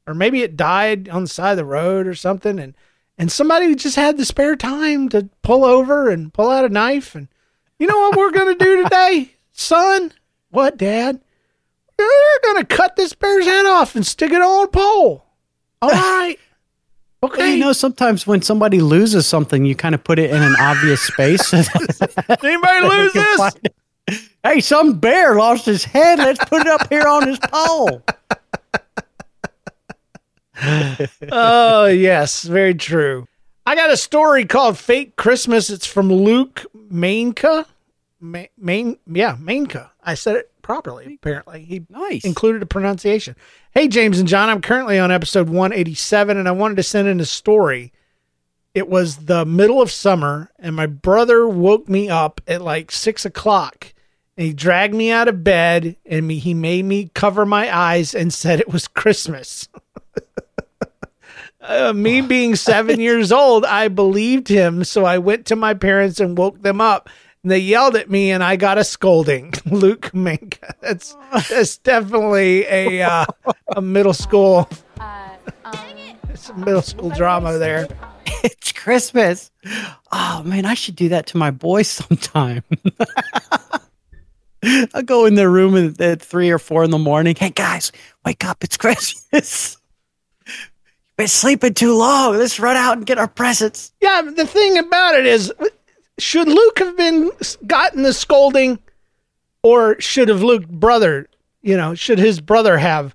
or 0.06 0.14
maybe 0.14 0.44
it 0.44 0.58
died 0.58 1.10
on 1.10 1.24
the 1.24 1.30
side 1.30 1.52
of 1.52 1.58
the 1.58 1.66
road 1.66 2.06
or 2.06 2.16
something, 2.16 2.60
and 2.60 2.76
and 3.18 3.32
somebody 3.32 3.74
just 3.76 3.96
had 3.96 4.18
the 4.18 4.26
spare 4.26 4.56
time 4.56 5.10
to 5.10 5.30
pull 5.42 5.66
over 5.66 6.10
and 6.10 6.34
pull 6.34 6.50
out 6.50 6.66
a 6.66 6.70
knife 6.70 7.16
and 7.16 7.28
you 7.80 7.88
know 7.88 7.98
what 7.98 8.18
we're 8.18 8.32
gonna 8.32 8.56
do 8.56 8.84
today, 8.84 9.36
son? 9.52 10.12
What, 10.50 10.78
Dad? 10.78 11.22
We're 11.98 12.40
gonna 12.44 12.66
cut 12.66 12.96
this 12.96 13.14
bear's 13.14 13.46
head 13.46 13.66
off 13.66 13.96
and 13.96 14.06
stick 14.06 14.32
it 14.32 14.42
on 14.42 14.66
a 14.66 14.68
pole. 14.68 15.26
All 15.82 15.90
right. 15.90 16.38
Well, 17.22 17.32
Okay. 17.32 17.54
you 17.54 17.60
know, 17.60 17.74
sometimes 17.74 18.28
when 18.28 18.42
somebody 18.44 18.80
loses 18.80 19.26
something, 19.26 19.66
you 19.66 19.76
kind 19.76 19.96
of 19.96 20.04
put 20.04 20.20
it 20.20 20.30
in 20.30 20.42
an 20.42 20.56
obvious 20.60 21.02
space. 21.02 21.52
Anybody 22.44 22.88
lose 22.88 23.14
this? 23.14 23.52
Hey, 24.44 24.60
some 24.62 25.00
bear 25.00 25.36
lost 25.36 25.66
his 25.66 25.84
head. 25.84 26.20
Let's 26.20 26.44
put 26.46 26.62
it 26.62 26.68
up 26.68 26.88
here 26.90 27.08
on 27.08 27.26
this 27.26 27.40
pole. 27.52 28.02
oh 31.32 31.86
yes, 31.88 32.44
very 32.44 32.74
true. 32.74 33.28
I 33.66 33.76
got 33.76 33.90
a 33.92 33.98
story 33.98 34.46
called 34.46 34.78
"Fake 34.78 35.16
Christmas." 35.16 35.70
It's 35.70 35.86
from 35.86 36.12
Luke 36.12 36.66
Mainka. 36.92 37.66
Ma- 38.20 38.46
Main, 38.58 38.98
yeah, 39.12 39.36
Mainka. 39.40 39.90
I 40.04 40.14
said 40.16 40.36
it 40.38 40.52
properly. 40.62 41.16
Apparently, 41.22 41.64
he 41.64 41.86
Nice. 41.90 42.24
included 42.26 42.62
a 42.64 42.66
pronunciation. 42.66 43.36
Hey, 43.72 43.88
James 43.88 44.20
and 44.20 44.28
John, 44.28 44.50
I'm 44.50 44.62
currently 44.62 44.98
on 45.00 45.12
episode 45.12 45.50
187, 45.50 46.38
and 46.38 46.48
I 46.48 46.52
wanted 46.52 46.78
to 46.78 46.84
send 46.84 47.08
in 47.08 47.20
a 47.20 47.26
story. 47.26 47.94
It 48.74 48.88
was 48.90 49.26
the 49.26 49.46
middle 49.46 49.82
of 49.82 49.92
summer, 49.92 50.52
and 50.60 50.76
my 50.76 50.86
brother 50.88 51.48
woke 51.48 51.88
me 51.90 52.10
up 52.10 52.42
at 52.48 52.62
like 52.62 52.92
six 52.92 53.26
o'clock. 53.26 53.94
And 54.36 54.46
he 54.48 54.54
dragged 54.54 54.94
me 54.94 55.10
out 55.12 55.28
of 55.28 55.44
bed, 55.44 55.96
and 56.06 56.28
me, 56.28 56.38
he 56.38 56.54
made 56.54 56.86
me 56.86 57.10
cover 57.16 57.46
my 57.46 57.76
eyes 57.76 58.14
and 58.14 58.32
said 58.34 58.60
it 58.60 58.70
was 58.72 58.88
Christmas. 58.88 59.68
Uh, 61.60 61.92
me 61.92 62.22
being 62.22 62.56
seven 62.56 62.98
years 63.02 63.30
old, 63.32 63.66
I 63.66 63.90
believed 63.90 64.48
him, 64.48 64.86
so 64.86 65.04
I 65.04 65.18
went 65.18 65.46
to 65.48 65.56
my 65.58 65.74
parents 65.74 66.20
and 66.22 66.38
woke 66.38 66.62
them 66.62 66.80
up. 66.80 67.10
And 67.48 67.52
they 67.54 67.60
yelled 67.60 67.96
at 67.96 68.10
me, 68.10 68.32
and 68.32 68.44
I 68.44 68.58
got 68.58 68.78
a 68.78 68.84
scolding. 68.84 69.54
Luke 69.66 70.14
Minka. 70.14 70.76
That's 70.82 71.16
that's 71.48 71.78
definitely 71.78 72.66
a 72.66 73.02
uh, 73.02 73.26
a 73.74 73.82
middle 73.82 74.14
school 74.14 74.68
Uh, 75.00 75.30
um, 75.64 75.80
it's 76.28 76.50
a 76.50 76.54
middle 76.56 76.82
school 76.82 77.10
drama 77.10 77.58
there. 77.58 77.88
It's 78.44 78.74
Christmas. 78.74 79.50
Oh 80.12 80.44
man, 80.44 80.66
I 80.66 80.74
should 80.74 80.98
do 80.98 81.08
that 81.08 81.28
to 81.28 81.38
my 81.38 81.52
boys 81.52 81.88
sometime. 81.88 82.64
I'll 84.94 85.04
go 85.04 85.26
in 85.26 85.36
their 85.36 85.50
room 85.50 85.78
at, 85.78 86.02
at 86.02 86.22
three 86.22 86.50
or 86.50 86.60
four 86.60 86.84
in 86.84 86.92
the 86.92 86.98
morning. 86.98 87.38
Hey 87.38 87.52
guys, 87.52 87.94
wake 88.26 88.44
up! 88.44 88.62
It's 88.62 88.76
Christmas. 88.76 89.78
You've 90.46 90.70
been 91.16 91.28
sleeping 91.30 91.76
too 91.76 91.98
long. 91.98 92.38
Let's 92.38 92.60
run 92.60 92.76
out 92.76 92.98
and 92.98 93.06
get 93.06 93.18
our 93.18 93.30
presents. 93.30 93.94
Yeah, 94.02 94.22
the 94.36 94.46
thing 94.46 94.78
about 94.80 95.16
it 95.16 95.26
is, 95.26 95.54
should 96.20 96.48
Luke 96.48 96.80
have 96.80 96.98
been 96.98 97.32
gotten 97.66 98.04
the 98.04 98.14
scolding, 98.14 98.80
or 99.64 100.00
should 100.00 100.30
have 100.30 100.44
Luke 100.44 100.68
brother? 100.68 101.30
You 101.62 101.78
know, 101.78 101.96
should 101.96 102.20
his 102.20 102.40
brother 102.42 102.78
have 102.78 103.14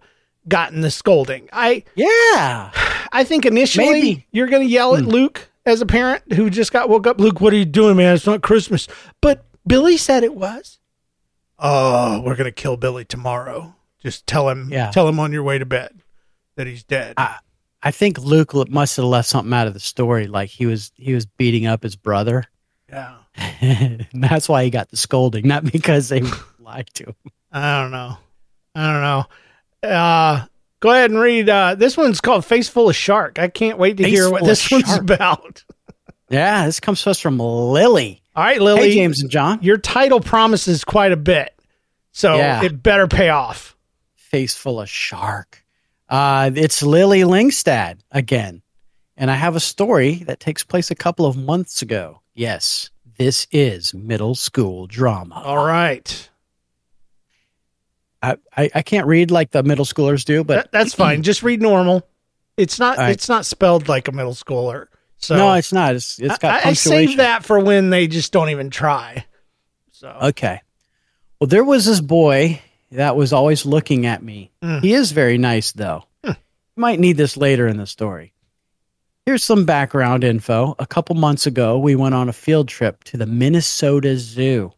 gotten 0.48 0.80
the 0.80 0.90
scolding? 0.90 1.48
I 1.52 1.84
Yeah. 1.94 2.70
I 3.12 3.24
think 3.24 3.44
initially 3.46 3.86
Maybe. 3.86 4.26
you're 4.32 4.46
going 4.46 4.66
to 4.66 4.72
yell 4.72 4.96
at 4.96 5.04
hmm. 5.04 5.10
Luke 5.10 5.48
as 5.66 5.80
a 5.80 5.86
parent 5.86 6.32
who 6.32 6.50
just 6.50 6.72
got 6.72 6.88
woke 6.88 7.06
up. 7.06 7.20
Luke, 7.20 7.40
what 7.40 7.52
are 7.52 7.56
you 7.56 7.64
doing, 7.64 7.96
man? 7.96 8.14
It's 8.14 8.26
not 8.26 8.42
Christmas. 8.42 8.88
But 9.20 9.44
Billy 9.66 9.96
said 9.96 10.24
it 10.24 10.34
was. 10.34 10.78
Oh, 11.58 12.20
we're 12.20 12.34
going 12.34 12.46
to 12.46 12.52
kill 12.52 12.76
Billy 12.76 13.04
tomorrow. 13.04 13.76
Just 14.00 14.26
tell 14.26 14.48
him, 14.48 14.68
Yeah. 14.72 14.90
tell 14.90 15.06
him 15.06 15.20
on 15.20 15.32
your 15.32 15.44
way 15.44 15.58
to 15.58 15.66
bed 15.66 16.02
that 16.56 16.66
he's 16.66 16.82
dead. 16.82 17.14
I, 17.16 17.36
I 17.82 17.90
think 17.90 18.18
Luke 18.18 18.52
must 18.68 18.96
have 18.96 19.06
left 19.06 19.28
something 19.28 19.52
out 19.52 19.66
of 19.66 19.74
the 19.74 19.80
story, 19.80 20.26
like 20.26 20.50
he 20.50 20.66
was 20.66 20.92
he 20.96 21.14
was 21.14 21.26
beating 21.26 21.66
up 21.66 21.82
his 21.82 21.96
brother. 21.96 22.44
Yeah. 22.92 23.96
that's 24.14 24.48
why 24.48 24.64
he 24.64 24.70
got 24.70 24.90
the 24.90 24.96
scolding, 24.96 25.46
not 25.48 25.64
because 25.64 26.08
they 26.08 26.22
lied 26.60 26.88
to 26.94 27.04
him. 27.04 27.14
I 27.50 27.82
don't 27.82 27.90
know. 27.90 28.16
I 28.74 28.92
don't 28.92 29.02
know. 29.02 29.88
Uh, 29.88 30.46
go 30.80 30.90
ahead 30.90 31.10
and 31.10 31.18
read. 31.20 31.48
Uh, 31.48 31.74
this 31.74 31.96
one's 31.96 32.20
called 32.20 32.44
Face 32.44 32.68
Full 32.68 32.88
of 32.88 32.96
Shark. 32.96 33.38
I 33.38 33.48
can't 33.48 33.78
wait 33.78 33.96
to 33.98 34.02
Face 34.04 34.12
hear 34.12 34.30
what 34.30 34.44
this 34.44 34.70
one's 34.70 34.86
Shark. 34.86 35.00
about. 35.00 35.64
Yeah, 36.30 36.64
this 36.64 36.80
comes 36.80 37.02
to 37.02 37.10
us 37.10 37.20
from 37.20 37.38
Lily. 37.38 38.22
All 38.34 38.42
right, 38.42 38.58
Lily. 38.58 38.88
Hey, 38.88 38.94
James 38.94 39.20
and 39.20 39.28
John. 39.30 39.58
Your 39.60 39.76
title 39.76 40.18
promises 40.18 40.82
quite 40.82 41.12
a 41.12 41.16
bit, 41.18 41.54
so 42.12 42.36
Yeah. 42.36 42.64
it 42.64 42.82
better 42.82 43.06
pay 43.06 43.28
off. 43.28 43.76
Face 44.14 44.54
full 44.54 44.80
of 44.80 44.88
shark. 44.88 45.62
Uh, 46.08 46.50
it's 46.54 46.82
Lily 46.82 47.20
Lingstad 47.20 47.98
again. 48.10 48.62
And 49.14 49.30
I 49.30 49.34
have 49.34 49.56
a 49.56 49.60
story 49.60 50.22
that 50.24 50.40
takes 50.40 50.64
place 50.64 50.90
a 50.90 50.94
couple 50.94 51.26
of 51.26 51.36
months 51.36 51.82
ago. 51.82 52.21
Yes, 52.34 52.90
this 53.18 53.46
is 53.50 53.92
middle 53.94 54.34
school 54.34 54.86
drama. 54.86 55.34
All 55.44 55.64
right, 55.64 56.30
I, 58.22 58.36
I, 58.56 58.70
I 58.76 58.82
can't 58.82 59.06
read 59.06 59.30
like 59.30 59.50
the 59.50 59.62
middle 59.62 59.84
schoolers 59.84 60.24
do, 60.24 60.44
but 60.44 60.54
That- 60.54 60.72
that's 60.72 60.94
fine. 60.94 61.22
Just 61.22 61.42
read 61.42 61.60
normal. 61.60 62.06
It's 62.56 62.78
not. 62.78 62.98
Right. 62.98 63.10
It's 63.10 63.28
not 63.28 63.46
spelled 63.46 63.88
like 63.88 64.08
a 64.08 64.12
middle 64.12 64.34
schooler. 64.34 64.86
So 65.16 65.36
no, 65.36 65.52
it's 65.54 65.72
not. 65.72 65.94
It's, 65.94 66.18
it's 66.18 66.36
got 66.38 66.64
I, 66.66 66.70
I 66.70 67.16
that 67.16 67.44
for 67.44 67.60
when 67.60 67.90
they 67.90 68.08
just 68.08 68.32
don't 68.32 68.50
even 68.50 68.70
try. 68.70 69.24
So 69.92 70.08
Okay. 70.22 70.60
Well, 71.40 71.46
there 71.48 71.64
was 71.64 71.86
this 71.86 72.00
boy 72.00 72.60
that 72.90 73.16
was 73.16 73.32
always 73.32 73.64
looking 73.64 74.06
at 74.06 74.22
me. 74.22 74.52
Mm. 74.62 74.80
He 74.82 74.92
is 74.94 75.12
very 75.12 75.38
nice, 75.38 75.72
though. 75.72 76.04
You 76.24 76.34
might 76.80 77.00
need 77.00 77.16
this 77.16 77.36
later 77.36 77.66
in 77.68 77.76
the 77.76 77.86
story. 77.86 78.31
Here's 79.26 79.44
some 79.44 79.64
background 79.64 80.24
info. 80.24 80.74
A 80.78 80.86
couple 80.86 81.14
months 81.14 81.46
ago, 81.46 81.78
we 81.78 81.94
went 81.94 82.14
on 82.14 82.28
a 82.28 82.32
field 82.32 82.68
trip 82.68 83.04
to 83.04 83.16
the 83.16 83.26
Minnesota 83.26 84.16
Zoo. 84.18 84.72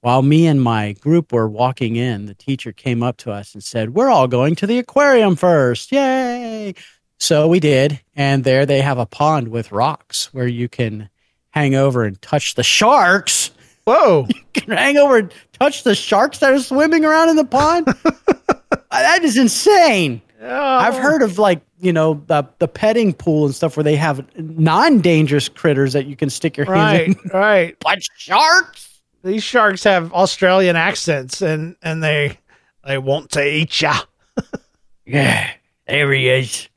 While 0.00 0.22
me 0.22 0.46
and 0.46 0.60
my 0.60 0.92
group 0.92 1.32
were 1.32 1.48
walking 1.48 1.96
in, 1.96 2.26
the 2.26 2.34
teacher 2.34 2.72
came 2.72 3.02
up 3.02 3.16
to 3.18 3.32
us 3.32 3.54
and 3.54 3.62
said, 3.62 3.94
We're 3.94 4.10
all 4.10 4.28
going 4.28 4.54
to 4.56 4.66
the 4.66 4.78
aquarium 4.78 5.36
first. 5.36 5.92
Yay! 5.92 6.74
So 7.18 7.48
we 7.48 7.60
did. 7.60 8.00
And 8.14 8.44
there 8.44 8.66
they 8.66 8.80
have 8.80 8.98
a 8.98 9.06
pond 9.06 9.48
with 9.48 9.72
rocks 9.72 10.32
where 10.32 10.46
you 10.46 10.68
can 10.68 11.08
hang 11.50 11.74
over 11.74 12.04
and 12.04 12.20
touch 12.20 12.54
the 12.54 12.64
sharks 12.64 13.50
whoa, 13.88 14.26
You 14.54 14.62
can 14.62 14.76
hang 14.76 14.96
over 14.98 15.18
and 15.18 15.32
touch 15.54 15.82
the 15.82 15.94
sharks 15.94 16.38
that 16.38 16.52
are 16.52 16.60
swimming 16.60 17.04
around 17.04 17.30
in 17.30 17.36
the 17.36 17.44
pond. 17.44 17.86
that 18.90 19.24
is 19.24 19.36
insane. 19.36 20.20
I've 20.40 20.94
heard 20.96 21.22
of 21.22 21.38
like 21.38 21.62
you 21.80 21.92
know 21.92 22.22
the 22.26 22.46
the 22.58 22.68
petting 22.68 23.12
pool 23.12 23.46
and 23.46 23.54
stuff 23.54 23.76
where 23.76 23.84
they 23.84 23.96
have 23.96 24.24
non 24.36 25.00
dangerous 25.00 25.48
critters 25.48 25.92
that 25.94 26.06
you 26.06 26.16
can 26.16 26.30
stick 26.30 26.56
your 26.56 26.66
hands 26.72 27.16
in. 27.24 27.30
right. 27.34 27.76
But 27.80 27.98
sharks, 28.16 29.00
These 29.24 29.42
sharks 29.42 29.82
have 29.84 30.12
Australian 30.12 30.76
accents, 30.76 31.42
and 31.42 31.76
and 31.82 32.02
they 32.02 32.38
they 32.84 32.98
want 32.98 33.30
to 33.32 33.44
eat 33.44 33.80
ya. 33.80 33.98
yeah, 35.06 35.50
there 35.86 36.12
he 36.12 36.28
is. 36.28 36.68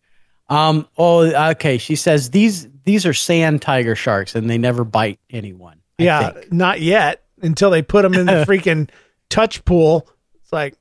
Um. 0.49 0.87
Oh, 0.97 1.49
okay. 1.51 1.77
She 1.77 1.95
says 1.95 2.31
these 2.31 2.67
these 2.83 3.05
are 3.05 3.13
sand 3.13 3.61
tiger 3.61 3.95
sharks 3.95 4.35
and 4.35 4.49
they 4.49 4.57
never 4.57 4.83
bite 4.83 5.19
anyone. 5.29 5.77
I 5.99 6.03
Yeah, 6.03 6.29
think. 6.31 6.51
not 6.51 6.81
yet 6.81 7.23
until 7.41 7.69
they 7.69 7.81
put 7.83 8.01
them 8.01 8.15
in 8.15 8.25
the 8.25 8.43
freaking 8.47 8.89
touch 9.29 9.63
pool. 9.65 10.09
It's 10.41 10.51
like 10.51 10.75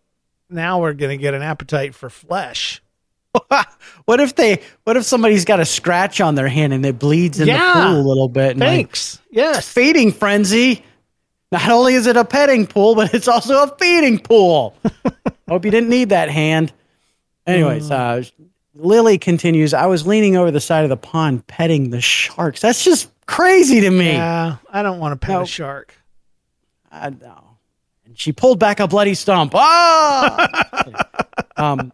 now 0.51 0.81
we're 0.81 0.93
gonna 0.95 1.17
get 1.17 1.35
an 1.35 1.43
appetite 1.43 1.95
for 1.95 2.11
flesh. 2.11 2.83
what 4.07 4.19
if 4.21 4.35
they? 4.35 4.61
What 4.85 4.97
if 4.97 5.05
somebody's 5.05 5.45
got 5.45 5.61
a 5.61 5.65
scratch 5.65 6.21
on 6.21 6.35
their 6.35 6.49
hand 6.49 6.73
and 6.73 6.85
it 6.85 6.99
bleeds 6.99 7.39
in 7.41 7.47
Yeah. 7.49 7.75
the 7.75 7.81
pool 7.87 8.01
a 8.01 8.07
little 8.09 8.29
bit? 8.29 8.53
And 8.53 8.61
like, 8.61 8.69
Thanks. 8.69 9.21
Yes. 9.31 9.71
feeding 9.73 10.13
frenzy. 10.13 10.85
Not 11.53 11.69
only 11.69 11.95
is 11.95 12.07
it 12.07 12.17
a 12.17 12.25
petting 12.25 12.67
pool, 12.67 12.95
but 12.95 13.13
it's 13.15 13.29
also 13.29 13.63
a 13.65 13.77
feeding 13.77 14.19
pool. 14.19 14.75
Hope 15.49 15.65
you 15.65 15.71
didn't 15.71 15.89
need 15.91 16.11
that 16.11 16.29
hand. 16.31 16.73
Anyways, 17.47 17.91
uh, 17.91 18.23
Lily 18.75 19.19
continues. 19.19 19.75
I 19.75 19.87
was 19.87 20.07
leaning 20.07 20.37
over 20.37 20.51
the 20.53 20.61
side 20.61 20.85
of 20.85 20.91
the 20.91 20.97
pond 20.97 21.45
petting 21.49 21.91
the 21.91 22.01
sharks. 22.01 22.61
That's 22.61 22.85
just 22.85 23.11
crazy 23.27 23.81
to 23.81 23.91
me. 23.91 24.13
Yeah, 24.13 24.57
I 24.73 24.83
don't 24.85 25.01
want 25.01 25.21
to 25.21 25.27
pet 25.27 25.37
No. 25.37 25.43
a 25.43 25.47
shark. 25.47 25.95
I 26.93 27.11
know. 27.11 27.50
She 28.21 28.33
pulled 28.33 28.59
back 28.59 28.81
a 28.81 28.87
bloody 28.87 29.15
stump. 29.15 29.55
Ah! 29.55 30.93
um, 31.57 31.91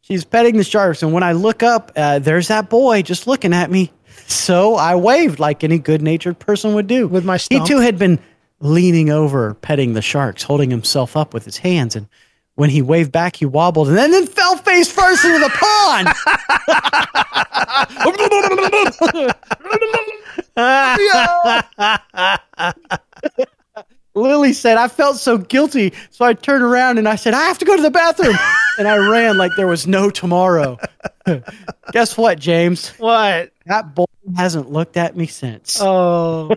she's 0.00 0.24
petting 0.24 0.56
the 0.56 0.64
sharks, 0.64 1.02
and 1.02 1.12
when 1.12 1.22
I 1.22 1.32
look 1.32 1.62
up, 1.62 1.92
uh, 1.94 2.20
there's 2.20 2.48
that 2.48 2.70
boy 2.70 3.02
just 3.02 3.26
looking 3.26 3.52
at 3.52 3.70
me. 3.70 3.92
So 4.28 4.76
I 4.76 4.94
waved 4.96 5.38
like 5.38 5.62
any 5.62 5.78
good-natured 5.78 6.38
person 6.38 6.72
would 6.72 6.86
do. 6.86 7.06
With 7.06 7.26
my 7.26 7.36
stump. 7.36 7.68
he 7.68 7.68
too 7.68 7.80
had 7.80 7.98
been 7.98 8.18
leaning 8.60 9.10
over, 9.10 9.52
petting 9.52 9.92
the 9.92 10.00
sharks, 10.00 10.42
holding 10.42 10.70
himself 10.70 11.18
up 11.18 11.34
with 11.34 11.44
his 11.44 11.58
hands, 11.58 11.96
and 11.96 12.08
when 12.54 12.70
he 12.70 12.80
waved 12.80 13.12
back, 13.12 13.36
he 13.36 13.44
wobbled 13.44 13.88
and 13.88 13.96
then, 13.98 14.12
then 14.12 14.26
fell 14.26 14.56
face 14.56 14.90
first 14.90 15.22
into 15.22 15.38
the 15.38 15.50
pond. 15.50 16.08
Lily 24.16 24.52
said, 24.52 24.78
I 24.78 24.88
felt 24.88 25.18
so 25.18 25.38
guilty. 25.38 25.92
So 26.10 26.24
I 26.24 26.32
turned 26.32 26.64
around 26.64 26.98
and 26.98 27.08
I 27.08 27.16
said, 27.16 27.34
I 27.34 27.42
have 27.42 27.58
to 27.58 27.64
go 27.64 27.76
to 27.76 27.82
the 27.82 27.90
bathroom. 27.90 28.34
and 28.78 28.88
I 28.88 28.96
ran 28.96 29.36
like 29.36 29.52
there 29.56 29.66
was 29.66 29.86
no 29.86 30.10
tomorrow. 30.10 30.78
Guess 31.92 32.16
what, 32.16 32.38
James? 32.38 32.88
What? 32.98 33.52
That 33.66 33.94
boy 33.94 34.06
hasn't 34.36 34.70
looked 34.72 34.96
at 34.96 35.16
me 35.16 35.26
since. 35.26 35.78
Oh, 35.80 36.54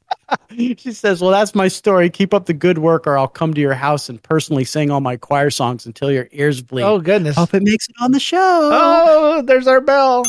she 0.56 0.74
says, 0.92 1.20
Well, 1.20 1.30
that's 1.30 1.54
my 1.54 1.68
story. 1.68 2.08
Keep 2.08 2.32
up 2.32 2.46
the 2.46 2.54
good 2.54 2.78
work, 2.78 3.06
or 3.06 3.18
I'll 3.18 3.28
come 3.28 3.52
to 3.54 3.60
your 3.60 3.74
house 3.74 4.08
and 4.08 4.22
personally 4.22 4.64
sing 4.64 4.90
all 4.90 5.00
my 5.00 5.16
choir 5.16 5.50
songs 5.50 5.84
until 5.84 6.10
your 6.10 6.28
ears 6.32 6.62
bleed. 6.62 6.82
oh 6.82 6.98
goodness. 6.98 7.36
Hope 7.36 7.52
it 7.54 7.62
makes 7.62 7.88
it 7.88 7.96
on 8.00 8.12
the 8.12 8.20
show. 8.20 8.70
Oh, 8.72 9.42
there's 9.42 9.66
our 9.66 9.80
bell. 9.80 10.22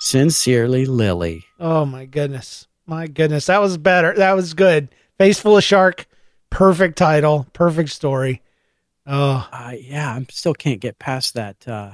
Sincerely, 0.00 0.86
Lily. 0.86 1.44
Oh 1.60 1.84
my 1.84 2.06
goodness. 2.06 2.66
My 2.86 3.06
goodness. 3.06 3.46
That 3.46 3.60
was 3.60 3.76
better. 3.76 4.14
That 4.14 4.32
was 4.32 4.54
good. 4.54 4.88
Face 5.18 5.40
full 5.40 5.56
of 5.56 5.64
shark. 5.64 6.06
Perfect 6.50 6.96
title. 6.96 7.46
Perfect 7.52 7.90
story. 7.90 8.42
Oh, 9.06 9.48
Uh, 9.52 9.72
yeah, 9.80 10.10
I 10.14 10.26
still 10.30 10.54
can't 10.54 10.80
get 10.80 10.98
past 10.98 11.34
that 11.34 11.66
uh, 11.66 11.92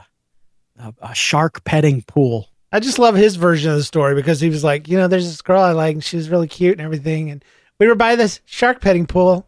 a 1.01 1.14
shark 1.14 1.64
petting 1.64 2.03
pool. 2.03 2.49
I 2.72 2.81
just 2.81 2.99
love 2.99 3.14
his 3.14 3.37
version 3.37 3.70
of 3.70 3.77
the 3.79 3.85
story 3.85 4.14
because 4.16 4.41
he 4.41 4.49
was 4.51 4.64
like, 4.64 4.89
you 4.89 4.97
know, 4.99 5.07
there's 5.07 5.27
this 5.27 5.43
girl 5.43 5.61
I 5.62 5.72
like 5.72 5.95
and 5.95 6.03
she 6.05 6.16
was 6.16 6.29
really 6.29 6.49
cute 6.49 6.72
and 6.72 6.81
everything. 6.85 7.31
And 7.31 7.45
we 7.79 7.87
were 7.87 7.95
by 7.95 8.16
this 8.16 8.41
shark 8.47 8.81
petting 8.81 9.07
pool. 9.07 9.47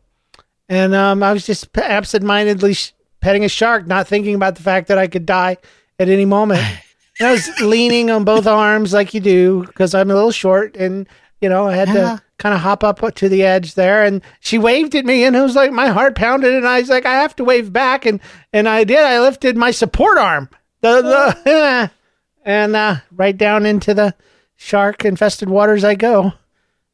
And 0.68 0.94
um, 0.94 1.22
I 1.22 1.32
was 1.32 1.44
just 1.46 1.72
pe- 1.72 1.82
absentmindedly 1.82 2.74
sh- 2.74 2.92
petting 3.20 3.44
a 3.44 3.48
shark, 3.48 3.86
not 3.86 4.06
thinking 4.06 4.34
about 4.36 4.54
the 4.56 4.62
fact 4.62 4.88
that 4.88 4.98
I 4.98 5.08
could 5.08 5.26
die 5.26 5.56
at 5.98 6.08
any 6.08 6.24
moment. 6.24 6.62
And 7.18 7.28
I 7.28 7.32
was 7.32 7.48
leaning 7.62 8.10
on 8.10 8.24
both 8.24 8.46
arms 8.46 8.92
like 8.92 9.14
you 9.14 9.20
do 9.20 9.64
because 9.64 9.94
I'm 9.94 10.10
a 10.10 10.14
little 10.14 10.30
short 10.30 10.76
and, 10.76 11.08
you 11.40 11.48
know, 11.48 11.66
I 11.68 11.74
had 11.74 11.88
Yeah. 11.88 11.94
to 11.94 12.22
kind 12.38 12.54
of 12.54 12.60
hop 12.60 12.84
up 12.84 13.00
to 13.14 13.28
the 13.28 13.42
edge 13.44 13.74
there. 13.74 14.04
And 14.04 14.22
she 14.40 14.58
waved 14.58 14.94
at 14.94 15.04
me 15.04 15.24
and 15.24 15.34
it 15.36 15.40
was 15.40 15.54
like 15.56 15.72
my 15.72 15.88
heart 15.88 16.14
pounded. 16.14 16.54
And 16.54 16.66
I 16.66 16.80
was 16.80 16.88
like, 16.88 17.06
I 17.06 17.14
have 17.14 17.34
to 17.36 17.44
wave 17.44 17.72
back. 17.72 18.06
And, 18.06 18.20
and 18.52 18.68
I 18.68 18.84
did. 18.84 18.98
I 18.98 19.20
lifted 19.20 19.56
my 19.56 19.70
support 19.70 20.18
arm. 20.18 20.48
The, 20.82 21.02
the, 21.02 21.90
and 22.44 22.76
uh, 22.76 22.96
right 23.10 23.36
down 23.36 23.66
into 23.66 23.94
the 23.94 24.14
shark 24.56 25.04
infested 25.04 25.48
waters 25.48 25.84
I 25.84 25.94
go. 25.94 26.32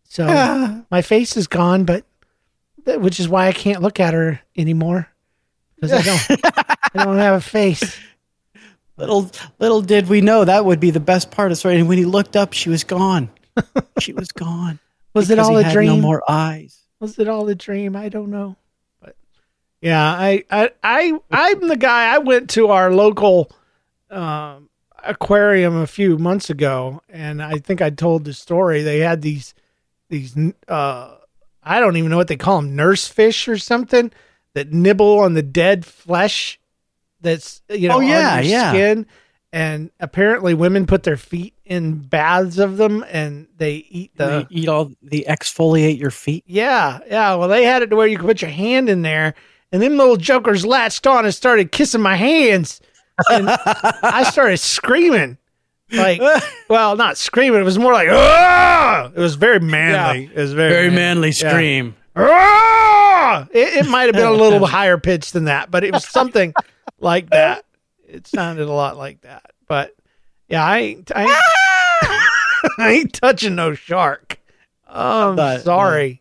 So 0.04 0.26
my 0.90 1.02
face 1.02 1.36
is 1.36 1.46
gone, 1.46 1.84
but 1.84 2.04
which 2.84 3.20
is 3.20 3.28
why 3.28 3.46
I 3.46 3.52
can't 3.52 3.80
look 3.82 4.00
at 4.00 4.12
her 4.14 4.40
anymore 4.56 5.08
because 5.76 5.92
I 5.92 6.02
don't 6.02 6.44
I 6.94 7.04
don't 7.04 7.18
have 7.18 7.36
a 7.36 7.40
face. 7.40 7.96
Little 8.98 9.30
little 9.58 9.80
did 9.80 10.08
we 10.08 10.20
know 10.20 10.44
that 10.44 10.64
would 10.64 10.78
be 10.78 10.90
the 10.90 11.00
best 11.00 11.30
part 11.30 11.46
of 11.46 11.52
the 11.52 11.56
story. 11.56 11.78
And 11.78 11.88
when 11.88 11.96
he 11.98 12.04
looked 12.04 12.36
up, 12.36 12.52
she 12.52 12.68
was 12.68 12.84
gone. 12.84 13.30
She 13.98 14.12
was 14.12 14.32
gone. 14.32 14.78
Was 15.14 15.28
it 15.30 15.38
all 15.38 15.56
a 15.58 15.70
dream? 15.70 15.88
No 15.88 15.96
more 16.00 16.22
eyes. 16.28 16.78
Was 16.98 17.18
it 17.18 17.28
all 17.28 17.46
a 17.48 17.54
dream? 17.54 17.94
I 17.96 18.08
don't 18.08 18.30
know. 18.30 18.56
But 19.00 19.14
yeah, 19.82 20.02
I 20.02 20.44
I 20.50 20.70
I 20.82 21.18
I'm 21.30 21.68
the 21.68 21.76
guy. 21.76 22.14
I 22.14 22.18
went 22.18 22.48
to 22.50 22.68
our 22.68 22.90
local 22.92 23.50
um, 24.10 24.70
aquarium 25.04 25.76
a 25.76 25.86
few 25.86 26.16
months 26.16 26.48
ago, 26.48 27.02
and 27.10 27.42
I 27.42 27.58
think 27.58 27.82
I 27.82 27.90
told 27.90 28.24
the 28.24 28.32
story. 28.32 28.82
They 28.82 29.00
had 29.00 29.20
these 29.20 29.52
these 30.08 30.34
uh, 30.66 31.16
I 31.62 31.78
don't 31.78 31.96
even 31.98 32.10
know 32.10 32.16
what 32.16 32.28
they 32.28 32.36
call 32.36 32.62
them, 32.62 32.74
nurse 32.74 33.06
fish 33.06 33.48
or 33.48 33.58
something 33.58 34.10
that 34.54 34.72
nibble 34.72 35.18
on 35.20 35.34
the 35.34 35.42
dead 35.42 35.84
flesh. 35.84 36.58
That's 37.20 37.60
you 37.68 37.88
know 37.88 37.96
Oh, 37.96 38.00
yeah, 38.00 38.36
on 38.36 38.42
your 38.44 38.50
yeah. 38.50 38.70
skin. 38.70 39.06
And 39.52 39.90
apparently, 40.00 40.54
women 40.54 40.86
put 40.86 41.02
their 41.02 41.18
feet 41.18 41.52
in 41.72 41.98
baths 41.98 42.58
of 42.58 42.76
them, 42.76 43.04
and 43.10 43.46
they 43.56 43.86
eat 43.88 44.12
the 44.16 44.46
They 44.50 44.56
eat 44.60 44.68
all 44.68 44.92
the 45.02 45.24
exfoliate 45.28 45.98
your 45.98 46.10
feet. 46.10 46.44
yeah, 46.46 46.98
yeah. 47.08 47.34
Well, 47.34 47.48
they 47.48 47.64
had 47.64 47.82
it 47.82 47.88
to 47.90 47.96
where 47.96 48.06
you 48.06 48.16
could 48.18 48.26
put 48.26 48.42
your 48.42 48.50
hand 48.50 48.88
in 48.88 49.02
there, 49.02 49.34
and 49.72 49.80
them 49.82 49.96
little 49.96 50.16
jokers 50.16 50.64
latched 50.66 51.06
on 51.06 51.24
and 51.24 51.34
started 51.34 51.72
kissing 51.72 52.00
my 52.02 52.16
hands, 52.16 52.80
and 53.30 53.48
I 53.48 54.22
started 54.30 54.58
screaming, 54.58 55.38
like, 55.90 56.20
well, 56.68 56.96
not 56.96 57.16
screaming. 57.18 57.60
It 57.60 57.64
was 57.64 57.78
more 57.78 57.92
like, 57.92 58.08
ah! 58.10 59.10
It 59.14 59.18
was 59.20 59.34
very 59.34 59.60
manly. 59.60 60.24
It 60.34 60.36
was 60.40 60.52
very 60.52 60.72
Very 60.72 60.88
manly. 60.90 61.00
manly 61.00 61.32
scream. 61.32 61.96
Ah! 62.16 63.46
It, 63.50 63.84
it 63.84 63.88
might 63.88 64.04
have 64.04 64.14
been 64.14 64.26
a 64.26 64.32
little 64.32 64.66
higher 64.78 64.98
pitched 64.98 65.32
than 65.32 65.44
that, 65.44 65.70
but 65.70 65.84
it 65.84 65.92
was 65.92 66.06
something 66.06 66.52
like 66.98 67.30
that. 67.30 67.64
It 68.06 68.26
sounded 68.26 68.68
a 68.68 68.72
lot 68.72 68.96
like 68.98 69.22
that. 69.22 69.52
But 69.66 69.94
yeah, 70.48 70.62
I 70.64 70.98
I 71.14 71.24
I 72.78 72.92
ain't 72.92 73.12
touching 73.14 73.54
no 73.54 73.74
shark. 73.74 74.38
Oh, 74.88 75.30
I'm 75.30 75.36
But, 75.36 75.62
sorry. 75.62 76.20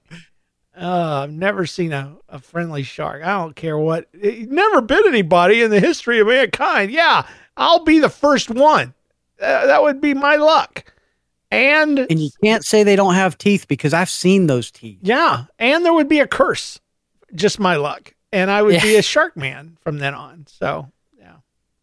Uh, 0.79 1.23
I've 1.23 1.31
never 1.31 1.65
seen 1.65 1.91
a, 1.91 2.15
a 2.29 2.39
friendly 2.39 2.83
shark. 2.83 3.23
I 3.23 3.37
don't 3.37 3.55
care 3.55 3.77
what. 3.77 4.07
It 4.13 4.49
never 4.49 4.81
bit 4.81 5.05
anybody 5.05 5.61
in 5.61 5.69
the 5.69 5.79
history 5.79 6.19
of 6.19 6.27
mankind. 6.27 6.91
Yeah, 6.91 7.27
I'll 7.57 7.83
be 7.83 7.99
the 7.99 8.09
first 8.09 8.49
one. 8.49 8.93
Uh, 9.39 9.65
that 9.67 9.83
would 9.83 9.99
be 10.01 10.13
my 10.13 10.37
luck. 10.37 10.85
And 11.51 11.99
And 11.99 12.19
you 12.19 12.29
can't 12.41 12.63
say 12.63 12.83
they 12.83 12.95
don't 12.95 13.15
have 13.15 13.37
teeth 13.37 13.67
because 13.67 13.93
I've 13.93 14.09
seen 14.09 14.47
those 14.47 14.71
teeth. 14.71 14.99
yeah, 15.01 15.45
and 15.59 15.83
there 15.83 15.93
would 15.93 16.07
be 16.07 16.19
a 16.19 16.27
curse. 16.27 16.79
Just 17.35 17.59
my 17.59 17.75
luck. 17.75 18.13
And 18.31 18.49
I 18.49 18.61
would 18.61 18.81
be 18.81 18.95
a 18.95 19.01
shark 19.01 19.35
man 19.35 19.77
from 19.81 19.97
then 19.97 20.13
on. 20.13 20.45
So, 20.47 20.89
yeah. 21.19 21.33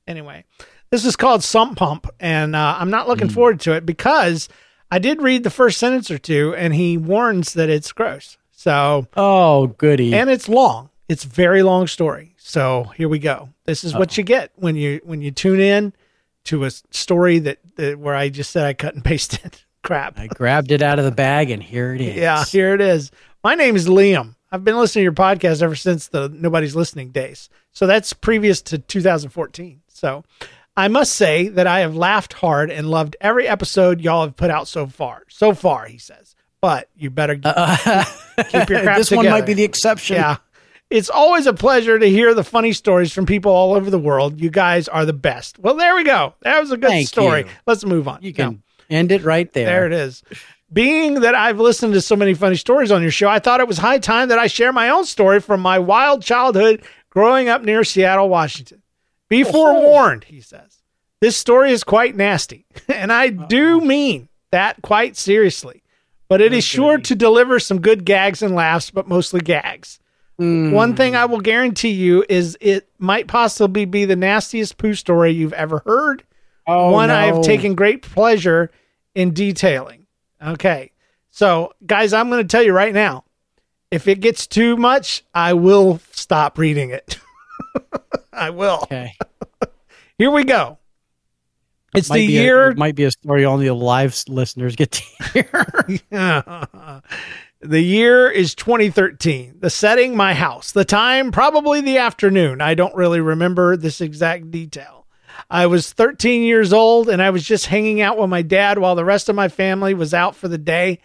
Anyway, 0.07 0.45
this 0.91 1.05
is 1.05 1.17
called 1.17 1.43
Sump 1.45 1.77
Pump, 1.79 2.07
and 2.21 2.55
uh, 2.57 2.77
I'm 2.79 2.91
not 2.91 3.09
looking 3.09 3.29
forward 3.29 3.61
to 3.61 3.73
it 3.73 3.85
because 3.87 4.49
I 4.91 4.99
did 4.99 5.21
read 5.23 5.45
the 5.45 5.51
first 5.51 5.79
sentence 5.79 6.11
or 6.11 6.19
two, 6.19 6.55
and 6.55 6.75
he 6.75 6.97
warns 6.97 7.53
that 7.55 7.69
it's 7.69 7.93
gross. 7.93 8.39
So, 8.53 9.07
Oh, 9.17 9.69
goody. 9.69 10.15
and 10.15 10.29
it's 10.31 10.49
long. 10.49 10.91
It's 11.09 11.25
a 11.25 11.29
very 11.29 11.63
long 11.63 11.87
story. 11.87 12.35
So 12.39 12.85
here 12.97 13.09
we 13.09 13.19
go. 13.19 13.51
This 13.65 13.85
is 13.85 13.95
what 13.95 14.17
you 14.17 14.25
get 14.25 14.53
when 14.57 14.75
you 14.77 15.01
when 15.05 15.21
you 15.21 15.31
tune 15.31 15.61
in 15.61 15.93
to 16.45 16.65
a 16.65 16.71
story 16.71 17.39
that, 17.41 17.59
that 17.77 17.99
where 17.99 18.15
I 18.15 18.31
just 18.31 18.51
said 18.51 18.65
I 18.67 18.73
cut 18.73 18.95
and 18.95 19.05
pasted 19.05 19.61
crap. 19.83 20.19
I 20.19 20.27
grabbed 20.29 20.71
it 20.73 20.83
out 20.83 20.99
of 20.99 21.05
the 21.05 21.11
bag 21.11 21.51
and 21.51 21.63
here 21.63 21.95
it 21.95 22.01
is. 22.01 22.17
Yeah, 22.17 22.45
here 22.45 22.75
it 22.75 22.81
is. 22.81 23.11
My 23.45 23.55
name 23.55 23.77
is 23.77 23.87
Liam. 23.87 24.35
I've 24.51 24.65
been 24.65 24.79
listening 24.79 25.01
to 25.03 25.05
your 25.05 25.13
podcast 25.13 25.63
ever 25.63 25.77
since 25.77 26.09
the 26.09 26.31
Nobody's 26.31 26.75
Listening 26.75 27.11
days. 27.11 27.51
So 27.73 27.87
that's 27.87 28.13
previous 28.15 28.63
to 28.63 28.79
2014. 28.79 29.83
So 29.89 30.25
I 30.79 30.87
must 30.87 31.15
say 31.15 31.49
that 31.49 31.67
I 31.67 31.81
have 31.81 31.97
laughed 31.97 32.33
hard 32.35 32.71
and 32.71 32.89
loved 32.89 33.17
every 33.21 33.49
episode 33.49 34.01
y'all 34.01 34.23
have 34.23 34.37
put 34.37 34.49
out 34.51 34.69
so 34.69 34.87
far. 34.87 35.25
So 35.29 35.53
far, 35.53 35.87
he 35.87 35.99
says. 35.99 36.37
But 36.61 36.89
you 36.97 37.11
better 37.11 37.37
uh, 37.45 38.05
keep 38.49 38.69
your 38.71 38.81
crap 38.83 38.97
this 38.97 39.11
one 39.11 39.25
might 39.29 39.45
be 39.45 39.55
the 39.55 39.65
exception. 39.65 40.17
Yeah. 40.17 40.37
It's 40.89 41.11
always 41.11 41.47
a 41.47 41.53
pleasure 41.53 41.99
to 41.99 42.09
hear 42.09 42.33
the 42.33 42.45
funny 42.45 42.73
stories 42.73 43.13
from 43.13 43.27
people 43.27 43.51
all 43.53 43.75
over 43.75 43.91
the 43.91 43.99
world. 43.99 44.41
You 44.41 44.51
guys 44.51 44.87
are 44.87 45.05
the 45.05 45.13
best. 45.13 45.59
Well, 45.59 45.75
there 45.75 45.97
we 45.97 46.05
go. 46.05 46.35
That 46.43 46.61
was 46.61 46.71
a 46.71 46.77
good 46.77 46.91
Thank 46.91 47.09
story. 47.09 47.41
you. 47.41 47.47
Let's 47.67 47.85
move 47.85 48.07
on. 48.07 48.21
You 48.23 48.31
No. 48.39 48.45
can 48.51 48.63
end 48.89 49.11
it 49.11 49.25
right 49.25 49.53
there. 49.53 49.67
There 49.67 49.87
it 49.87 49.93
is. 49.93 50.23
Being 50.73 51.15
that 51.23 51.35
I've 51.35 51.59
listened 51.59 51.95
to 51.95 52.01
so 52.01 52.15
many 52.15 52.35
funny 52.35 52.57
stories 52.57 52.93
on 52.93 53.03
your 53.03 53.11
show, 53.11 53.29
I 53.29 53.41
thought 53.41 53.59
it 53.61 53.67
was 53.67 53.79
high 53.79 53.99
time 53.99 54.29
that 54.29 54.39
I 54.39 54.47
share 54.47 54.73
my 54.73 54.91
own 54.91 55.05
story 55.07 55.41
from 55.41 55.61
my 55.61 55.81
wild 55.81 56.23
childhood 56.23 56.85
growing 57.11 57.49
up 57.49 57.63
near 57.63 57.83
Seattle, 57.85 58.29
Washington. 58.29 58.81
Be 59.29 59.45
forewarned, 59.45 60.25
oh. 60.29 60.33
he 60.33 60.41
says. 60.41 60.83
This 61.21 61.37
story 61.37 61.73
is 61.73 61.83
quite 61.85 62.17
nasty, 62.17 62.67
and 62.89 63.13
I 63.13 63.29
do 63.29 63.81
mean 63.81 64.29
that 64.51 64.81
quite 64.83 65.17
seriously. 65.17 65.83
But 66.29 66.41
it 66.43 66.53
is 66.53 66.63
sure 66.63 66.99
to 66.99 67.15
deliver 67.15 67.59
some 67.59 67.81
good 67.81 68.05
gags 68.05 68.43
and 68.43 68.55
laughs, 68.55 68.91
but 68.91 69.09
mostly 69.09 69.41
gags. 69.41 69.99
Hmm. 70.39 70.73
One 70.73 70.95
thing 70.95 71.17
I 71.17 71.25
will 71.25 71.41
guarantee 71.41 71.89
you 71.89 72.23
is 72.29 72.57
it 72.61 72.87
might 72.99 73.29
possibly 73.29 73.87
be 73.87 74.05
the 74.05 74.15
nastiest 74.15 74.77
poo 74.77 74.93
story 74.93 75.31
you've 75.33 75.55
ever 75.55 75.83
heard 75.87 76.23
Oh, 76.69 76.91
one 76.91 77.11
I 77.11 77.25
have 77.25 77.41
taken 77.41 77.75
great 77.75 78.03
pleasure 78.03 78.71
in 79.15 79.33
detailing. 79.33 80.07
Okay. 80.41 80.93
So, 81.31 81.73
guys, 81.87 82.13
I'm 82.13 82.29
going 82.29 82.47
to 82.47 82.49
tell 82.49 82.63
you 82.63 82.75
right 82.75 82.93
now 82.93 83.25
if 83.91 84.07
it 84.07 84.21
gets 84.21 84.47
too 84.47 84.77
much, 84.77 85.25
I 85.35 85.55
will 85.55 85.99
stop 86.13 86.59
reading 86.59 86.91
it. 86.91 87.19
I 88.43 88.51
will. 88.51 88.81
Okay. 88.85 89.15
Here 90.19 90.31
we 90.31 90.45
go. 90.45 90.79
It's 91.95 92.09
the 92.09 92.27
be 92.27 92.37
a- 92.37 92.43
year. 92.43 92.71
it 92.71 92.79
might 92.79 92.95
be 92.95 93.05
a 93.05 93.11
story 93.11 93.45
only 93.45 93.67
the 93.67 93.75
live 93.75 94.17
listeners 94.29 94.77
get 94.77 94.93
to 94.93 95.03
hear. 95.33 96.01
yeah. 96.11 97.01
the 97.61 97.81
year 97.81 98.31
is 98.31 98.55
2013. 98.55 99.57
The 99.61 99.71
setting, 99.71 100.17
my 100.17 100.35
house. 100.35 100.73
The 100.73 100.85
time, 100.85 101.33
probably 101.33 101.81
the 101.81 101.99
afternoon. 101.99 102.61
I 102.61 102.75
don't 102.75 102.95
really 102.95 103.21
remember 103.21 103.77
this 103.77 104.01
exact 104.01 104.51
detail. 104.51 105.07
I 105.51 105.67
was 105.67 105.93
13 105.93 106.43
years 106.43 106.73
old 106.73 107.09
and 107.09 107.23
I 107.23 107.31
was 107.31 107.45
just 107.45 107.67
hanging 107.67 108.01
out 108.01 108.19
with 108.19 108.29
my 108.29 108.43
dad 108.43 108.79
while 108.79 108.95
the 108.95 109.05
rest 109.05 109.29
of 109.29 109.37
my 109.37 109.49
family 109.49 109.95
was 109.95 110.13
out 110.13 110.37
for 110.37 110.49
the 110.49 110.59
day. 110.59 110.99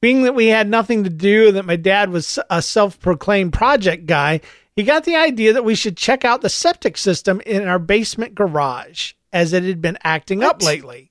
Being 0.00 0.22
that 0.22 0.34
we 0.34 0.46
had 0.46 0.68
nothing 0.68 1.04
to 1.04 1.10
do 1.10 1.48
and 1.48 1.56
that 1.56 1.66
my 1.66 1.76
dad 1.76 2.10
was 2.10 2.38
a 2.48 2.62
self 2.62 2.98
proclaimed 2.98 3.52
project 3.52 4.06
guy, 4.06 4.40
he 4.76 4.82
got 4.84 5.04
the 5.04 5.16
idea 5.16 5.52
that 5.52 5.64
we 5.64 5.74
should 5.74 5.96
check 5.96 6.24
out 6.24 6.40
the 6.42 6.48
septic 6.48 6.96
system 6.96 7.40
in 7.46 7.66
our 7.66 7.78
basement 7.78 8.34
garage 8.34 9.12
as 9.32 9.52
it 9.52 9.62
had 9.64 9.80
been 9.82 9.98
acting 10.02 10.42
up 10.42 10.62
lately. 10.62 11.10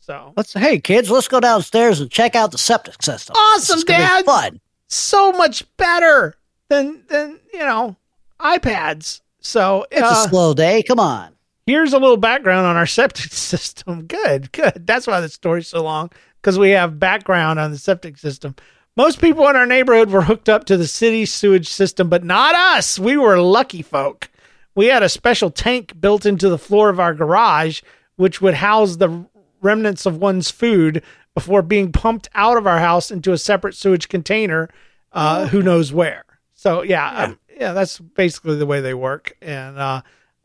So 0.00 0.32
Let's 0.36 0.52
hey 0.52 0.78
kids, 0.80 1.10
let's 1.10 1.28
go 1.28 1.40
downstairs 1.40 2.00
and 2.00 2.10
check 2.10 2.34
out 2.34 2.52
the 2.52 2.58
septic 2.58 3.02
system. 3.02 3.34
Awesome, 3.36 3.80
Dad. 3.80 4.24
Fun. 4.26 4.60
so 4.88 5.32
much 5.32 5.64
better 5.76 6.34
than 6.68 7.02
than 7.08 7.40
you 7.52 7.60
know 7.60 7.96
iPads. 8.38 9.20
So 9.40 9.86
It's 9.90 10.02
uh, 10.02 10.24
a 10.26 10.28
slow 10.28 10.52
day. 10.54 10.82
Come 10.82 11.00
on. 11.00 11.34
here's 11.66 11.92
a 11.94 11.98
little 11.98 12.16
background 12.18 12.66
on 12.66 12.76
our 12.76 12.86
septic 13.00 13.32
system. 13.32 14.06
Good, 14.06 14.52
good. 14.52 14.86
That's 14.86 15.06
why 15.06 15.20
the 15.20 15.28
story's 15.28 15.68
so 15.68 15.82
long 15.82 16.10
because 16.40 16.58
we 16.58 16.70
have 16.70 16.98
background 16.98 17.58
on 17.58 17.70
the 17.70 17.78
septic 17.78 18.18
system. 18.18 18.54
Most 18.96 19.20
people 19.20 19.48
in 19.48 19.56
our 19.56 19.66
neighborhood 19.66 20.10
were 20.10 20.22
hooked 20.22 20.48
up 20.48 20.64
to 20.66 20.76
the 20.76 20.86
city 20.86 21.26
sewage 21.26 21.68
system, 21.68 22.08
but 22.08 22.22
not 22.22 22.54
us. 22.54 22.96
We 22.96 23.16
were 23.16 23.40
lucky 23.40 23.82
folk. 23.82 24.30
We 24.76 24.86
had 24.86 25.02
a 25.02 25.08
special 25.08 25.50
tank 25.50 26.00
built 26.00 26.24
into 26.24 26.48
the 26.48 26.58
floor 26.58 26.90
of 26.90 27.00
our 27.00 27.12
garage, 27.12 27.82
which 28.14 28.40
would 28.40 28.54
house 28.54 28.96
the 28.96 29.26
remnants 29.60 30.06
of 30.06 30.18
one's 30.18 30.52
food 30.52 31.02
before 31.34 31.62
being 31.62 31.90
pumped 31.90 32.28
out 32.36 32.56
of 32.56 32.68
our 32.68 32.78
house 32.78 33.10
into 33.10 33.32
a 33.32 33.38
separate 33.38 33.74
sewage 33.74 34.08
container, 34.08 34.68
uh, 35.10 35.48
who 35.48 35.60
knows 35.60 35.92
where. 35.92 36.24
So 36.54 36.82
yeah, 36.82 37.24
um, 37.24 37.40
yeah, 37.58 37.72
that's 37.72 37.98
basically 37.98 38.56
the 38.56 38.66
way 38.66 38.80
they 38.80 38.94
work. 38.94 39.36
And 39.42 39.76
uh, 39.76 40.02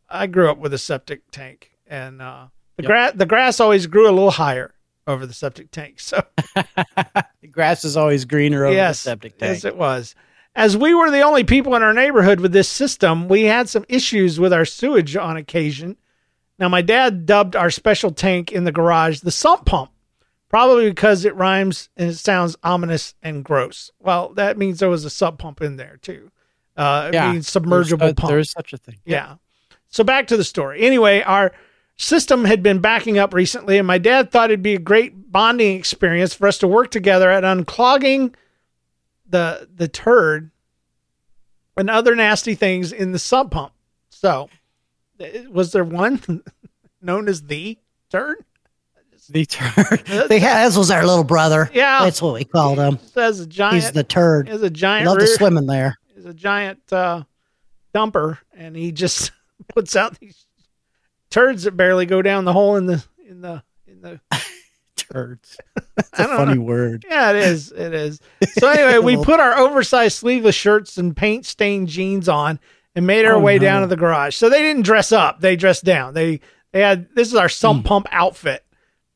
I 0.10 0.26
grew 0.26 0.50
up 0.50 0.58
with 0.58 0.74
a 0.74 0.80
septic 0.80 1.30
tank, 1.30 1.72
and 1.86 2.20
uh, 2.20 2.48
the 2.78 2.84
grass 2.84 3.14
the 3.14 3.28
grass 3.28 3.60
always 3.60 3.86
grew 3.86 4.10
a 4.10 4.12
little 4.12 4.32
higher 4.32 4.74
over 5.10 5.26
the 5.26 5.34
septic 5.34 5.72
tank. 5.72 6.00
So 6.00 6.24
the 6.56 7.48
grass 7.50 7.84
is 7.84 7.98
always 7.98 8.26
greener 8.26 8.66
over 8.66 8.76
yes, 8.76 9.04
the 9.04 9.10
septic 9.10 9.38
tank. 9.38 9.56
yes, 9.56 9.66
it 9.66 9.76
was. 9.76 10.16
As 10.56 10.78
we 10.78 10.94
were 10.94 11.12
the 11.12 11.22
only 11.22 11.44
people 11.44 11.76
in 11.76 11.84
our 11.84 11.94
neighborhood 11.94 12.40
with 12.40 12.52
this 12.52 12.68
system, 12.68 13.28
we 13.28 13.44
had 13.44 13.70
some 13.70 13.86
issues 13.90 14.40
with 14.40 14.54
our 14.54 14.66
sewage 14.66 15.16
on 15.16 15.38
occasion. 15.38 15.98
Now, 16.58 16.70
my 16.70 16.82
dad 16.82 17.26
dubbed 17.26 17.56
our 17.56 17.70
special 17.70 18.12
tank 18.12 18.52
in 18.52 18.64
the 18.64 18.72
garage 18.72 19.22
the 19.22 19.32
sump 19.32 19.66
pump, 19.66 19.92
probably 20.50 20.90
because 20.90 21.24
it 21.26 21.36
rhymes 21.36 21.90
and 21.96 22.10
it 22.10 22.18
sounds 22.18 22.56
ominous 22.64 23.16
and 23.24 23.44
gross. 23.44 23.92
Well, 24.00 24.34
that 24.34 24.58
means 24.58 24.80
there 24.80 24.90
was 24.90 25.06
a 25.06 25.10
sub 25.10 25.40
pump 25.40 25.62
in 25.62 25.78
there 25.78 25.98
too. 26.02 26.32
Uh, 26.76 27.10
it 27.10 27.14
yeah, 27.14 27.32
means 27.32 27.50
submergible 27.50 28.00
there's, 28.00 28.12
uh, 28.12 28.14
pump. 28.14 28.30
There's 28.30 28.52
such 28.52 28.74
a 28.74 28.78
thing. 28.78 29.00
Yeah. 29.06 29.36
So 29.88 30.04
back 30.04 30.28
to 30.28 30.38
the 30.38 30.44
story. 30.44 30.82
Anyway, 30.82 31.22
our 31.22 31.52
system 32.00 32.46
had 32.46 32.64
been 32.64 32.80
backing 32.80 33.18
up 33.18 33.34
recently, 33.34 33.78
and 33.78 33.86
my 33.86 33.98
dad 33.98 34.32
thought 34.32 34.50
it'd 34.50 34.64
be 34.64 34.74
a 34.76 34.80
great 34.80 35.32
bonding 35.32 35.78
experience 35.78 36.34
for 36.34 36.48
us 36.48 36.58
to 36.60 36.68
work 36.68 36.90
together 36.92 37.30
at 37.30 37.44
unclogging 37.44 38.34
the 39.28 39.68
the 39.76 39.88
turd 39.88 40.50
and 41.78 41.90
other 41.90 42.16
nasty 42.16 42.56
things 42.56 42.92
in 42.92 43.12
the 43.12 43.20
sump 43.20 43.52
pump. 43.52 43.74
So, 44.10 44.50
was 45.52 45.72
there 45.72 45.84
one 45.84 46.44
known 47.02 47.28
as 47.28 47.44
the 47.44 47.78
turd? 48.10 48.38
The 49.30 49.46
turd. 49.46 50.04
They 50.30 50.40
had, 50.40 50.66
this 50.66 50.76
was 50.78 50.90
our 50.90 51.06
little 51.06 51.24
brother. 51.24 51.70
Yeah. 51.72 52.04
That's 52.04 52.20
what 52.20 52.34
we 52.34 52.46
called 52.46 52.80
him. 52.80 52.98
Says 53.14 53.40
a 53.40 53.46
giant. 53.46 53.76
He's 53.76 53.92
the 53.92 54.04
turd. 54.04 54.50
is 54.50 54.64
a 54.64 54.72
giant. 54.72 55.06
Love 55.06 55.20
to 55.20 55.28
swim 55.28 55.56
in 55.58 55.68
there. 55.68 56.00
is 56.16 56.26
a 56.26 56.34
giant 56.34 56.82
uh, 56.92 57.24
dumper, 57.94 58.40
and 58.54 58.76
he 58.76 58.92
just 58.92 59.32
puts 59.76 59.96
out 59.96 60.18
these 60.20 60.48
turds 61.30 61.64
that 61.64 61.78
barely 61.78 62.06
go 62.06 62.22
down 62.22 62.46
the 62.46 62.54
hole 62.54 62.76
in 62.76 62.86
the 62.86 63.04
in 63.28 63.42
the 63.42 63.64
in 63.88 64.02
the. 64.02 64.20
Turds. 64.96 65.58
That's 65.96 66.20
a 66.20 66.28
funny 66.28 66.56
know. 66.56 66.62
word. 66.62 67.04
Yeah, 67.10 67.32
it 67.32 67.38
is. 67.38 67.72
It 67.72 67.94
is. 67.96 68.20
So 68.60 68.68
anyway, 68.70 69.00
we 69.00 69.24
put 69.24 69.40
our 69.40 69.58
oversized 69.58 70.18
sleeveless 70.18 70.54
shirts 70.54 70.98
and 71.00 71.18
paint 71.18 71.48
stained 71.48 71.88
jeans 71.88 72.30
on 72.30 72.60
and 72.96 73.08
made 73.08 73.26
our 73.26 73.34
Oh, 73.36 73.40
way 73.40 73.56
no. 73.58 73.62
down 73.64 73.82
to 73.82 73.88
the 73.88 73.96
garage. 73.96 74.36
So 74.36 74.50
they 74.50 74.62
didn't 74.62 74.84
dress 74.84 75.12
up; 75.12 75.40
they 75.42 75.56
dressed 75.56 75.84
down. 75.84 76.14
They 76.14 76.42
they 76.74 76.82
had 76.82 77.08
this 77.16 77.30
is 77.30 77.36
our 77.36 77.50
sump 77.50 77.86
pump 77.86 78.06
outfit. 78.12 78.64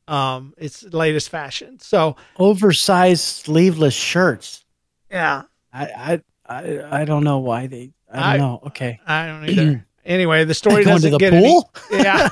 Um, 0.08 0.54
it's 0.58 0.82
latest 0.82 1.28
fashion. 1.28 1.78
So 1.78 2.16
Oversized 2.38 3.20
sleeveless 3.22 3.94
shirts. 3.94 4.64
yeah, 5.10 5.42
I 5.72 5.84
I 5.84 6.22
I, 6.46 7.02
I 7.02 7.04
don't 7.04 7.22
know 7.24 7.38
why 7.38 7.68
they. 7.68 7.92
I 8.12 8.16
don't 8.16 8.24
I- 8.24 8.36
know. 8.38 8.60
Okay. 8.66 8.98
I 9.06 9.26
don't 9.26 9.48
either. 9.48 9.86
anyway, 10.04 10.44
the 10.44 10.54
story 10.54 10.84
doesn't 10.84 11.10
the 11.12 11.18
get 11.18 11.32
pool? 11.32 11.70
any. 11.90 12.02
Yeah, 12.04 12.28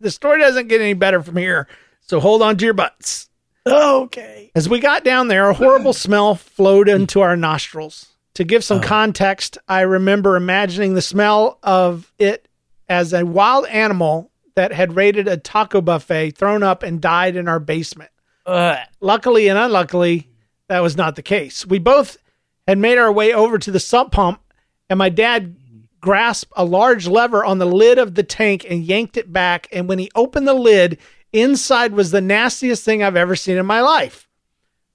the 0.00 0.10
story 0.10 0.40
doesn't 0.40 0.68
get 0.68 0.80
any 0.80 0.94
better 0.94 1.22
from 1.22 1.36
here. 1.36 1.68
So 2.02 2.20
hold 2.20 2.42
on 2.42 2.56
to 2.58 2.64
your 2.64 2.74
butts. 2.74 3.28
Okay. 3.66 4.52
As 4.54 4.68
we 4.68 4.78
got 4.78 5.02
down 5.04 5.28
there, 5.28 5.48
a 5.50 5.54
horrible 5.54 5.92
smell 5.92 6.34
flowed 6.36 6.88
into 6.88 7.20
our 7.20 7.36
nostrils. 7.36 8.06
To 8.34 8.44
give 8.44 8.62
some 8.62 8.78
Oh. 8.78 8.82
context, 8.82 9.58
I 9.66 9.80
remember 9.80 10.36
imagining 10.36 10.94
the 10.94 11.02
smell 11.02 11.58
of 11.62 12.12
it 12.18 12.46
as 12.88 13.12
a 13.12 13.24
wild 13.26 13.66
animal 13.66 14.30
that 14.54 14.72
had 14.72 14.94
raided 14.94 15.26
a 15.26 15.36
taco 15.36 15.80
buffet, 15.80 16.32
thrown 16.32 16.62
up, 16.62 16.82
and 16.82 17.00
died 17.00 17.34
in 17.36 17.48
our 17.48 17.58
basement. 17.58 18.10
Ugh. 18.46 18.78
Luckily 19.00 19.48
and 19.48 19.58
unluckily, 19.58 20.28
that 20.68 20.80
was 20.80 20.96
not 20.96 21.16
the 21.16 21.22
case. 21.22 21.66
We 21.66 21.78
both 21.80 22.16
had 22.68 22.78
made 22.78 22.98
our 22.98 23.10
way 23.12 23.32
over 23.32 23.58
to 23.58 23.70
the 23.70 23.80
sump 23.80 24.12
pump, 24.12 24.40
and 24.88 24.98
my 24.98 25.08
dad 25.08 25.56
grasped 26.00 26.52
a 26.56 26.64
large 26.64 27.06
lever 27.06 27.44
on 27.44 27.58
the 27.58 27.66
lid 27.66 27.98
of 27.98 28.14
the 28.14 28.22
tank 28.22 28.66
and 28.68 28.84
yanked 28.84 29.16
it 29.16 29.32
back. 29.32 29.68
And 29.72 29.88
when 29.88 29.98
he 29.98 30.10
opened 30.14 30.46
the 30.46 30.54
lid, 30.54 30.98
inside 31.32 31.92
was 31.92 32.10
the 32.10 32.20
nastiest 32.20 32.84
thing 32.84 33.02
I've 33.02 33.16
ever 33.16 33.36
seen 33.36 33.56
in 33.56 33.66
my 33.66 33.80
life. 33.80 34.28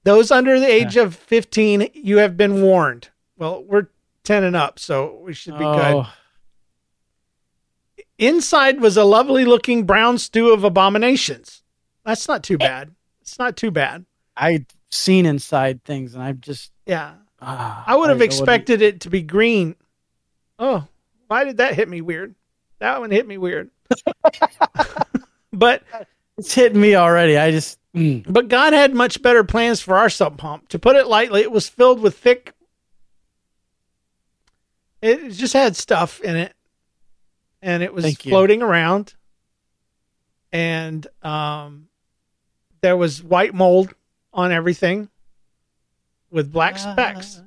Those 0.04 0.32
under 0.32 0.60
the 0.60 0.66
age 0.72 0.98
of 0.98 1.16
15, 1.16 1.90
you 1.94 2.18
have 2.18 2.36
been 2.36 2.62
warned. 2.62 3.10
Well, 3.38 3.64
we're 3.64 3.88
10 4.24 4.44
and 4.44 4.56
up, 4.56 4.80
so 4.80 5.20
we 5.24 5.34
should 5.34 5.54
be 5.54 5.60
good. 5.64 5.96
Oh, 5.96 6.14
Inside 8.18 8.82
was 8.82 8.98
a 8.98 9.04
lovely 9.04 9.46
looking 9.46 9.86
brown 9.86 10.18
stew 10.18 10.54
of 10.54 10.64
abominations. 10.64 11.64
That's 12.06 12.28
not 12.28 12.44
too 12.44 12.58
bad. 12.58 12.94
It's 13.22 13.40
not 13.40 13.58
too 13.58 13.72
bad. 13.72 14.06
I've 14.38 14.66
seen 14.90 15.26
inside 15.26 15.84
things, 15.84 16.14
and 16.14 16.24
I've 16.24 16.40
just. 16.40 16.72
Yeah. 16.86 17.14
ah, 17.42 17.84
I 17.88 17.96
would 17.96 18.10
have 18.10 18.18
don't 18.20 18.20
know 18.20 18.24
what 18.26 18.32
to- 18.32 18.42
expected 18.44 18.82
it 18.82 19.02
to 19.02 19.10
be 19.10 19.22
green. 19.22 19.76
Oh, 20.60 20.88
why 21.32 21.46
did 21.46 21.58
that 21.58 21.76
hit 21.76 21.88
me 21.88 22.02
weird? 22.02 22.36
That 22.80 23.00
one 23.00 23.10
hit 23.10 23.26
me 23.26 23.38
weird. 23.38 23.70
but 25.54 25.82
It's 26.38 26.54
hitting 26.54 26.82
me 26.82 26.96
already. 26.96 27.38
I 27.38 27.52
just. 27.52 27.80
mm. 27.96 28.26
but 28.28 28.50
God 28.50 28.74
had 28.74 28.94
much 28.94 29.22
better 29.22 29.46
plans 29.46 29.80
for 29.80 29.96
our 29.96 30.10
sump 30.10 30.40
pump. 30.40 30.68
To 30.68 30.78
put 30.78 30.98
it 30.98 31.08
lightly, 31.08 31.40
it 31.40 31.50
was 31.50 31.70
filled 31.70 32.02
with 32.02 32.18
thick. 32.18 32.54
It 35.02 35.30
just 35.30 35.54
had 35.54 35.78
stuff 35.78 36.20
in 36.20 36.36
it, 36.36 36.54
and 37.62 37.82
it 37.82 37.94
was 37.94 38.04
Thank 38.04 38.26
you. 38.26 38.32
floating 38.32 38.62
around. 38.62 39.14
And 40.52 41.08
um, 41.24 41.88
there 42.82 42.98
was 42.98 43.24
white 43.24 43.54
mold 43.54 43.94
on 44.34 44.52
everything, 44.52 45.08
with 46.30 46.52
black 46.52 46.78
specks. 46.78 47.42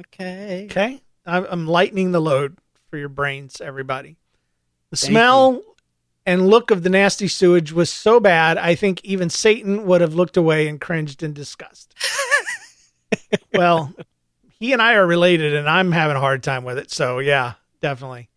Okay. 0.00 0.68
Okay. 0.70 1.02
I'm, 1.26 1.46
I'm 1.50 1.66
lightening 1.66 2.12
the 2.12 2.20
load 2.20 2.56
for 2.90 2.96
your 2.96 3.08
brains, 3.08 3.60
everybody. 3.60 4.16
The 4.90 4.96
Thank 4.96 5.10
smell 5.10 5.62
and 6.28 6.46
look 6.46 6.70
of 6.70 6.82
the 6.82 6.90
nasty 6.90 7.26
sewage 7.26 7.72
was 7.72 7.90
so 7.90 8.20
bad, 8.20 8.58
I 8.58 8.74
think 8.74 9.02
even 9.02 9.30
Satan 9.30 9.86
would 9.86 10.02
have 10.02 10.14
looked 10.14 10.36
away 10.36 10.68
and 10.68 10.78
cringed 10.78 11.22
in 11.22 11.32
disgust. 11.32 11.94
well, 13.54 13.94
he 14.60 14.74
and 14.74 14.82
I 14.82 14.94
are 14.94 15.06
related, 15.06 15.54
and 15.54 15.66
I'm 15.66 15.90
having 15.90 16.18
a 16.18 16.20
hard 16.20 16.42
time 16.42 16.64
with 16.64 16.76
it. 16.76 16.90
So, 16.90 17.18
yeah, 17.18 17.54
definitely. 17.80 18.28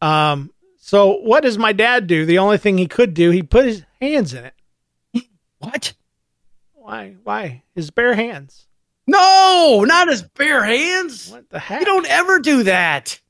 Um, 0.00 0.50
so, 0.78 1.18
what 1.18 1.42
does 1.42 1.58
my 1.58 1.74
dad 1.74 2.06
do? 2.06 2.24
The 2.24 2.38
only 2.38 2.56
thing 2.56 2.78
he 2.78 2.86
could 2.86 3.12
do, 3.12 3.30
he 3.30 3.42
put 3.42 3.66
his 3.66 3.82
hands 4.00 4.32
in 4.32 4.46
it. 4.46 4.54
What? 5.58 5.94
Why? 6.74 7.16
Why? 7.24 7.62
His 7.74 7.90
bare 7.90 8.14
hands. 8.14 8.66
No, 9.06 9.84
not 9.86 10.08
his 10.08 10.22
bare 10.22 10.62
hands. 10.62 11.30
What 11.30 11.50
the 11.50 11.58
heck? 11.58 11.80
You 11.80 11.86
don't 11.86 12.06
ever 12.06 12.38
do 12.38 12.62
that. 12.64 13.20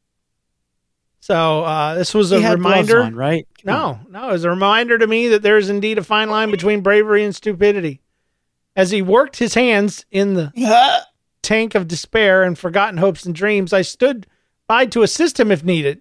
So, 1.26 1.64
uh, 1.64 1.94
this 1.96 2.14
was 2.14 2.30
a 2.30 2.36
He 2.36 2.42
had 2.42 2.52
reminder. 2.58 3.02
on, 3.02 3.16
right? 3.16 3.48
No, 3.64 3.98
no, 4.08 4.28
it 4.28 4.32
was 4.34 4.44
a 4.44 4.50
reminder 4.50 4.96
to 4.96 5.06
me 5.08 5.26
that 5.30 5.42
there 5.42 5.56
is 5.56 5.68
indeed 5.68 5.98
a 5.98 6.04
fine 6.04 6.30
line 6.30 6.52
between 6.52 6.82
bravery 6.82 7.24
and 7.24 7.34
stupidity. 7.34 8.00
As 8.76 8.92
he 8.92 9.02
worked 9.02 9.36
his 9.36 9.54
hands 9.54 10.06
in 10.12 10.34
the 10.34 10.52
tank 11.42 11.74
of 11.74 11.88
despair 11.88 12.44
and 12.44 12.56
forgotten 12.56 12.98
hopes 12.98 13.26
and 13.26 13.34
dreams, 13.34 13.72
I 13.72 13.82
stood 13.82 14.28
by 14.68 14.86
to 14.86 15.02
assist 15.02 15.40
him 15.40 15.50
if 15.50 15.64
needed. 15.64 16.00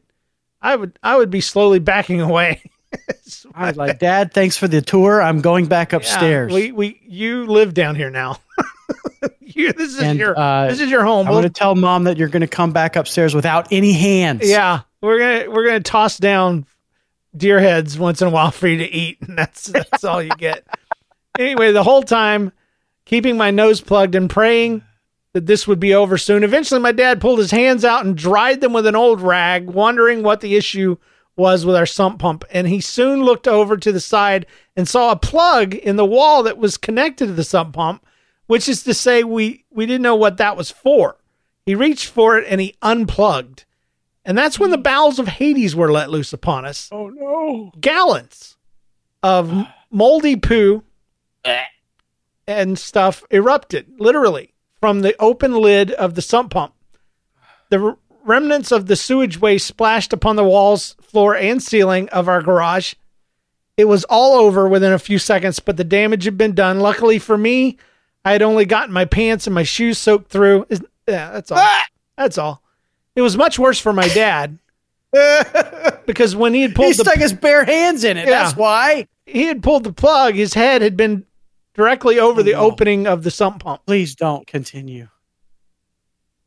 I 0.61 0.75
would 0.75 0.99
I 1.01 1.17
would 1.17 1.31
be 1.31 1.41
slowly 1.41 1.79
backing 1.79 2.21
away. 2.21 2.61
I 3.55 3.69
was 3.69 3.77
like, 3.77 3.97
Dad, 3.97 4.31
thanks 4.31 4.57
for 4.57 4.67
the 4.67 4.81
tour. 4.83 5.23
I'm 5.23 5.41
going 5.41 5.65
back 5.65 5.91
upstairs. 5.91 6.51
Yeah, 6.51 6.55
we 6.55 6.71
we 6.71 7.01
you 7.03 7.47
live 7.47 7.73
down 7.73 7.95
here 7.95 8.11
now. 8.11 8.37
you, 9.41 9.73
this 9.73 9.93
is 9.95 9.99
And, 10.01 10.19
your 10.19 10.37
uh, 10.37 10.67
this 10.67 10.79
is 10.79 10.89
your 10.89 11.03
home. 11.03 11.27
I'm 11.27 11.31
We'll- 11.33 11.41
going 11.41 11.51
to 11.53 11.59
tell 11.59 11.75
mom 11.75 12.03
that 12.05 12.17
you're 12.17 12.27
going 12.29 12.41
to 12.41 12.47
come 12.47 12.71
back 12.71 12.95
upstairs 12.95 13.33
without 13.35 13.67
any 13.71 13.93
hands. 13.93 14.49
Yeah, 14.49 14.81
we're 15.01 15.19
gonna 15.19 15.51
we're 15.51 15.65
gonna 15.65 15.79
toss 15.81 16.17
down 16.17 16.65
deer 17.35 17.59
heads 17.59 17.97
once 17.99 18.21
in 18.21 18.27
a 18.27 18.31
while 18.31 18.51
for 18.51 18.67
you 18.67 18.77
to 18.77 18.85
eat, 18.91 19.17
and 19.21 19.37
that's 19.37 19.65
that's 19.67 20.03
all 20.03 20.21
you 20.21 20.31
get. 20.37 20.65
Anyway, 21.37 21.73
the 21.73 21.83
whole 21.83 22.01
time 22.01 22.53
keeping 23.03 23.35
my 23.35 23.51
nose 23.51 23.81
plugged 23.81 24.15
and 24.15 24.29
praying 24.29 24.81
that 25.33 25.45
this 25.45 25.67
would 25.67 25.81
be 25.81 25.93
over 25.93 26.17
soon. 26.17 26.45
Eventually, 26.45 26.79
my 26.79 26.93
dad 26.93 27.19
pulled 27.19 27.39
his 27.39 27.51
hands 27.51 27.83
out 27.83 28.05
and 28.05 28.15
dried 28.15 28.61
them 28.61 28.71
with 28.71 28.87
an 28.87 28.95
old 28.95 29.19
rag, 29.19 29.67
wondering 29.67 30.23
what 30.23 30.39
the 30.39 30.55
issue 30.55 30.95
was 31.35 31.65
with 31.65 31.75
our 31.75 31.85
sump 31.85 32.19
pump. 32.19 32.45
And 32.51 32.69
he 32.69 32.79
soon 32.79 33.23
looked 33.23 33.49
over 33.49 33.75
to 33.75 33.91
the 33.91 33.99
side 33.99 34.45
and 34.77 34.87
saw 34.87 35.11
a 35.11 35.17
plug 35.17 35.73
in 35.73 35.97
the 35.97 36.05
wall 36.05 36.41
that 36.43 36.57
was 36.57 36.77
connected 36.77 37.25
to 37.25 37.33
the 37.33 37.43
sump 37.43 37.75
pump, 37.75 38.04
which 38.47 38.69
is 38.69 38.83
to 38.83 38.93
say, 38.93 39.23
we 39.23 39.65
we 39.71 39.85
didn't 39.85 40.01
know 40.03 40.15
what 40.15 40.37
that 40.37 40.57
was 40.57 40.71
for. 40.71 41.17
He 41.65 41.75
reached 41.75 42.07
for 42.07 42.37
it 42.37 42.45
and 42.47 42.61
he 42.61 42.75
unplugged. 42.81 43.65
And 44.23 44.37
that's 44.37 44.59
when 44.59 44.71
the 44.71 44.77
bowels 44.77 45.19
of 45.19 45.27
Hades 45.27 45.75
were 45.75 45.91
let 45.91 46.09
loose 46.09 46.33
upon 46.33 46.65
us. 46.65 46.89
Oh, 46.91 47.09
no. 47.09 47.71
Gallons 47.79 48.57
of 49.21 49.53
moldy 49.91 50.35
poo 50.35 50.83
and 52.47 52.77
stuff 52.77 53.23
erupted, 53.29 53.99
literally, 53.99 54.53
from 54.79 55.01
the 55.01 55.15
open 55.19 55.53
lid 55.53 55.91
of 55.91 56.15
the 56.15 56.21
sump 56.21 56.51
pump. 56.51 56.73
The 57.69 57.97
remnants 58.23 58.71
of 58.71 58.87
the 58.87 58.95
sewage 58.95 59.39
waste 59.39 59.67
splashed 59.67 60.13
upon 60.13 60.35
the 60.35 60.43
walls, 60.43 60.95
floor, 61.01 61.35
and 61.35 61.61
ceiling 61.61 62.09
of 62.09 62.27
our 62.27 62.41
garage. 62.41 62.95
It 63.77 63.85
was 63.85 64.05
all 64.05 64.39
over 64.39 64.67
within 64.67 64.93
a 64.93 64.99
few 64.99 65.19
seconds, 65.19 65.59
but 65.59 65.77
the 65.77 65.83
damage 65.83 66.25
had 66.25 66.37
been 66.37 66.55
done. 66.55 66.79
Luckily 66.79 67.19
for 67.19 67.37
me, 67.37 67.77
I 68.25 68.31
had 68.31 68.41
only 68.41 68.65
gotten 68.65 68.91
my 68.91 69.05
pants 69.05 69.45
and 69.47 69.53
my 69.53 69.63
shoes 69.63 69.99
soaked 69.99 70.31
through. 70.31 70.65
Yeah, 71.07 71.31
that's 71.31 71.51
all. 71.51 71.59
Ah! 71.61 71.85
That's 72.17 72.37
all. 72.37 72.61
It 73.15 73.21
was 73.21 73.37
much 73.37 73.59
worse 73.59 73.79
for 73.79 73.93
my 73.93 74.07
dad 74.09 74.57
because 76.05 76.35
when 76.35 76.53
he 76.53 76.63
had 76.63 76.71
He 76.71 76.75
pulled 76.75 76.95
the 76.95 77.03
stuck 77.03 77.15
his 77.17 77.33
bare 77.33 77.63
hands 77.63 78.03
in 78.03 78.17
it. 78.17 78.27
Yeah. 78.27 78.43
That's 78.43 78.57
why. 78.57 79.07
he 79.25 79.43
had 79.43 79.63
pulled 79.63 79.83
the 79.83 79.93
plug, 79.93 80.33
his 80.33 80.53
head 80.53 80.81
had 80.81 80.97
been 80.97 81.25
directly 81.75 82.19
over 82.19 82.41
the 82.41 82.53
no. 82.53 82.59
opening 82.59 83.05
of 83.07 83.23
the 83.23 83.31
sump 83.31 83.63
pump. 83.63 83.85
Please 83.85 84.15
don't 84.15 84.47
continue. 84.47 85.07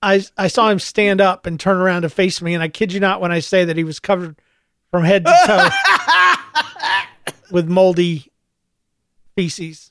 I 0.02 0.24
I 0.36 0.48
saw 0.48 0.70
him 0.70 0.78
stand 0.78 1.20
up 1.20 1.46
and 1.46 1.58
turn 1.58 1.76
around 1.78 2.02
to 2.02 2.08
face 2.08 2.42
me, 2.42 2.54
and 2.54 2.62
I 2.62 2.68
kid 2.68 2.92
you 2.92 3.00
not 3.00 3.20
when 3.20 3.32
I 3.32 3.40
say 3.40 3.64
that 3.64 3.76
he 3.76 3.84
was 3.84 4.00
covered 4.00 4.36
from 4.90 5.04
head 5.04 5.24
to 5.24 5.34
toe 5.46 5.68
with 7.50 7.68
moldy 7.68 8.30
feces. 9.36 9.90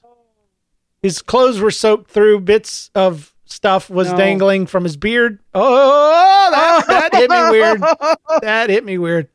His 1.01 1.21
clothes 1.21 1.59
were 1.59 1.71
soaked 1.71 2.09
through. 2.11 2.41
Bits 2.41 2.89
of 2.95 3.33
stuff 3.45 3.89
was 3.89 4.11
No. 4.11 4.17
dangling 4.17 4.65
from 4.65 4.83
his 4.83 4.97
beard. 4.97 5.39
Oh, 5.53 6.49
that, 6.51 6.87
that 6.87 7.15
hit 7.15 7.29
me 7.29 7.49
weird. 7.49 7.81
That 8.41 8.69
hit 8.69 8.83
me 8.85 8.97
weird. 8.97 9.29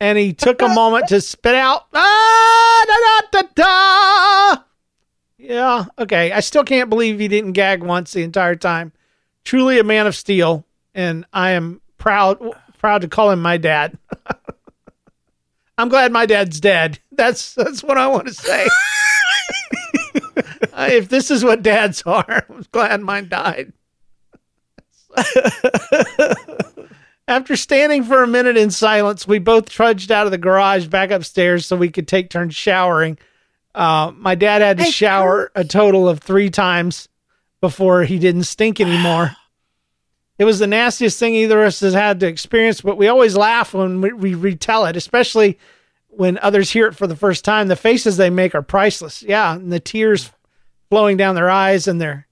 And 0.00 0.16
he 0.18 0.32
took 0.32 0.62
a 0.62 0.68
moment 0.68 1.08
to 1.08 1.20
spit 1.20 1.54
out. 1.54 1.86
Ah, 1.94 2.84
da, 2.86 3.40
da, 3.40 3.42
da, 3.42 3.48
da. 4.56 4.62
Yeah, 5.38 5.84
okay. 5.98 6.30
I 6.32 6.40
still 6.40 6.64
can't 6.64 6.90
believe 6.90 7.18
he 7.18 7.28
didn't 7.28 7.52
gag 7.52 7.82
once 7.82 8.12
the 8.12 8.22
entire 8.22 8.56
time. 8.56 8.92
Truly 9.44 9.78
a 9.78 9.84
man 9.84 10.06
of 10.06 10.14
steel, 10.14 10.66
and 10.94 11.24
I 11.32 11.50
am 11.50 11.80
proud 11.96 12.38
proud 12.78 13.02
to 13.02 13.08
call 13.08 13.30
him 13.30 13.40
my 13.40 13.56
dad. 13.56 13.98
I'm 15.78 15.88
glad 15.88 16.12
my 16.12 16.26
dad's 16.26 16.60
dead. 16.60 16.98
That's 17.12 17.54
that's 17.54 17.82
what 17.82 17.98
I 17.98 18.06
want 18.08 18.28
to 18.28 18.34
say. 18.34 18.68
If 20.76 21.08
this 21.08 21.30
is 21.30 21.44
what 21.44 21.62
dads 21.62 22.02
are, 22.02 22.46
I'm 22.50 22.64
glad 22.72 23.00
mine 23.00 23.28
died. 23.28 23.72
After 27.28 27.56
standing 27.56 28.04
for 28.04 28.22
a 28.22 28.26
minute 28.26 28.56
in 28.56 28.70
silence, 28.70 29.28
we 29.28 29.38
both 29.38 29.68
trudged 29.68 30.10
out 30.10 30.26
of 30.26 30.30
the 30.30 30.38
garage 30.38 30.86
back 30.86 31.10
upstairs 31.10 31.66
so 31.66 31.76
we 31.76 31.90
could 31.90 32.08
take 32.08 32.30
turns 32.30 32.54
showering. 32.54 33.18
Uh, 33.74 34.12
my 34.16 34.34
dad 34.34 34.62
had 34.62 34.78
to 34.78 34.84
shower 34.84 35.52
a 35.54 35.64
total 35.64 36.08
of 36.08 36.20
three 36.20 36.48
times 36.48 37.08
before 37.60 38.04
he 38.04 38.18
didn't 38.18 38.44
stink 38.44 38.80
anymore. 38.80 39.36
It 40.38 40.44
was 40.44 40.60
the 40.60 40.68
nastiest 40.68 41.18
thing 41.18 41.34
either 41.34 41.62
of 41.62 41.66
us 41.66 41.80
has 41.80 41.94
had 41.94 42.20
to 42.20 42.28
experience, 42.28 42.80
but 42.80 42.96
we 42.96 43.08
always 43.08 43.36
laugh 43.36 43.74
when 43.74 44.00
we, 44.00 44.12
we 44.12 44.34
retell 44.36 44.86
it, 44.86 44.96
especially 44.96 45.58
when 46.18 46.38
others 46.38 46.70
hear 46.70 46.88
it 46.88 46.96
for 46.96 47.06
the 47.06 47.16
first 47.16 47.44
time. 47.44 47.68
The 47.68 47.76
faces 47.76 48.16
they 48.16 48.28
make 48.28 48.54
are 48.54 48.62
priceless. 48.62 49.22
Yeah, 49.22 49.54
and 49.54 49.72
the 49.72 49.80
tears 49.80 50.30
flowing 50.90 51.16
down 51.16 51.34
their 51.34 51.50
eyes 51.50 51.86
and 51.86 52.00
their 52.00 52.26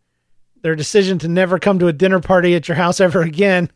their 0.62 0.74
decision 0.74 1.18
to 1.20 1.28
never 1.28 1.58
come 1.58 1.78
to 1.78 1.86
a 1.86 1.92
dinner 1.92 2.18
party 2.20 2.54
at 2.56 2.66
your 2.66 2.76
house 2.76 3.00
ever 3.00 3.22
again. 3.22 3.70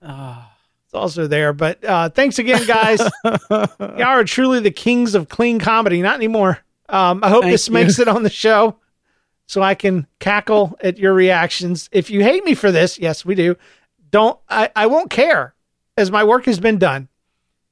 Ah. 0.00 0.46
It's 0.90 0.94
also 0.96 1.28
there. 1.28 1.52
But 1.52 1.84
uh, 1.84 2.08
thanks 2.08 2.40
again, 2.40 2.66
guys. 2.66 3.00
Y'all 3.24 3.68
are 4.00 4.24
truly 4.24 4.58
the 4.58 4.72
kings 4.72 5.14
of 5.14 5.28
clean 5.28 5.60
comedy. 5.60 6.02
Not 6.02 6.16
anymore. 6.16 6.58
Um, 6.88 7.22
I 7.22 7.28
hope 7.28 7.42
Thank 7.42 7.52
this 7.52 7.68
you. 7.68 7.74
makes 7.74 8.00
it 8.00 8.08
on 8.08 8.24
the 8.24 8.30
show 8.30 8.76
so 9.46 9.62
I 9.62 9.76
can 9.76 10.08
cackle 10.18 10.76
at 10.80 10.98
your 10.98 11.12
reactions. 11.12 11.88
If 11.92 12.10
you 12.10 12.24
hate 12.24 12.44
me 12.44 12.54
for 12.54 12.72
this, 12.72 12.98
yes, 12.98 13.24
we 13.24 13.36
do. 13.36 13.56
Don't 14.10 14.36
I, 14.48 14.70
I 14.74 14.86
won't 14.88 15.10
care 15.10 15.54
as 15.96 16.10
my 16.10 16.24
work 16.24 16.46
has 16.46 16.58
been 16.58 16.78
done. 16.78 17.08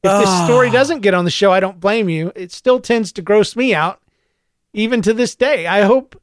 If 0.05 0.20
this 0.20 0.28
Ah. 0.28 0.44
story 0.46 0.70
doesn't 0.70 1.01
get 1.01 1.14
on 1.14 1.24
the 1.24 1.30
show, 1.30 1.53
I 1.53 1.61
don't 1.61 1.80
blame 1.80 2.09
you. 2.09 2.32
It 2.36 2.53
still 2.53 2.78
tends 2.80 3.11
to 3.12 3.22
gross 3.22 3.57
me 3.57 3.74
out, 3.74 4.01
even 4.72 5.03
to 5.03 5.12
this 5.12 5.34
day. 5.34 5.66
I 5.66 5.82
hope 5.82 6.20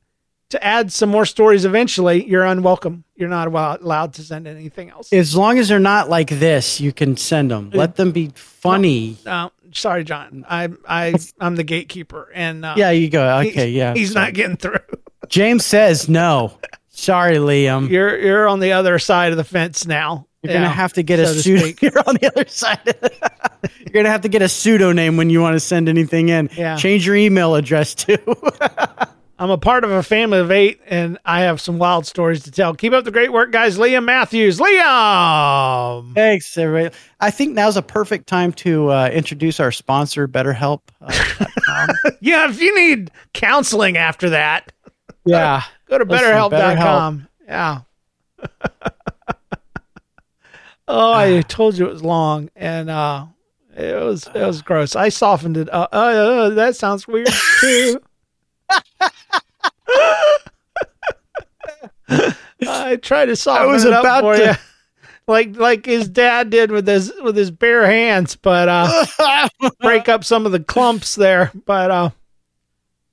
to 0.50 0.64
add 0.64 0.92
some 0.94 1.10
more 1.10 1.26
stories 1.26 1.66
eventually. 1.66 2.26
You're 2.26 2.46
unwelcome. 2.46 3.04
You're 3.18 3.30
not 3.30 3.48
allowed 3.48 4.14
to 4.14 4.22
send 4.24 4.48
anything 4.48 4.90
else. 4.92 5.12
As 5.12 5.36
long 5.36 5.58
as 5.60 5.68
they're 5.68 5.80
not 5.80 6.10
like 6.10 6.30
this, 6.30 6.80
you 6.80 6.94
can 6.94 7.18
send 7.18 7.52
them. 7.52 7.70
Let 7.74 7.96
them 7.98 8.12
be 8.12 8.32
funny. 8.36 9.18
Uh, 9.26 9.50
sorry, 9.74 10.04
John. 10.06 10.46
I 10.50 10.70
I 10.88 11.16
I'm 11.40 11.56
the 11.58 11.64
gatekeeper, 11.64 12.30
and 12.34 12.64
uh, 12.64 12.76
Yeah, 12.78 12.92
you 12.92 13.10
go. 13.10 13.40
Okay, 13.40 13.70
yeah. 13.70 13.94
he's 13.94 14.14
not 14.16 14.34
getting 14.34 14.56
through. 14.58 14.80
James 15.28 15.66
says 15.66 16.08
no. 16.08 16.54
Sorry, 16.90 17.36
Liam. 17.38 17.90
You're 17.90 18.18
you're 18.20 18.48
on 18.48 18.60
the 18.62 18.72
other 18.72 19.00
side 19.00 19.32
of 19.32 19.38
the 19.38 19.44
fence 19.44 19.86
now. 19.86 20.28
You're 20.46 20.54
Yeah, 20.54 20.62
gonna 20.64 20.70
have 20.74 20.94
to 20.94 21.04
get 21.04 21.20
a 21.20 21.28
so 21.28 21.34
to 21.34 21.40
pseudo. 21.42 21.78
You're 21.82 22.00
on 22.08 22.16
the 22.16 22.28
other 22.28 22.48
side. 22.48 22.80
You're 23.80 23.94
gonna 23.94 24.10
have 24.10 24.22
to 24.22 24.30
get 24.30 24.42
a 24.42 24.50
pseudo 24.50 24.92
name 24.92 25.18
when 25.18 25.30
you 25.30 25.42
want 25.42 25.56
to 25.56 25.60
send 25.60 25.90
anything 25.90 26.30
in. 26.30 26.50
Yeah. 26.56 26.76
Change 26.78 27.06
your 27.06 27.16
email 27.16 27.56
address 27.56 27.96
too. 27.96 28.18
I'm 29.38 29.50
a 29.50 29.58
part 29.58 29.84
of 29.84 29.92
a 29.92 30.02
family 30.02 30.38
of 30.40 30.50
eight, 30.50 30.80
and 30.88 31.18
I 31.26 31.42
have 31.42 31.60
some 31.60 31.78
wild 31.78 32.06
stories 32.06 32.44
to 32.44 32.52
tell. 32.52 32.74
Keep 32.74 32.94
up 32.94 33.04
the 33.04 33.12
great 33.12 33.34
work, 33.34 33.52
guys. 33.52 33.78
Liam 33.78 34.06
Matthews, 34.06 34.60
Liam. 34.60 36.14
Thanks, 36.16 36.58
everybody. 36.58 36.96
I 37.20 37.32
think 37.32 37.54
now's 37.54 37.76
a 37.76 37.82
perfect 37.82 38.28
time 38.28 38.54
to 38.54 38.90
uh, 38.92 39.10
introduce 39.12 39.60
our 39.60 39.74
sponsor, 39.74 40.26
BetterHelp. 40.30 40.80
Uh, 41.02 41.88
Yeah, 42.22 42.50
if 42.50 42.62
you 42.62 42.74
need 42.80 43.12
counseling 43.34 43.98
after 43.98 44.30
that, 44.30 44.72
yeah, 45.26 45.64
go 45.90 45.98
to 45.98 46.06
BetterHelp.com. 46.06 47.28
Yeah. 47.46 47.82
Oh, 50.88 51.14
I 51.14 51.42
told 51.48 51.78
you 51.78 51.86
it 51.88 51.92
was 51.94 52.04
long, 52.04 52.50
and 52.56 52.90
uh, 52.90 53.26
it 53.76 54.02
was 54.02 54.28
it 54.28 54.46
was 54.46 54.62
gross. 54.62 54.96
I 54.96 55.10
softened 55.10 55.58
it. 55.58 55.70
Uh, 55.72 55.88
uh, 55.92 55.96
uh, 55.96 56.50
that 56.52 56.76
sounds 56.76 57.08
weird 57.08 57.28
too. 57.60 58.02
I 62.68 62.98
tried 63.02 63.26
to 63.26 63.36
soften 63.36 63.72
was 63.72 63.86
it 63.86 63.94
up 63.94 64.02
about 64.02 64.22
for 64.22 64.36
to- 64.36 64.44
you, 64.46 64.54
like 65.28 65.56
like 65.56 65.86
his 65.86 66.08
dad 66.08 66.50
did 66.50 66.72
with 66.72 66.88
his 66.88 67.12
with 67.24 67.36
his 67.36 67.52
bare 67.52 67.86
hands, 67.86 68.36
but 68.36 68.70
uh, 68.70 69.50
break 69.82 70.08
up 70.10 70.24
some 70.24 70.46
of 70.46 70.52
the 70.52 70.60
clumps 70.60 71.16
there. 71.16 71.52
But 71.66 71.92
uh, 71.92 72.10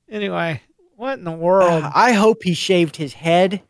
anyway, 0.08 0.60
what 0.96 1.18
in 1.18 1.24
the 1.24 1.32
world? 1.32 1.84
I 1.94 2.12
hope 2.12 2.42
he 2.42 2.54
shaved 2.54 2.96
his 2.96 3.14
head 3.14 3.62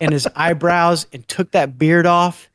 and 0.00 0.12
his 0.12 0.28
eyebrows 0.34 1.06
and 1.12 1.26
took 1.28 1.52
that 1.52 1.78
beard 1.78 2.06
off 2.06 2.48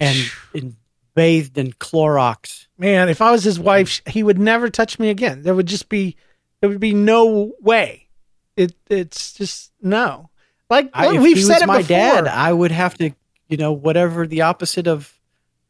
and, 0.00 0.16
and 0.54 0.76
bathed 1.14 1.58
in 1.58 1.72
Clorox. 1.72 2.66
Man, 2.78 3.08
if 3.08 3.20
I 3.20 3.30
was 3.32 3.44
his 3.44 3.58
wife, 3.58 4.00
he 4.06 4.22
would 4.22 4.38
never 4.38 4.68
touch 4.70 4.98
me 4.98 5.10
again. 5.10 5.42
There 5.42 5.54
would 5.54 5.66
just 5.66 5.88
be 5.88 6.16
there 6.60 6.68
would 6.70 6.80
be 6.80 6.94
no 6.94 7.52
way. 7.60 8.08
It 8.56 8.74
it's 8.88 9.32
just 9.34 9.72
no. 9.80 10.30
Like 10.70 10.90
I, 10.92 11.18
we've 11.18 11.38
said 11.42 11.54
was 11.54 11.62
it 11.62 11.66
my 11.66 11.78
before. 11.78 11.88
dad, 11.96 12.26
I 12.28 12.52
would 12.52 12.72
have 12.72 12.96
to, 12.98 13.10
you 13.48 13.56
know, 13.56 13.72
whatever 13.72 14.26
the 14.26 14.42
opposite 14.42 14.86
of 14.86 15.12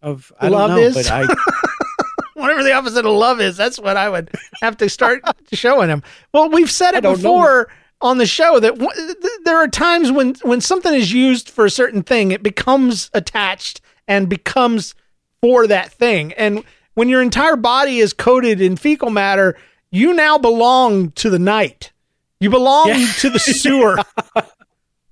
of 0.03 0.33
I 0.41 0.49
Love 0.49 0.71
don't 0.71 0.77
know, 0.79 0.83
is? 0.83 0.95
but 0.95 1.11
I 1.11 1.27
Whatever 2.35 2.63
the 2.63 2.73
opposite 2.73 3.05
of 3.05 3.11
love 3.13 3.41
is, 3.41 3.57
that's 3.57 3.81
what 3.81 3.97
I 3.97 4.09
would 4.09 4.31
have 4.63 4.77
to 4.77 4.89
start 4.89 5.23
showing 5.53 5.89
him. 5.89 6.05
Well, 6.33 6.49
we've 6.51 6.71
said 6.71 6.95
it 6.95 7.01
don't 7.01 7.13
know. 7.13 7.17
before 7.17 7.69
on 8.01 8.19
the 8.19 8.27
show 8.27 8.61
that 8.61 8.79
w- 8.79 8.91
th- 8.95 9.33
there 9.45 9.57
are 9.57 9.67
times 9.67 10.13
when 10.13 10.35
when 10.43 10.61
something 10.61 10.95
is 10.95 11.13
used 11.13 11.49
for 11.51 11.65
a 11.65 11.71
certain 11.71 12.03
thing, 12.03 12.31
it 12.31 12.43
becomes 12.45 13.11
attached 13.13 13.81
and 14.09 14.29
becomes 14.29 14.95
for 15.41 15.69
that 15.69 15.93
thing. 15.93 16.33
And 16.33 16.65
when 16.95 17.09
your 17.09 17.23
entire 17.23 17.55
body 17.55 17.99
is 17.99 18.13
coated 18.13 18.61
in 18.61 18.75
fecal 18.77 19.11
matter, 19.11 19.57
you 19.93 20.15
now 20.15 20.39
belong 20.39 21.13
to 21.13 21.31
the 21.31 21.39
night. 21.39 21.93
You 22.41 22.51
belong 22.51 22.89
Yeah. 22.89 23.13
to 23.19 23.31
the 23.31 23.39
sewer. 23.39 23.99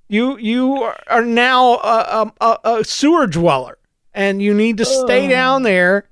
you 0.08 0.38
you 0.38 0.90
are 1.06 1.24
now 1.24 1.74
a, 1.74 2.32
a, 2.40 2.58
a 2.64 2.84
sewer 2.84 3.26
dweller, 3.26 3.78
and 4.14 4.40
you 4.40 4.54
need 4.54 4.78
to 4.78 4.84
stay 4.84 5.26
oh. 5.26 5.30
down 5.30 5.62
there 5.62 6.08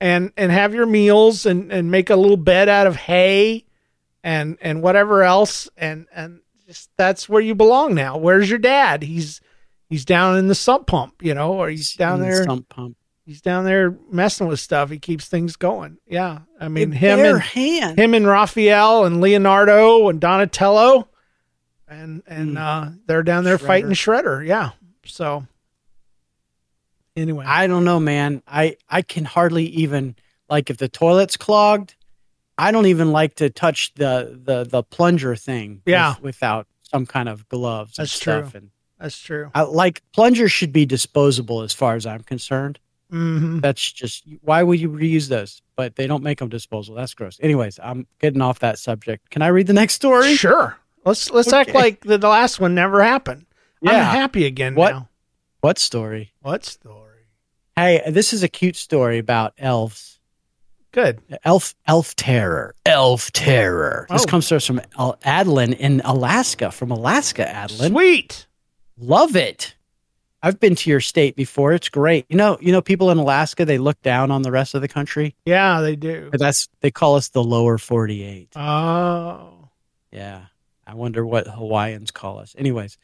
and 0.00 0.32
and 0.36 0.50
have 0.52 0.74
your 0.74 0.86
meals 0.86 1.46
and 1.46 1.72
and 1.72 1.90
make 1.90 2.10
a 2.10 2.16
little 2.16 2.36
bed 2.36 2.68
out 2.68 2.86
of 2.86 2.96
hay 2.96 3.64
and 4.24 4.58
and 4.60 4.82
whatever 4.82 5.22
else 5.22 5.68
and 5.76 6.06
and 6.14 6.40
just 6.66 6.90
that's 6.96 7.28
where 7.28 7.42
you 7.42 7.54
belong 7.54 7.94
now. 7.94 8.16
Where's 8.16 8.48
your 8.50 8.58
dad? 8.58 9.02
He's 9.02 9.40
he's 9.88 10.04
down 10.04 10.36
in 10.38 10.48
the 10.48 10.54
sump 10.54 10.86
pump, 10.86 11.22
you 11.22 11.34
know, 11.34 11.52
or 11.54 11.68
he's 11.68 11.94
down 11.94 12.16
in 12.16 12.20
the 12.28 12.34
there. 12.34 12.44
sump 12.44 12.68
pump. 12.68 12.96
He's 13.24 13.40
down 13.42 13.64
there 13.66 13.94
messing 14.10 14.46
with 14.46 14.58
stuff. 14.58 14.88
He 14.90 14.98
keeps 14.98 15.26
things 15.28 15.56
going. 15.56 15.98
Yeah, 16.06 16.38
I 16.58 16.68
mean 16.68 16.90
With 16.90 16.98
him 16.98 17.18
and 17.20 17.40
hand. 17.42 17.98
him 17.98 18.14
and 18.14 18.26
Raphael 18.26 19.04
and 19.04 19.20
Leonardo 19.20 20.08
and 20.08 20.18
Donatello, 20.20 21.08
and 21.86 22.22
and 22.26 22.56
Mm. 22.56 22.58
uh, 22.58 22.90
they're 23.06 23.22
down 23.22 23.44
there 23.44 23.58
fighting 23.58 23.90
Shredder. 23.90 24.46
Yeah. 24.46 24.70
So 25.04 25.46
anyway, 27.16 27.44
I 27.46 27.66
don't 27.66 27.84
know, 27.84 28.00
man. 28.00 28.42
I 28.46 28.76
I 28.88 29.02
can 29.02 29.24
hardly 29.24 29.66
even 29.66 30.16
like 30.48 30.70
if 30.70 30.76
the 30.78 30.88
toilet's 30.88 31.36
clogged. 31.36 31.94
I 32.56 32.72
don't 32.72 32.86
even 32.86 33.12
like 33.12 33.36
to 33.36 33.50
touch 33.50 33.92
the 33.94 34.40
the 34.42 34.64
the 34.64 34.82
plunger 34.82 35.36
thing. 35.36 35.82
with- 35.84 35.92
Yeah. 35.92 36.14
without 36.20 36.66
some 36.82 37.06
kind 37.06 37.28
of 37.28 37.48
gloves. 37.48 37.96
That's 37.96 38.14
and 38.16 38.22
true. 38.22 38.50
And 38.60 38.70
that's 39.00 39.18
true. 39.18 39.50
I, 39.54 39.62
like 39.62 40.02
plungers 40.12 40.52
should 40.52 40.72
be 40.72 40.86
disposable, 40.86 41.62
as 41.62 41.72
far 41.72 41.94
as 41.94 42.06
I'm 42.06 42.22
concerned. 42.22 42.78
hmm 43.10 43.60
That's 43.60 43.90
just 43.92 44.24
why 44.42 44.62
would 44.62 44.80
you 44.80 44.90
reuse 44.90 45.28
those? 45.28 45.62
But 45.76 45.96
they 45.96 46.06
don't 46.06 46.22
make 46.22 46.38
them 46.38 46.48
disposable. 46.48 46.96
That's 46.96 47.14
gross. 47.14 47.38
Anyways, 47.42 47.78
I'm 47.82 48.06
getting 48.20 48.40
off 48.42 48.58
that 48.60 48.78
subject. 48.78 49.30
Can 49.30 49.42
I 49.42 49.48
read 49.48 49.66
the 49.66 49.72
next 49.72 49.94
story? 49.94 50.34
Sure. 50.34 50.76
Let's 51.04 51.30
let's 51.30 51.52
act 51.52 51.72
like 51.74 52.00
the, 52.00 52.18
the 52.18 52.28
last 52.28 52.60
one 52.60 52.74
never 52.74 53.02
happened. 53.02 53.46
I'm 53.86 53.94
happy 53.94 54.44
again 54.44 54.74
What? 54.74 54.90
now. 54.92 55.08
What 55.60 55.78
story? 55.78 56.32
What 56.42 56.64
story? 56.64 57.04
Hey, 57.76 58.02
this 58.08 58.32
is 58.32 58.42
a 58.42 58.48
cute 58.48 58.74
story 58.76 59.18
about 59.18 59.54
elves. 59.56 60.18
Good. 60.90 61.20
Elf, 61.44 61.74
elf 61.86 62.16
terror, 62.16 62.74
elf 62.84 63.30
terror. 63.30 64.06
This 64.10 64.22
Oh. 64.24 64.26
comes 64.26 64.48
to 64.48 64.56
us 64.56 64.66
from 64.66 64.80
Adeline 65.22 65.74
in 65.74 66.00
Alaska. 66.04 66.72
From 66.72 66.90
Alaska, 66.90 67.48
Adeline. 67.48 67.92
Sweet. 67.92 68.46
Love 69.00 69.36
it. 69.36 69.74
I've 70.42 70.60
been 70.60 70.76
to 70.76 70.90
your 70.90 71.00
state 71.00 71.34
before. 71.34 71.72
It's 71.72 71.88
great. 71.88 72.24
You 72.28 72.36
know, 72.36 72.58
you 72.60 72.70
know, 72.70 72.80
people 72.80 73.10
in 73.10 73.18
Alaska 73.18 73.64
they 73.64 73.78
look 73.78 74.00
down 74.02 74.30
on 74.30 74.42
the 74.42 74.52
rest 74.52 74.74
of 74.74 74.82
the 74.82 74.88
country. 74.88 75.34
Yeah, 75.44 75.80
they 75.80 75.96
do. 75.96 76.30
That's 76.32 76.68
they 76.80 76.90
call 76.92 77.16
us 77.16 77.28
the 77.30 77.42
lower 77.42 77.76
forty-eight. 77.78 78.50
Oh, 78.56 79.68
Yeah, 80.12 80.42
I 80.86 80.94
wonder 80.94 81.26
what 81.26 81.48
Hawaiians 81.48 82.12
call 82.12 82.38
us. 82.38 82.54
Anyways, 82.56 82.98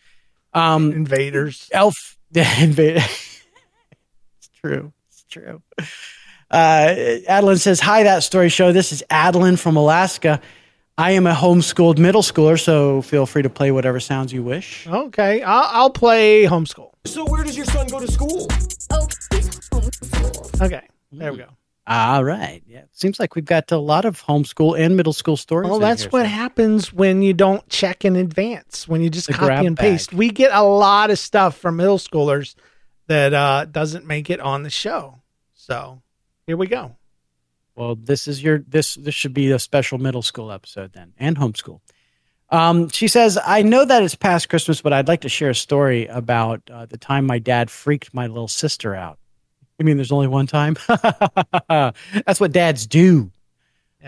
um, 0.52 0.92
invaders. 0.92 1.68
elf 1.72 2.16
invader. 2.34 3.00
it's 3.00 4.48
true. 4.60 4.92
It's 5.08 5.24
true. 5.28 5.60
Uh, 6.50 7.18
Adeline 7.26 7.58
says, 7.58 7.80
"Hi, 7.80 8.04
that 8.04 8.22
story 8.22 8.48
show. 8.48 8.70
This 8.72 8.92
is 8.92 9.02
Adeline 9.10 9.56
from 9.56 9.76
Alaska. 9.76 10.40
I 10.96 11.10
am 11.12 11.26
a 11.26 11.34
homeschooled 11.34 11.98
middle 11.98 12.22
schooler, 12.22 12.60
so 12.60 13.02
feel 13.02 13.26
free 13.26 13.42
to 13.42 13.50
play 13.50 13.72
whatever 13.72 13.98
sounds 14.00 14.32
you 14.32 14.42
wish." 14.42 14.86
Okay, 14.86 15.42
I'll, 15.42 15.68
I'll 15.72 15.90
play 15.90 16.44
homeschool. 16.44 16.90
So 17.04 17.24
where 17.26 17.42
does 17.44 17.56
your 17.56 17.66
son 17.66 17.88
go 17.88 18.00
to 18.00 18.10
school? 18.10 18.46
Oh. 18.92 19.08
Okay, 20.62 20.82
there 21.12 21.32
we 21.32 21.38
go. 21.38 21.48
All 21.86 22.24
right. 22.24 22.62
Yeah, 22.66 22.82
seems 22.92 23.18
like 23.20 23.34
we've 23.34 23.44
got 23.44 23.70
a 23.72 23.76
lot 23.76 24.04
of 24.06 24.22
homeschool 24.22 24.78
and 24.78 24.96
middle 24.96 25.12
school 25.12 25.36
stories. 25.36 25.66
Well, 25.66 25.76
in 25.76 25.82
that's 25.82 26.02
here, 26.02 26.10
what 26.10 26.22
so- 26.22 26.28
happens 26.28 26.92
when 26.92 27.20
you 27.22 27.34
don't 27.34 27.68
check 27.68 28.04
in 28.04 28.16
advance. 28.16 28.88
When 28.88 29.02
you 29.02 29.10
just 29.10 29.26
The 29.26 29.34
copy 29.34 29.46
grab 29.46 29.64
and 29.66 29.76
paste. 29.76 30.10
bag. 30.10 30.18
We 30.18 30.30
get 30.30 30.50
a 30.54 30.62
lot 30.62 31.10
of 31.10 31.18
stuff 31.18 31.56
from 31.58 31.76
middle 31.76 31.98
schoolers 31.98 32.54
that 33.08 33.34
uh, 33.34 33.66
doesn't 33.66 34.06
make 34.06 34.30
it 34.30 34.40
on 34.40 34.62
the 34.62 34.70
show. 34.70 35.20
So 35.54 36.00
here 36.46 36.56
we 36.56 36.68
go. 36.68 36.96
Well, 37.76 37.96
this 37.96 38.28
is 38.28 38.42
your 38.42 38.58
this 38.58 38.94
this 38.94 39.14
should 39.14 39.34
be 39.34 39.50
a 39.50 39.58
special 39.58 39.98
middle 39.98 40.22
school 40.22 40.52
episode 40.52 40.92
then, 40.92 41.12
and 41.18 41.36
homeschool. 41.36 41.80
Um, 42.50 42.88
she 42.90 43.08
says, 43.08 43.38
"I 43.44 43.62
know 43.62 43.84
that 43.84 44.02
it's 44.02 44.14
past 44.14 44.48
Christmas, 44.48 44.80
but 44.80 44.92
I'd 44.92 45.08
like 45.08 45.22
to 45.22 45.28
share 45.28 45.50
a 45.50 45.54
story 45.54 46.06
about 46.06 46.62
uh, 46.70 46.86
the 46.86 46.98
time 46.98 47.26
my 47.26 47.38
dad 47.38 47.70
freaked 47.70 48.14
my 48.14 48.26
little 48.26 48.48
sister 48.48 48.94
out. 48.94 49.18
You 49.78 49.84
mean 49.84 49.96
there's 49.96 50.12
only 50.12 50.28
one 50.28 50.46
time? 50.46 50.76
That's 51.68 52.38
what 52.38 52.52
dads 52.52 52.86
do. 52.86 53.32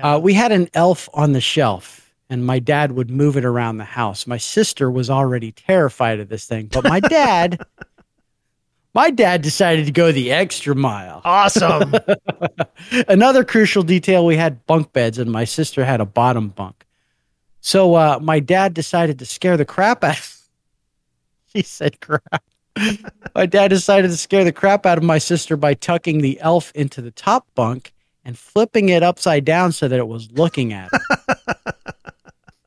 Uh, 0.00 0.20
we 0.22 0.34
had 0.34 0.52
an 0.52 0.68
elf 0.74 1.08
on 1.14 1.32
the 1.32 1.40
shelf, 1.40 2.14
and 2.28 2.44
my 2.44 2.58
dad 2.58 2.92
would 2.92 3.10
move 3.10 3.36
it 3.36 3.44
around 3.44 3.78
the 3.78 3.84
house. 3.84 4.26
My 4.26 4.36
sister 4.36 4.90
was 4.90 5.08
already 5.10 5.52
terrified 5.52 6.20
of 6.20 6.28
this 6.28 6.46
thing, 6.46 6.66
but 6.66 6.84
my 6.84 7.00
dad, 7.00 7.62
my 8.96 9.10
dad 9.10 9.42
decided 9.42 9.84
to 9.84 9.92
go 9.92 10.10
the 10.10 10.32
extra 10.32 10.74
mile. 10.74 11.20
Awesome. 11.22 11.94
Another 13.08 13.44
crucial 13.44 13.82
detail: 13.82 14.24
we 14.24 14.38
had 14.38 14.66
bunk 14.66 14.94
beds, 14.94 15.18
and 15.18 15.30
my 15.30 15.44
sister 15.44 15.84
had 15.84 16.00
a 16.00 16.06
bottom 16.06 16.48
bunk. 16.48 16.86
So 17.60 17.94
uh, 17.94 18.18
my 18.22 18.40
dad 18.40 18.72
decided 18.72 19.18
to 19.18 19.26
scare 19.26 19.58
the 19.58 19.66
crap 19.66 20.02
out. 20.02 20.18
he 21.46 21.60
said, 21.62 22.00
"Crap." 22.00 22.42
my 23.34 23.44
dad 23.44 23.68
decided 23.68 24.08
to 24.08 24.16
scare 24.16 24.44
the 24.44 24.52
crap 24.52 24.86
out 24.86 24.96
of 24.96 25.04
my 25.04 25.18
sister 25.18 25.58
by 25.58 25.74
tucking 25.74 26.22
the 26.22 26.40
elf 26.40 26.72
into 26.74 27.02
the 27.02 27.10
top 27.10 27.46
bunk 27.54 27.92
and 28.24 28.38
flipping 28.38 28.88
it 28.88 29.02
upside 29.02 29.44
down 29.44 29.72
so 29.72 29.88
that 29.88 29.98
it 29.98 30.08
was 30.08 30.30
looking 30.32 30.72
at 30.74 30.90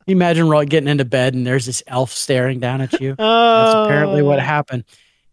you 0.07 0.15
imagine 0.15 0.49
getting 0.65 0.87
into 0.87 1.05
bed 1.05 1.35
and 1.35 1.45
there's 1.45 1.67
this 1.67 1.83
elf 1.85 2.11
staring 2.11 2.59
down 2.59 2.81
at 2.81 2.99
you. 2.99 3.13
That's 3.15 3.75
apparently 3.75 4.23
what 4.23 4.39
happened. 4.39 4.83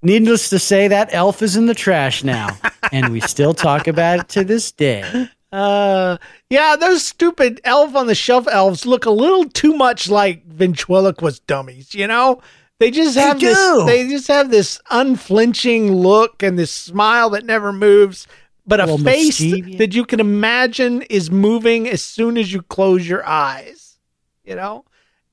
Needless 0.06 0.50
to 0.50 0.58
say, 0.60 0.86
that 0.86 1.08
elf 1.12 1.42
is 1.42 1.56
in 1.56 1.66
the 1.66 1.74
trash 1.74 2.22
now, 2.22 2.56
and 2.92 3.12
we 3.12 3.20
still 3.20 3.52
talk 3.54 3.88
about 3.88 4.20
it 4.20 4.28
to 4.30 4.44
this 4.44 4.70
day. 4.70 5.28
Uh, 5.50 6.16
yeah, 6.48 6.76
those 6.76 7.02
stupid 7.04 7.60
elf 7.64 7.96
on 7.96 8.06
the 8.06 8.14
shelf 8.14 8.46
elves 8.46 8.86
look 8.86 9.04
a 9.04 9.10
little 9.10 9.44
too 9.48 9.74
much 9.74 10.08
like 10.08 10.46
ventriloquist 10.46 11.44
dummies. 11.48 11.92
You 11.94 12.06
know, 12.06 12.40
they 12.78 12.90
just 12.92 13.16
have 13.16 13.40
do. 13.40 13.46
this. 13.46 13.84
They 13.86 14.08
just 14.08 14.28
have 14.28 14.50
this 14.50 14.80
unflinching 14.90 15.92
look 15.92 16.42
and 16.42 16.56
this 16.58 16.70
smile 16.70 17.30
that 17.30 17.44
never 17.44 17.72
moves, 17.72 18.28
but 18.66 18.78
a, 18.80 18.92
A 18.92 18.98
face 18.98 19.40
mischievous. 19.40 19.78
that 19.78 19.94
you 19.94 20.04
can 20.04 20.20
imagine 20.20 21.02
is 21.02 21.30
moving 21.32 21.88
as 21.88 22.02
soon 22.02 22.36
as 22.38 22.52
you 22.52 22.62
close 22.62 23.08
your 23.08 23.26
eyes. 23.26 23.98
You 24.44 24.54
know, 24.54 24.84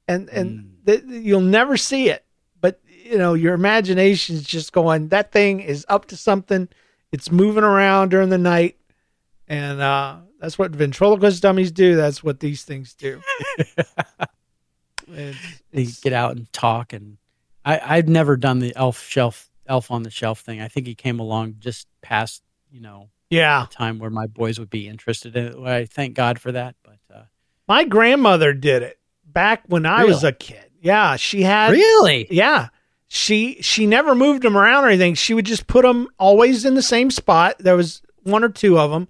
and 0.07 0.29
and 0.29 0.77
th- 0.87 1.03
you'll 1.05 1.41
never 1.41 1.77
see 1.77 2.09
it, 2.09 2.25
you 3.03 3.17
know 3.17 3.33
your 3.33 3.53
imagination 3.53 4.35
is 4.35 4.43
just 4.43 4.71
going. 4.73 5.09
That 5.09 5.31
thing 5.31 5.59
is 5.59 5.85
up 5.89 6.05
to 6.07 6.17
something. 6.17 6.69
It's 7.11 7.31
moving 7.31 7.63
around 7.63 8.09
during 8.09 8.29
the 8.29 8.37
night 8.39 8.77
and 9.47 9.79
uh, 9.81 10.17
that's 10.39 10.57
what 10.57 10.71
ventriloquist 10.71 11.41
dummies 11.43 11.71
do. 11.71 11.95
That's 11.95 12.23
what 12.23 12.39
these 12.39 12.63
things 12.63 12.93
do. 12.95 13.21
It's- 15.07 15.61
They 15.71 15.81
it's- 15.81 15.99
get 15.99 16.13
out 16.13 16.35
and 16.37 16.51
talk, 16.53 16.93
and 16.93 17.17
I, 17.65 17.79
I've 17.97 18.07
never 18.07 18.37
done 18.37 18.59
the 18.59 18.73
elf 18.75 19.03
shelf, 19.05 19.49
elf 19.67 19.91
on 19.91 20.03
the 20.03 20.09
shelf 20.09 20.39
thing. 20.39 20.61
I 20.61 20.67
think 20.67 20.87
he 20.87 20.95
came 20.95 21.19
along 21.19 21.55
just 21.59 21.87
past, 22.01 22.41
you 22.71 22.79
know, 22.79 23.09
yeah, 23.29 23.65
the 23.69 23.75
time 23.75 23.99
where 23.99 24.09
my 24.09 24.27
boys 24.27 24.59
would 24.59 24.69
be 24.69 24.87
interested 24.87 25.35
in 25.35 25.45
it. 25.47 25.55
I 25.57 25.85
thank 25.85 26.15
God 26.15 26.39
for 26.39 26.51
that. 26.53 26.75
But 26.83 26.99
uh, 27.13 27.23
my 27.67 27.83
grandmother 27.83 28.53
did 28.53 28.81
it 28.83 28.97
back 29.25 29.63
when 29.67 29.85
I 29.85 30.05
was 30.05 30.23
a 30.23 30.31
kid. 30.31 30.65
Yeah, 30.81 31.15
she 31.17 31.43
had. 31.43 31.71
really, 31.71 32.27
Yeah, 32.31 32.69
she 33.15 33.61
she 33.61 33.85
never 33.85 34.15
moved 34.15 34.41
them 34.41 34.57
around 34.57 34.85
or 34.85 34.87
anything. 34.87 35.13
She 35.13 35.35
would 35.35 35.45
just 35.45 35.67
put 35.67 35.83
them 35.83 36.07
always 36.17 36.65
in 36.65 36.73
the 36.73 36.81
same 36.81 37.11
spot. 37.11 37.57
There 37.59 37.75
was 37.75 38.01
one 38.23 38.43
or 38.43 38.49
two 38.49 38.79
of 38.79 38.89
them 38.89 39.07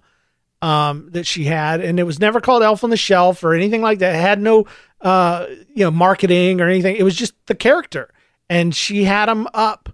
um, 0.60 1.08
that 1.12 1.26
she 1.26 1.44
had, 1.44 1.80
and 1.80 1.98
it 1.98 2.02
was 2.02 2.20
never 2.20 2.38
called 2.38 2.62
Elf 2.62 2.84
on 2.84 2.90
the 2.90 2.98
Shelf 2.98 3.42
or 3.42 3.54
anything 3.54 3.80
like 3.80 4.00
that. 4.00 4.14
It 4.14 4.20
had 4.20 4.42
no 4.42 4.66
uh, 5.00 5.46
you 5.74 5.84
know 5.84 5.90
marketing 5.90 6.60
or 6.60 6.68
anything. 6.68 6.96
It 6.96 7.02
was 7.02 7.16
just 7.16 7.32
the 7.46 7.54
character, 7.54 8.12
and 8.50 8.74
she 8.74 9.04
had 9.04 9.26
them 9.30 9.48
up. 9.54 9.88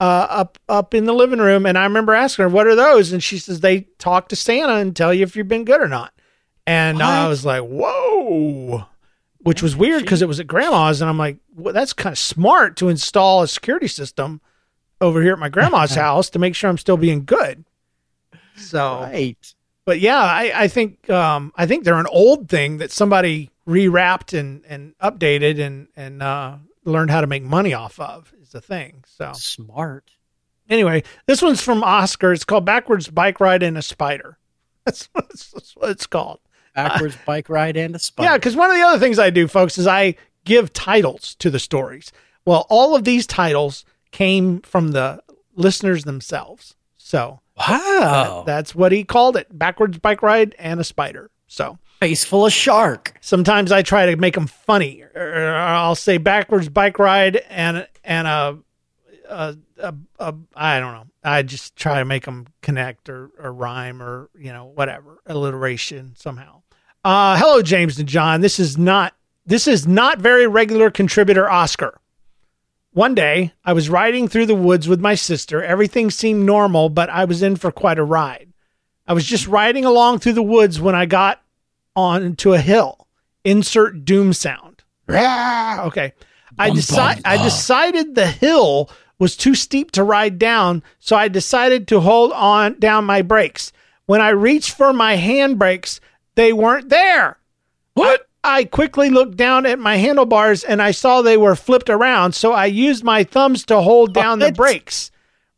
Uh, 0.00 0.26
up 0.30 0.58
up 0.66 0.94
in 0.94 1.04
the 1.04 1.12
living 1.12 1.40
room, 1.40 1.66
and 1.66 1.76
I 1.76 1.84
remember 1.84 2.14
asking 2.14 2.44
her, 2.44 2.48
"What 2.48 2.66
are 2.66 2.74
those?" 2.74 3.12
And 3.12 3.22
she 3.22 3.36
says, 3.36 3.60
"They 3.60 3.82
talk 3.98 4.30
to 4.30 4.36
Santa 4.36 4.76
and 4.76 4.96
tell 4.96 5.12
you 5.12 5.22
if 5.24 5.36
you've 5.36 5.48
been 5.48 5.66
good 5.66 5.82
or 5.82 5.88
not." 5.88 6.14
And 6.66 7.02
I 7.02 7.28
was 7.28 7.44
like, 7.44 7.64
"Whoa!" 7.64 8.86
Which 9.42 9.62
was 9.62 9.74
weird 9.74 10.02
because 10.02 10.20
it 10.20 10.28
was 10.28 10.38
at 10.38 10.46
grandma's, 10.46 11.00
and 11.00 11.08
I'm 11.08 11.18
like, 11.18 11.38
well, 11.56 11.72
"That's 11.72 11.92
kind 11.94 12.12
of 12.12 12.18
smart 12.18 12.76
to 12.76 12.88
install 12.88 13.42
a 13.42 13.48
security 13.48 13.88
system 13.88 14.40
over 15.00 15.22
here 15.22 15.32
at 15.32 15.38
my 15.38 15.48
grandma's 15.48 15.94
house 15.96 16.28
to 16.30 16.38
make 16.38 16.54
sure 16.54 16.68
I'm 16.68 16.78
still 16.78 16.98
being 16.98 17.24
good." 17.24 17.64
So, 18.56 19.00
right? 19.00 19.54
but 19.84 20.00
yeah, 20.00 20.20
I, 20.20 20.52
I 20.54 20.68
think 20.68 21.08
um, 21.08 21.52
I 21.56 21.66
think 21.66 21.84
they're 21.84 21.98
an 21.98 22.06
old 22.06 22.48
thing 22.48 22.78
that 22.78 22.90
somebody 22.90 23.50
rewrapped 23.66 24.38
and 24.38 24.62
and 24.68 24.94
updated 24.98 25.58
and 25.58 25.88
and 25.96 26.22
uh, 26.22 26.56
learned 26.84 27.10
how 27.10 27.20
to 27.20 27.26
make 27.26 27.42
money 27.42 27.72
off 27.72 27.98
of 27.98 28.32
is 28.40 28.50
the 28.50 28.60
thing. 28.60 29.04
So 29.06 29.32
Smart. 29.34 30.10
anyway, 30.68 31.02
this 31.26 31.40
one's 31.40 31.62
from 31.62 31.82
Oscar. 31.82 32.32
It's 32.32 32.44
called 32.44 32.64
"Backwards 32.64 33.08
Bike 33.08 33.40
Ride 33.40 33.62
in 33.62 33.76
a 33.76 33.82
Spider." 33.82 34.38
That's 34.84 35.08
what 35.12 35.26
it's, 35.30 35.50
that's 35.50 35.76
what 35.76 35.90
it's 35.90 36.06
called. 36.06 36.40
Backwards 36.74 37.16
bike 37.26 37.48
ride 37.48 37.76
and 37.76 37.94
a 37.94 37.98
spider. 37.98 38.30
Yeah, 38.30 38.36
because 38.36 38.56
one 38.56 38.70
of 38.70 38.76
the 38.76 38.82
other 38.82 38.98
things 38.98 39.18
I 39.18 39.30
do, 39.30 39.48
folks, 39.48 39.78
is 39.78 39.86
I 39.86 40.14
give 40.44 40.72
titles 40.72 41.34
to 41.36 41.50
the 41.50 41.58
stories. 41.58 42.12
Well, 42.44 42.66
all 42.68 42.96
of 42.96 43.04
these 43.04 43.26
titles 43.26 43.84
came 44.10 44.60
from 44.60 44.88
the 44.88 45.22
listeners 45.54 46.04
themselves. 46.04 46.74
So 46.96 47.40
wow, 47.56 48.44
that's 48.46 48.74
what 48.74 48.92
he 48.92 49.04
called 49.04 49.36
it 49.36 49.46
backwards 49.56 49.98
bike 49.98 50.22
ride 50.22 50.54
and 50.58 50.80
a 50.80 50.84
spider. 50.84 51.30
So 51.46 51.78
face 52.00 52.24
full 52.24 52.46
of 52.46 52.52
shark. 52.52 53.14
sometimes 53.20 53.70
I 53.72 53.82
try 53.82 54.06
to 54.06 54.16
make 54.16 54.34
them 54.34 54.46
funny. 54.46 55.02
Or 55.14 55.54
I'll 55.54 55.94
say 55.94 56.18
backwards 56.18 56.68
bike 56.68 56.98
ride 56.98 57.36
and 57.48 57.86
and 58.04 58.26
a, 58.26 58.58
a, 59.28 59.56
a, 59.82 59.94
a 60.18 60.34
I 60.54 60.80
don't 60.80 60.94
know. 60.94 61.06
I 61.22 61.42
just 61.42 61.76
try 61.76 61.98
to 61.98 62.04
make 62.04 62.24
them 62.24 62.46
connect 62.62 63.08
or, 63.08 63.30
or 63.38 63.52
rhyme 63.52 64.02
or 64.02 64.30
you 64.38 64.52
know 64.52 64.66
whatever 64.66 65.20
alliteration 65.26 66.14
somehow. 66.16 66.62
Uh, 67.04 67.38
hello, 67.38 67.62
James 67.62 67.98
and 67.98 68.08
John. 68.08 68.40
This 68.40 68.60
is 68.60 68.76
not 68.76 69.14
this 69.46 69.66
is 69.66 69.86
not 69.86 70.18
very 70.18 70.46
regular 70.46 70.90
contributor 70.90 71.48
Oscar. 71.50 71.98
One 72.92 73.14
day, 73.14 73.52
I 73.64 73.72
was 73.72 73.88
riding 73.88 74.26
through 74.26 74.46
the 74.46 74.54
woods 74.54 74.88
with 74.88 75.00
my 75.00 75.14
sister. 75.14 75.62
Everything 75.62 76.10
seemed 76.10 76.44
normal, 76.44 76.88
but 76.88 77.08
I 77.08 77.24
was 77.24 77.42
in 77.42 77.56
for 77.56 77.70
quite 77.70 77.98
a 77.98 78.04
ride. 78.04 78.52
I 79.06 79.12
was 79.12 79.24
just 79.24 79.46
riding 79.46 79.84
along 79.84 80.18
through 80.18 80.32
the 80.34 80.42
woods 80.42 80.80
when 80.80 80.94
I 80.94 81.06
got 81.06 81.40
onto 81.94 82.52
a 82.52 82.60
hill. 82.60 83.06
Insert 83.44 84.04
doom 84.04 84.32
sound. 84.32 84.84
Okay. 85.10 86.12
I 86.58 86.70
decide 86.70 87.22
I 87.24 87.42
decided 87.42 88.14
the 88.14 88.26
hill 88.26 88.90
was 89.20 89.36
too 89.36 89.54
steep 89.54 89.92
to 89.92 90.02
ride 90.02 90.38
down, 90.38 90.82
so 90.98 91.14
I 91.14 91.28
decided 91.28 91.86
to 91.88 92.00
hold 92.00 92.32
on 92.32 92.80
down 92.80 93.04
my 93.04 93.22
brakes. 93.22 93.70
When 94.06 94.20
I 94.20 94.30
reached 94.30 94.72
for 94.72 94.92
my 94.92 95.16
handbrakes, 95.16 96.00
they 96.34 96.52
weren't 96.52 96.88
there. 96.88 97.38
What? 97.94 98.26
I 98.42 98.64
quickly 98.64 99.10
looked 99.10 99.36
down 99.36 99.66
at 99.66 99.78
my 99.78 99.96
handlebars 99.96 100.64
and 100.64 100.80
I 100.80 100.92
saw 100.92 101.20
they 101.20 101.36
were 101.36 101.54
flipped 101.54 101.90
around, 101.90 102.34
so 102.34 102.52
I 102.52 102.66
used 102.66 103.04
my 103.04 103.22
thumbs 103.22 103.64
to 103.66 103.82
hold 103.82 104.14
down 104.14 104.38
the 104.38 104.50
brakes. 104.50 105.10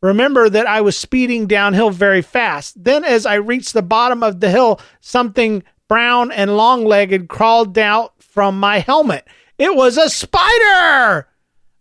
Remember 0.02 0.50
that 0.50 0.66
I 0.66 0.80
was 0.80 0.96
speeding 0.96 1.46
downhill 1.46 1.90
very 1.90 2.22
fast. 2.22 2.82
Then, 2.82 3.04
as 3.04 3.24
I 3.24 3.34
reached 3.34 3.72
the 3.72 3.82
bottom 3.82 4.24
of 4.24 4.40
the 4.40 4.50
hill, 4.50 4.80
something 5.00 5.62
brown 5.86 6.32
and 6.32 6.56
long 6.56 6.84
legged 6.84 7.28
crawled 7.28 7.78
out 7.78 8.20
from 8.20 8.58
my 8.58 8.80
helmet. 8.80 9.28
It 9.58 9.76
was 9.76 9.96
a 9.96 10.10
spider! 10.10 11.28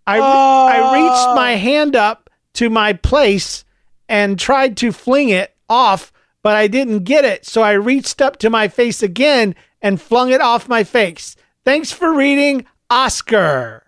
I, 0.07 0.19
I 0.19 0.93
reached 0.93 1.35
my 1.35 1.53
oh. 1.53 1.57
hand 1.57 1.95
up 1.95 2.29
to 2.53 2.69
my 2.69 2.93
place 2.93 3.63
and 4.09 4.37
tried 4.37 4.77
to 4.77 4.91
fling 4.91 5.29
it 5.29 5.55
off, 5.69 6.11
but 6.43 6.55
I 6.55 6.67
didn't 6.67 7.03
get 7.03 7.23
it. 7.23 7.45
So 7.45 7.61
I 7.61 7.73
reached 7.73 8.21
up 8.21 8.37
to 8.37 8.49
my 8.49 8.67
face 8.67 9.01
again 9.01 9.55
and 9.81 10.01
flung 10.01 10.31
it 10.31 10.41
off 10.41 10.67
my 10.67 10.83
face. 10.83 11.35
Thanks 11.63 11.91
for 11.91 12.13
reading, 12.13 12.65
Oscar. 12.89 13.83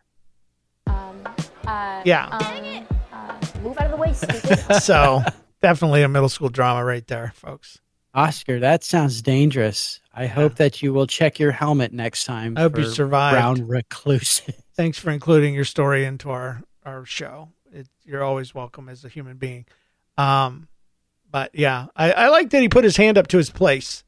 Um, 0.87 1.27
uh, 1.65 2.01
yeah. 2.05 2.27
Um, 2.27 3.63
Move 3.63 3.77
out 3.77 3.85
of 3.85 3.91
the 3.91 3.97
way, 3.97 4.13
stupid. 4.13 4.75
so 4.81 5.21
definitely 5.61 6.03
a 6.03 6.09
middle 6.09 6.29
school 6.29 6.49
drama 6.49 6.83
right 6.83 7.05
there, 7.07 7.33
folks. 7.35 7.79
Oscar, 8.13 8.59
that 8.59 8.83
sounds 8.83 9.21
dangerous. 9.21 9.99
I 10.13 10.27
hope 10.27 10.55
that 10.55 10.81
you 10.81 10.93
will 10.93 11.07
check 11.07 11.39
your 11.39 11.51
helmet 11.51 11.91
next 11.91 12.25
time. 12.25 12.55
I 12.57 12.61
hope 12.61 12.77
you 12.77 12.83
for 12.83 12.91
survived. 12.91 13.33
Brown 13.33 13.67
reclusive. 13.67 14.55
Thanks 14.75 14.99
for 14.99 15.09
including 15.09 15.53
your 15.53 15.65
story 15.65 16.05
into 16.05 16.29
our 16.29 16.61
our 16.85 17.05
show. 17.05 17.49
It, 17.71 17.87
you're 18.03 18.23
always 18.23 18.53
welcome 18.53 18.89
as 18.89 19.03
a 19.03 19.09
human 19.09 19.37
being. 19.37 19.65
Um, 20.17 20.67
but 21.31 21.51
yeah, 21.55 21.87
I, 21.95 22.11
I 22.11 22.27
like 22.29 22.51
that 22.51 22.61
he 22.61 22.69
put 22.69 22.83
his 22.83 22.97
hand 22.97 23.17
up 23.17 23.27
to 23.29 23.37
his 23.37 23.49
place 23.49 24.03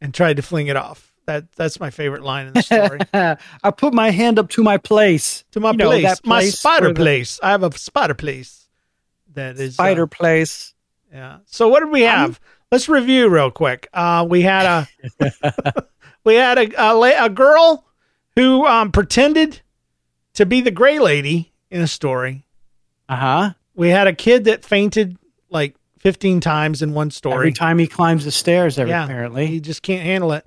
and 0.00 0.14
tried 0.14 0.36
to 0.36 0.42
fling 0.42 0.68
it 0.68 0.76
off. 0.76 1.12
That 1.26 1.50
that's 1.52 1.80
my 1.80 1.90
favorite 1.90 2.22
line 2.22 2.46
in 2.46 2.52
the 2.54 2.62
story. 2.62 3.00
I 3.62 3.70
put 3.72 3.92
my 3.92 4.10
hand 4.10 4.38
up 4.38 4.50
to 4.50 4.62
my 4.62 4.78
place. 4.78 5.44
to 5.50 5.60
my 5.60 5.72
You 5.72 5.76
know, 5.78 5.90
place, 5.90 6.20
my 6.24 6.40
place 6.40 6.58
spider 6.58 6.88
the 6.88 6.94
place. 6.94 7.40
I 7.42 7.50
have 7.50 7.64
a 7.64 7.76
spider 7.76 8.14
place. 8.14 8.68
That 9.34 9.58
is 9.58 9.78
uh, 9.78 9.82
Spider 9.82 10.06
place. 10.06 10.74
Yeah. 11.12 11.38
So 11.46 11.68
what 11.68 11.80
did 11.80 11.90
we 11.90 12.02
have? 12.02 12.40
Let's 12.72 12.88
review 12.88 13.28
real 13.28 13.50
quick. 13.50 13.88
Uh, 13.92 14.26
we 14.28 14.42
had 14.42 14.86
a 15.20 15.84
we 16.24 16.34
had 16.36 16.58
a 16.58 16.70
a, 16.76 16.94
la- 16.94 17.24
a 17.24 17.28
girl 17.28 17.84
who 18.36 18.64
um, 18.66 18.92
pretended 18.92 19.60
to 20.34 20.46
be 20.46 20.60
the 20.60 20.70
gray 20.70 20.98
lady 20.98 21.52
in 21.70 21.80
a 21.80 21.88
story. 21.88 22.44
Uh 23.08 23.16
huh. 23.16 23.50
We 23.74 23.88
had 23.88 24.06
a 24.06 24.12
kid 24.12 24.44
that 24.44 24.64
fainted 24.64 25.16
like 25.48 25.74
15 25.98 26.40
times 26.40 26.80
in 26.82 26.94
one 26.94 27.10
story. 27.10 27.34
Every 27.34 27.52
time 27.52 27.78
he 27.78 27.86
climbs 27.86 28.24
the 28.24 28.30
stairs, 28.30 28.78
every, 28.78 28.90
yeah, 28.90 29.04
apparently. 29.04 29.46
he 29.46 29.60
just 29.60 29.82
can't 29.82 30.02
handle 30.02 30.32
it. 30.32 30.44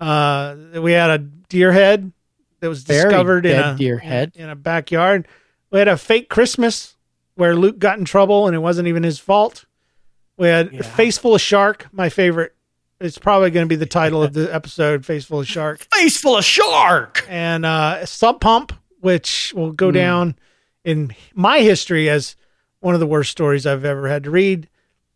Uh, 0.00 0.56
we 0.80 0.92
had 0.92 1.10
a 1.10 1.18
deer 1.18 1.72
head 1.72 2.12
that 2.60 2.68
was 2.68 2.82
Very 2.84 3.04
discovered 3.10 3.46
in 3.46 3.58
a 3.58 3.76
deer 3.76 3.98
head. 3.98 4.32
in 4.36 4.48
a 4.48 4.54
backyard. 4.56 5.26
We 5.70 5.78
had 5.78 5.88
a 5.88 5.96
fake 5.96 6.28
Christmas 6.28 6.96
where 7.34 7.56
Luke 7.56 7.78
got 7.78 7.98
in 7.98 8.04
trouble 8.04 8.46
and 8.46 8.54
it 8.54 8.60
wasn't 8.60 8.86
even 8.88 9.02
his 9.02 9.18
fault. 9.18 9.64
We 10.36 10.48
had 10.48 10.72
Yeah. 10.72 10.82
Face 10.82 11.18
Full 11.18 11.34
of 11.34 11.40
Shark, 11.40 11.86
my 11.92 12.08
favorite. 12.08 12.54
It's 13.00 13.18
probably 13.18 13.50
going 13.50 13.64
to 13.66 13.68
be 13.68 13.76
the 13.76 13.86
title 13.86 14.22
of 14.22 14.32
the 14.32 14.52
episode, 14.54 15.04
Face 15.04 15.24
Full 15.24 15.40
of 15.40 15.46
Shark. 15.48 15.86
Face 15.92 16.16
full 16.16 16.36
of 16.36 16.44
shark. 16.44 17.26
And 17.28 17.66
uh, 17.66 18.06
Sump 18.06 18.40
Pump, 18.40 18.72
which 19.00 19.52
will 19.54 19.72
go 19.72 19.88
Hmm. 19.90 19.94
down 19.94 20.36
in 20.84 21.14
my 21.34 21.58
history 21.60 22.08
as 22.08 22.36
one 22.80 22.94
of 22.94 23.00
the 23.00 23.06
worst 23.06 23.30
stories 23.30 23.66
I've 23.66 23.84
ever 23.84 24.08
had 24.08 24.24
to 24.24 24.30
read. 24.30 24.68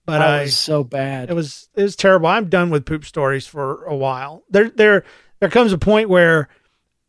But 0.07 0.19
that 0.21 0.29
I 0.29 0.43
was 0.43 0.57
so 0.57 0.83
bad. 0.85 1.29
it 1.31 1.35
was 1.35 1.69
it 1.75 1.83
was 1.83 1.95
terrible. 1.95 2.29
I'm 2.29 2.49
done 2.49 2.71
with 2.71 2.87
poop 2.87 3.05
stories 3.05 3.47
for 3.47 3.85
a 3.85 3.95
while. 3.95 4.43
There 4.49 4.71
there 4.71 5.05
there 5.41 5.51
comes 5.51 5.73
a 5.73 5.79
point 5.79 6.09
where 6.09 6.49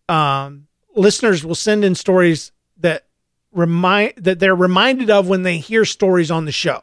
um, 0.10 0.68
listeners 0.96 1.46
will 1.46 1.56
send 1.56 1.86
in 1.86 1.96
stories 1.96 2.52
that 2.78 3.06
remind 3.54 4.16
that 4.18 4.40
they're 4.40 4.56
reminded 4.56 5.10
of 5.10 5.28
when 5.30 5.44
they 5.44 5.58
hear 5.60 5.86
stories 5.86 6.30
on 6.30 6.44
the 6.44 6.52
show, 6.52 6.82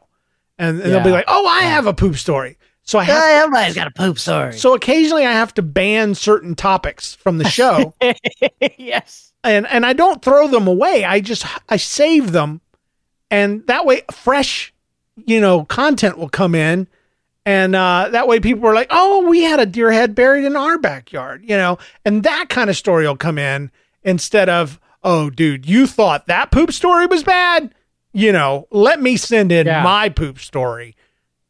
and, 0.58 0.80
and 0.80 0.92
they'll 0.92 1.04
be 1.04 1.10
like, 1.10 1.26
"Oh, 1.28 1.46
I 1.46 1.62
have 1.62 1.86
a 1.86 1.94
poop 1.94 2.16
story." 2.16 2.58
So 2.82 3.00
I 3.00 3.04
have 3.04 3.44
everybody's 3.44 3.74
got 3.74 3.88
a 3.88 3.90
poop 3.90 4.18
story. 4.18 4.52
so 4.52 4.72
occasionally 4.74 5.26
I 5.26 5.32
have 5.32 5.52
to 5.54 5.62
ban 5.62 6.14
certain 6.14 6.54
topics 6.54 7.14
from 7.14 7.38
the 7.38 7.48
show, 7.48 7.94
yes. 8.78 9.32
and 9.42 9.66
and 9.66 9.84
I 9.84 9.92
don't 9.92 10.22
throw 10.22 10.46
them 10.46 10.68
away. 10.68 11.04
I 11.04 11.20
just 11.20 11.44
I 11.68 11.76
save 11.78 12.32
them, 12.32 12.60
and 13.30 13.66
that 13.66 13.84
way 13.84 14.02
fresh, 14.12 14.72
you 15.16 15.40
know, 15.40 15.64
content 15.64 16.16
will 16.16 16.28
come 16.28 16.54
in, 16.54 16.86
and 17.44 17.74
uh, 17.74 18.08
that 18.12 18.28
way 18.28 18.38
people 18.38 18.66
are 18.68 18.74
like, 18.74 18.88
oh, 18.90 19.26
we 19.28 19.42
had 19.42 19.58
a 19.58 19.66
deer 19.66 19.90
head 19.90 20.14
buried 20.14 20.44
in 20.44 20.54
our 20.54 20.78
backyard, 20.78 21.42
you 21.44 21.56
know, 21.56 21.78
and 22.04 22.22
that 22.22 22.48
kind 22.48 22.70
of 22.70 22.76
story 22.76 23.06
will 23.06 23.16
come 23.16 23.38
in 23.38 23.72
instead 24.04 24.48
of 24.48 24.78
oh, 25.06 25.30
dude, 25.30 25.68
you 25.68 25.86
thought 25.86 26.26
that 26.26 26.50
poop 26.50 26.72
story 26.72 27.06
was 27.06 27.22
bad, 27.22 27.72
you 28.16 28.32
know, 28.32 28.66
let 28.70 29.00
me 29.00 29.16
send 29.18 29.52
in 29.52 29.66
Yeah. 29.66 29.82
my 29.82 30.08
poop 30.08 30.38
story. 30.38 30.96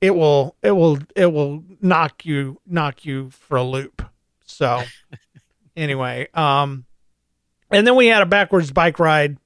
It 0.01 0.11
will 0.17 0.57
it 0.63 0.73
will 0.73 0.99
it 1.15 1.33
will 1.33 1.63
knock 1.81 2.25
you 2.27 2.61
knock 2.67 3.05
you 3.05 3.31
for 3.31 3.57
a 3.57 3.63
loop. 3.63 4.03
So 4.45 4.83
anyway, 5.77 6.29
um 6.35 6.85
and 7.71 7.87
then 7.87 7.95
we 7.97 8.07
had 8.09 8.23
a 8.23 8.27
backwards 8.27 8.73
bike 8.73 8.99
ride 8.99 9.39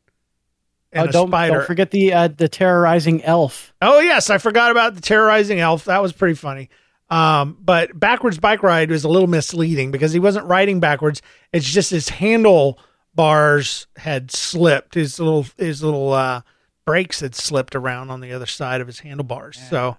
and 0.93 1.07
Oh, 1.07 1.09
a 1.09 1.13
don't, 1.13 1.29
spider. 1.29 1.55
don't 1.59 1.67
forget 1.67 1.91
the 1.91 2.13
uh, 2.13 2.29
the 2.29 2.49
terrorizing 2.49 3.23
elf. 3.23 3.73
Oh 3.83 4.01
yes, 4.01 4.31
I 4.31 4.39
forgot 4.39 4.71
about 4.71 4.95
the 4.95 5.01
terrorizing 5.01 5.61
elf. 5.61 5.85
That 5.85 6.03
was 6.03 6.13
pretty 6.13 6.35
funny. 6.35 6.69
Um, 7.11 7.57
but 7.61 7.99
backwards 7.99 8.39
bike 8.39 8.63
ride 8.63 8.91
was 8.91 9.05
a 9.05 9.09
little 9.09 9.29
misleading 9.29 9.91
because 9.91 10.13
he 10.13 10.21
wasn't 10.21 10.47
riding 10.47 10.81
backwards. 10.81 11.23
It's 11.53 11.69
just 11.69 11.91
his 11.91 12.09
handle 12.09 12.79
bars 13.15 13.87
had 13.97 14.31
slipped. 14.31 14.95
His 14.95 15.19
little 15.21 15.47
his 15.59 15.83
little 15.83 16.13
uh, 16.13 16.43
brakes 16.85 17.21
had 17.21 17.35
slipped 17.35 17.75
around 17.77 18.11
on 18.11 18.21
the 18.21 18.33
other 18.33 18.47
side 18.47 18.81
of 18.81 18.87
his 18.87 19.01
handlebars. 19.01 19.59
So, 19.71 19.97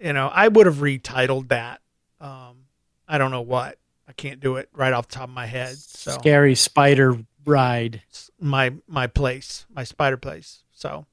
you 0.00 0.12
know, 0.12 0.28
I 0.32 0.48
would 0.48 0.66
have 0.66 0.76
retitled 0.76 1.48
that. 1.48 1.80
Um, 2.20 2.66
I 3.08 3.18
don't 3.18 3.30
know 3.30 3.40
what. 3.42 3.78
I 4.08 4.12
can't 4.12 4.40
do 4.40 4.56
it 4.56 4.68
right 4.72 4.92
off 4.92 5.08
the 5.08 5.14
top 5.16 5.28
of 5.28 5.34
my 5.34 5.46
head. 5.46 5.76
So 5.76 6.12
Scary 6.12 6.54
spider 6.54 7.18
ride. 7.44 8.02
my 8.40 8.72
my 8.86 9.06
place, 9.06 9.66
my 9.74 9.84
spider 9.84 10.16
place. 10.16 10.62
So 10.72 11.06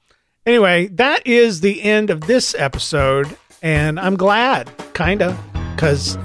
anyway, 0.45 0.87
that 0.87 1.25
is 1.25 1.61
the 1.61 1.81
end 1.83 2.09
of 2.09 2.21
this 2.21 2.53
episode, 2.57 3.35
and 3.61 3.99
I'm 3.99 4.15
glad, 4.15 4.69
kinda, 4.93 5.37
because 5.75 6.17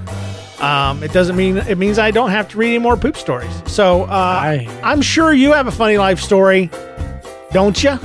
um, 0.60 1.02
it 1.02 1.12
doesn't 1.12 1.36
mean 1.36 1.56
it 1.58 1.78
means 1.78 1.98
I 1.98 2.10
don't 2.10 2.30
have 2.30 2.48
to 2.50 2.58
read 2.58 2.68
any 2.70 2.78
more 2.78 2.96
poop 2.96 3.16
stories. 3.16 3.62
So 3.66 4.02
uh, 4.02 4.06
I- 4.08 4.80
I'm 4.82 5.00
sure 5.02 5.32
you 5.32 5.52
have 5.52 5.66
a 5.68 5.72
funny 5.72 5.96
life 5.98 6.20
story, 6.20 6.68
don't 7.52 7.82
you? 7.82 7.98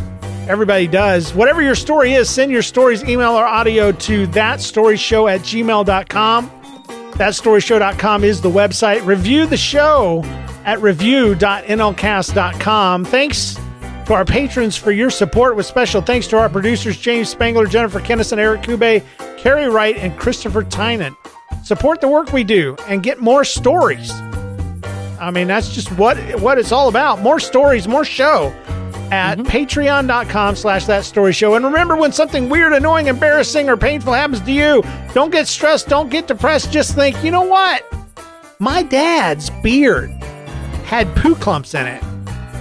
Everybody 0.48 0.88
does. 0.88 1.34
Whatever 1.34 1.62
your 1.62 1.76
story 1.76 2.14
is, 2.14 2.30
send 2.30 2.52
your 2.52 2.62
stories, 2.62 3.04
email 3.06 3.32
or 3.32 3.46
audio 3.46 3.94
to 3.94 4.28
thatstoryshow 4.28 5.34
at 5.34 5.40
gmail.com. 5.42 6.50
Thatstoryshow.com 7.14 8.24
is 8.26 8.42
the 8.42 8.50
website. 8.50 9.06
Review 9.06 9.46
the 9.46 9.56
show 9.56 10.22
at 10.66 10.82
review.nlcast.com. 10.82 13.06
Thanks 13.06 13.56
to 14.06 14.14
our 14.14 14.26
patrons 14.26 14.76
for 14.76 14.92
your 14.92 15.10
support, 15.10 15.56
with 15.56 15.66
special 15.66 16.02
thanks 16.02 16.28
to 16.28 16.38
our 16.38 16.50
producers 16.50 16.98
James 16.98 17.30
Spangler, 17.30 17.66
Jennifer 17.66 18.02
Kennison, 18.02 18.38
Eric 18.38 18.64
Kube, 18.64 19.02
Carrie 19.38 19.70
Wright, 19.70 19.96
and 19.96 20.18
Christopher 20.18 20.64
Tynan. 20.64 21.16
Support 21.64 22.02
the 22.02 22.10
work 22.10 22.34
we 22.34 22.44
do 22.44 22.76
and 22.90 23.02
get 23.02 23.20
more 23.20 23.46
stories. 23.46 24.12
I 25.22 25.32
mean, 25.32 25.48
that's 25.48 25.74
just 25.74 25.90
what 25.94 26.18
what 26.42 26.58
it's 26.58 26.74
all 26.74 26.90
about. 26.90 27.22
More 27.22 27.40
stories, 27.40 27.88
more 27.88 28.04
show 28.04 28.54
at 29.14 29.38
mm-hmm. 29.38 29.48
patreon.com 29.48 30.56
slash 30.56 30.86
that 30.88 31.06
story 31.06 31.34
show. 31.34 31.54
And 31.54 31.64
remember, 31.64 31.96
when 31.96 32.12
something 32.12 32.50
weird, 32.50 32.74
annoying, 32.74 33.08
embarrassing, 33.08 33.70
or 33.70 33.78
painful 33.78 34.12
happens 34.12 34.42
to 34.42 34.52
you, 34.52 34.84
don't 35.14 35.32
get 35.32 35.48
stressed, 35.48 35.88
don't 35.88 36.10
get 36.10 36.28
depressed. 36.28 36.72
Just 36.72 36.96
think, 36.96 37.24
you 37.24 37.30
know 37.30 37.44
what? 37.44 37.86
My 38.58 38.82
dad's 38.82 39.52
beard 39.62 40.10
had 40.86 41.16
poo 41.16 41.36
clumps 41.36 41.76
in 41.76 41.86
it. 41.86 42.04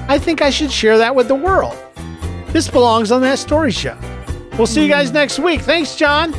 I 0.08 0.18
think 0.18 0.42
I 0.42 0.50
should 0.50 0.70
share 0.70 0.98
that 0.98 1.14
with 1.14 1.28
the 1.28 1.34
world. 1.34 1.76
This 2.48 2.68
belongs 2.68 3.10
on 3.10 3.22
that 3.22 3.38
story 3.38 3.72
show. 3.72 3.96
We'll 4.58 4.66
see 4.66 4.82
you 4.82 4.88
guys 4.88 5.10
mm. 5.10 5.14
next 5.14 5.38
week. 5.38 5.62
Thanks, 5.62 5.96
John. 5.96 6.34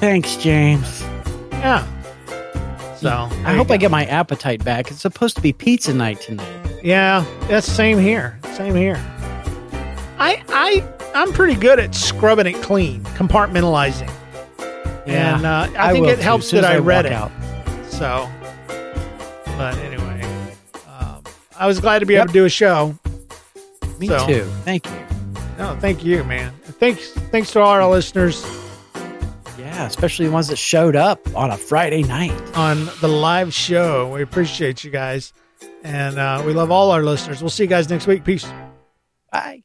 Thanks, 0.00 0.36
James. 0.36 1.00
Yeah. 1.52 1.86
So 2.96 3.08
I 3.08 3.54
hope 3.54 3.70
I 3.70 3.78
get 3.78 3.90
my 3.90 4.04
appetite 4.04 4.62
back. 4.62 4.90
It's 4.90 5.00
supposed 5.00 5.36
to 5.36 5.42
be 5.42 5.54
pizza 5.54 5.94
night 5.94 6.20
tonight. 6.20 6.82
Yeah, 6.82 7.24
that's 7.48 7.66
same 7.66 7.98
here. 7.98 8.38
Same 8.52 8.74
here. 8.74 9.00
I 10.20 10.42
I 10.48 10.86
I'm 11.14 11.32
pretty 11.32 11.54
good 11.58 11.78
at 11.78 11.94
scrubbing 11.94 12.46
it 12.46 12.62
clean, 12.62 13.02
compartmentalizing. 13.16 14.10
Yeah, 15.06 15.36
and 15.36 15.46
uh, 15.46 15.68
I, 15.76 15.92
think 15.92 16.04
will 16.04 16.12
it 16.12 16.16
too, 16.16 16.22
helps 16.22 16.50
that 16.52 16.58
as 16.58 16.64
I, 16.64 16.78
read 16.78 17.06
it. 17.06 17.12
out. 17.12 17.32
So, 17.88 18.28
but 19.56 19.76
anyway, 19.78 20.22
um, 20.86 21.22
I 21.58 21.66
was 21.66 21.80
glad 21.80 22.00
to 22.00 22.06
be 22.06 22.14
able 22.16 22.26
to 22.28 22.32
do 22.32 22.44
a 22.44 22.48
show. 22.50 22.96
Me 23.98 24.06
So- 24.08 24.26
too. 24.26 24.44
Thank 24.64 24.86
you. 24.86 24.92
No, 25.58 25.76
thank 25.80 26.04
you, 26.04 26.22
man. 26.24 26.52
Thanks, 26.78 27.10
thanks 27.12 27.50
to 27.52 27.60
all 27.60 27.68
our 27.68 27.86
listeners 27.90 28.42
Yeah, 29.58 29.86
especially 29.86 30.26
the 30.26 30.32
ones 30.32 30.48
that 30.48 30.56
showed 30.56 30.96
up 30.96 31.20
on 31.36 31.50
a 31.50 31.56
Friday 31.58 32.02
night. 32.02 32.32
on 32.54 32.88
the 33.02 33.08
live 33.08 33.52
show. 33.52 34.10
We 34.14 34.22
appreciate 34.22 34.84
you 34.84 34.90
guys, 34.90 35.32
and 35.82 36.18
uh, 36.18 36.42
we 36.46 36.52
love 36.54 36.70
all 36.70 36.90
our 36.92 37.02
listeners. 37.02 37.42
We'll 37.42 37.50
see 37.50 37.64
you 37.64 37.68
guys 37.68 37.90
next 37.90 38.06
week. 38.06 38.24
Peace. 38.24 38.46
Bye. 39.32 39.64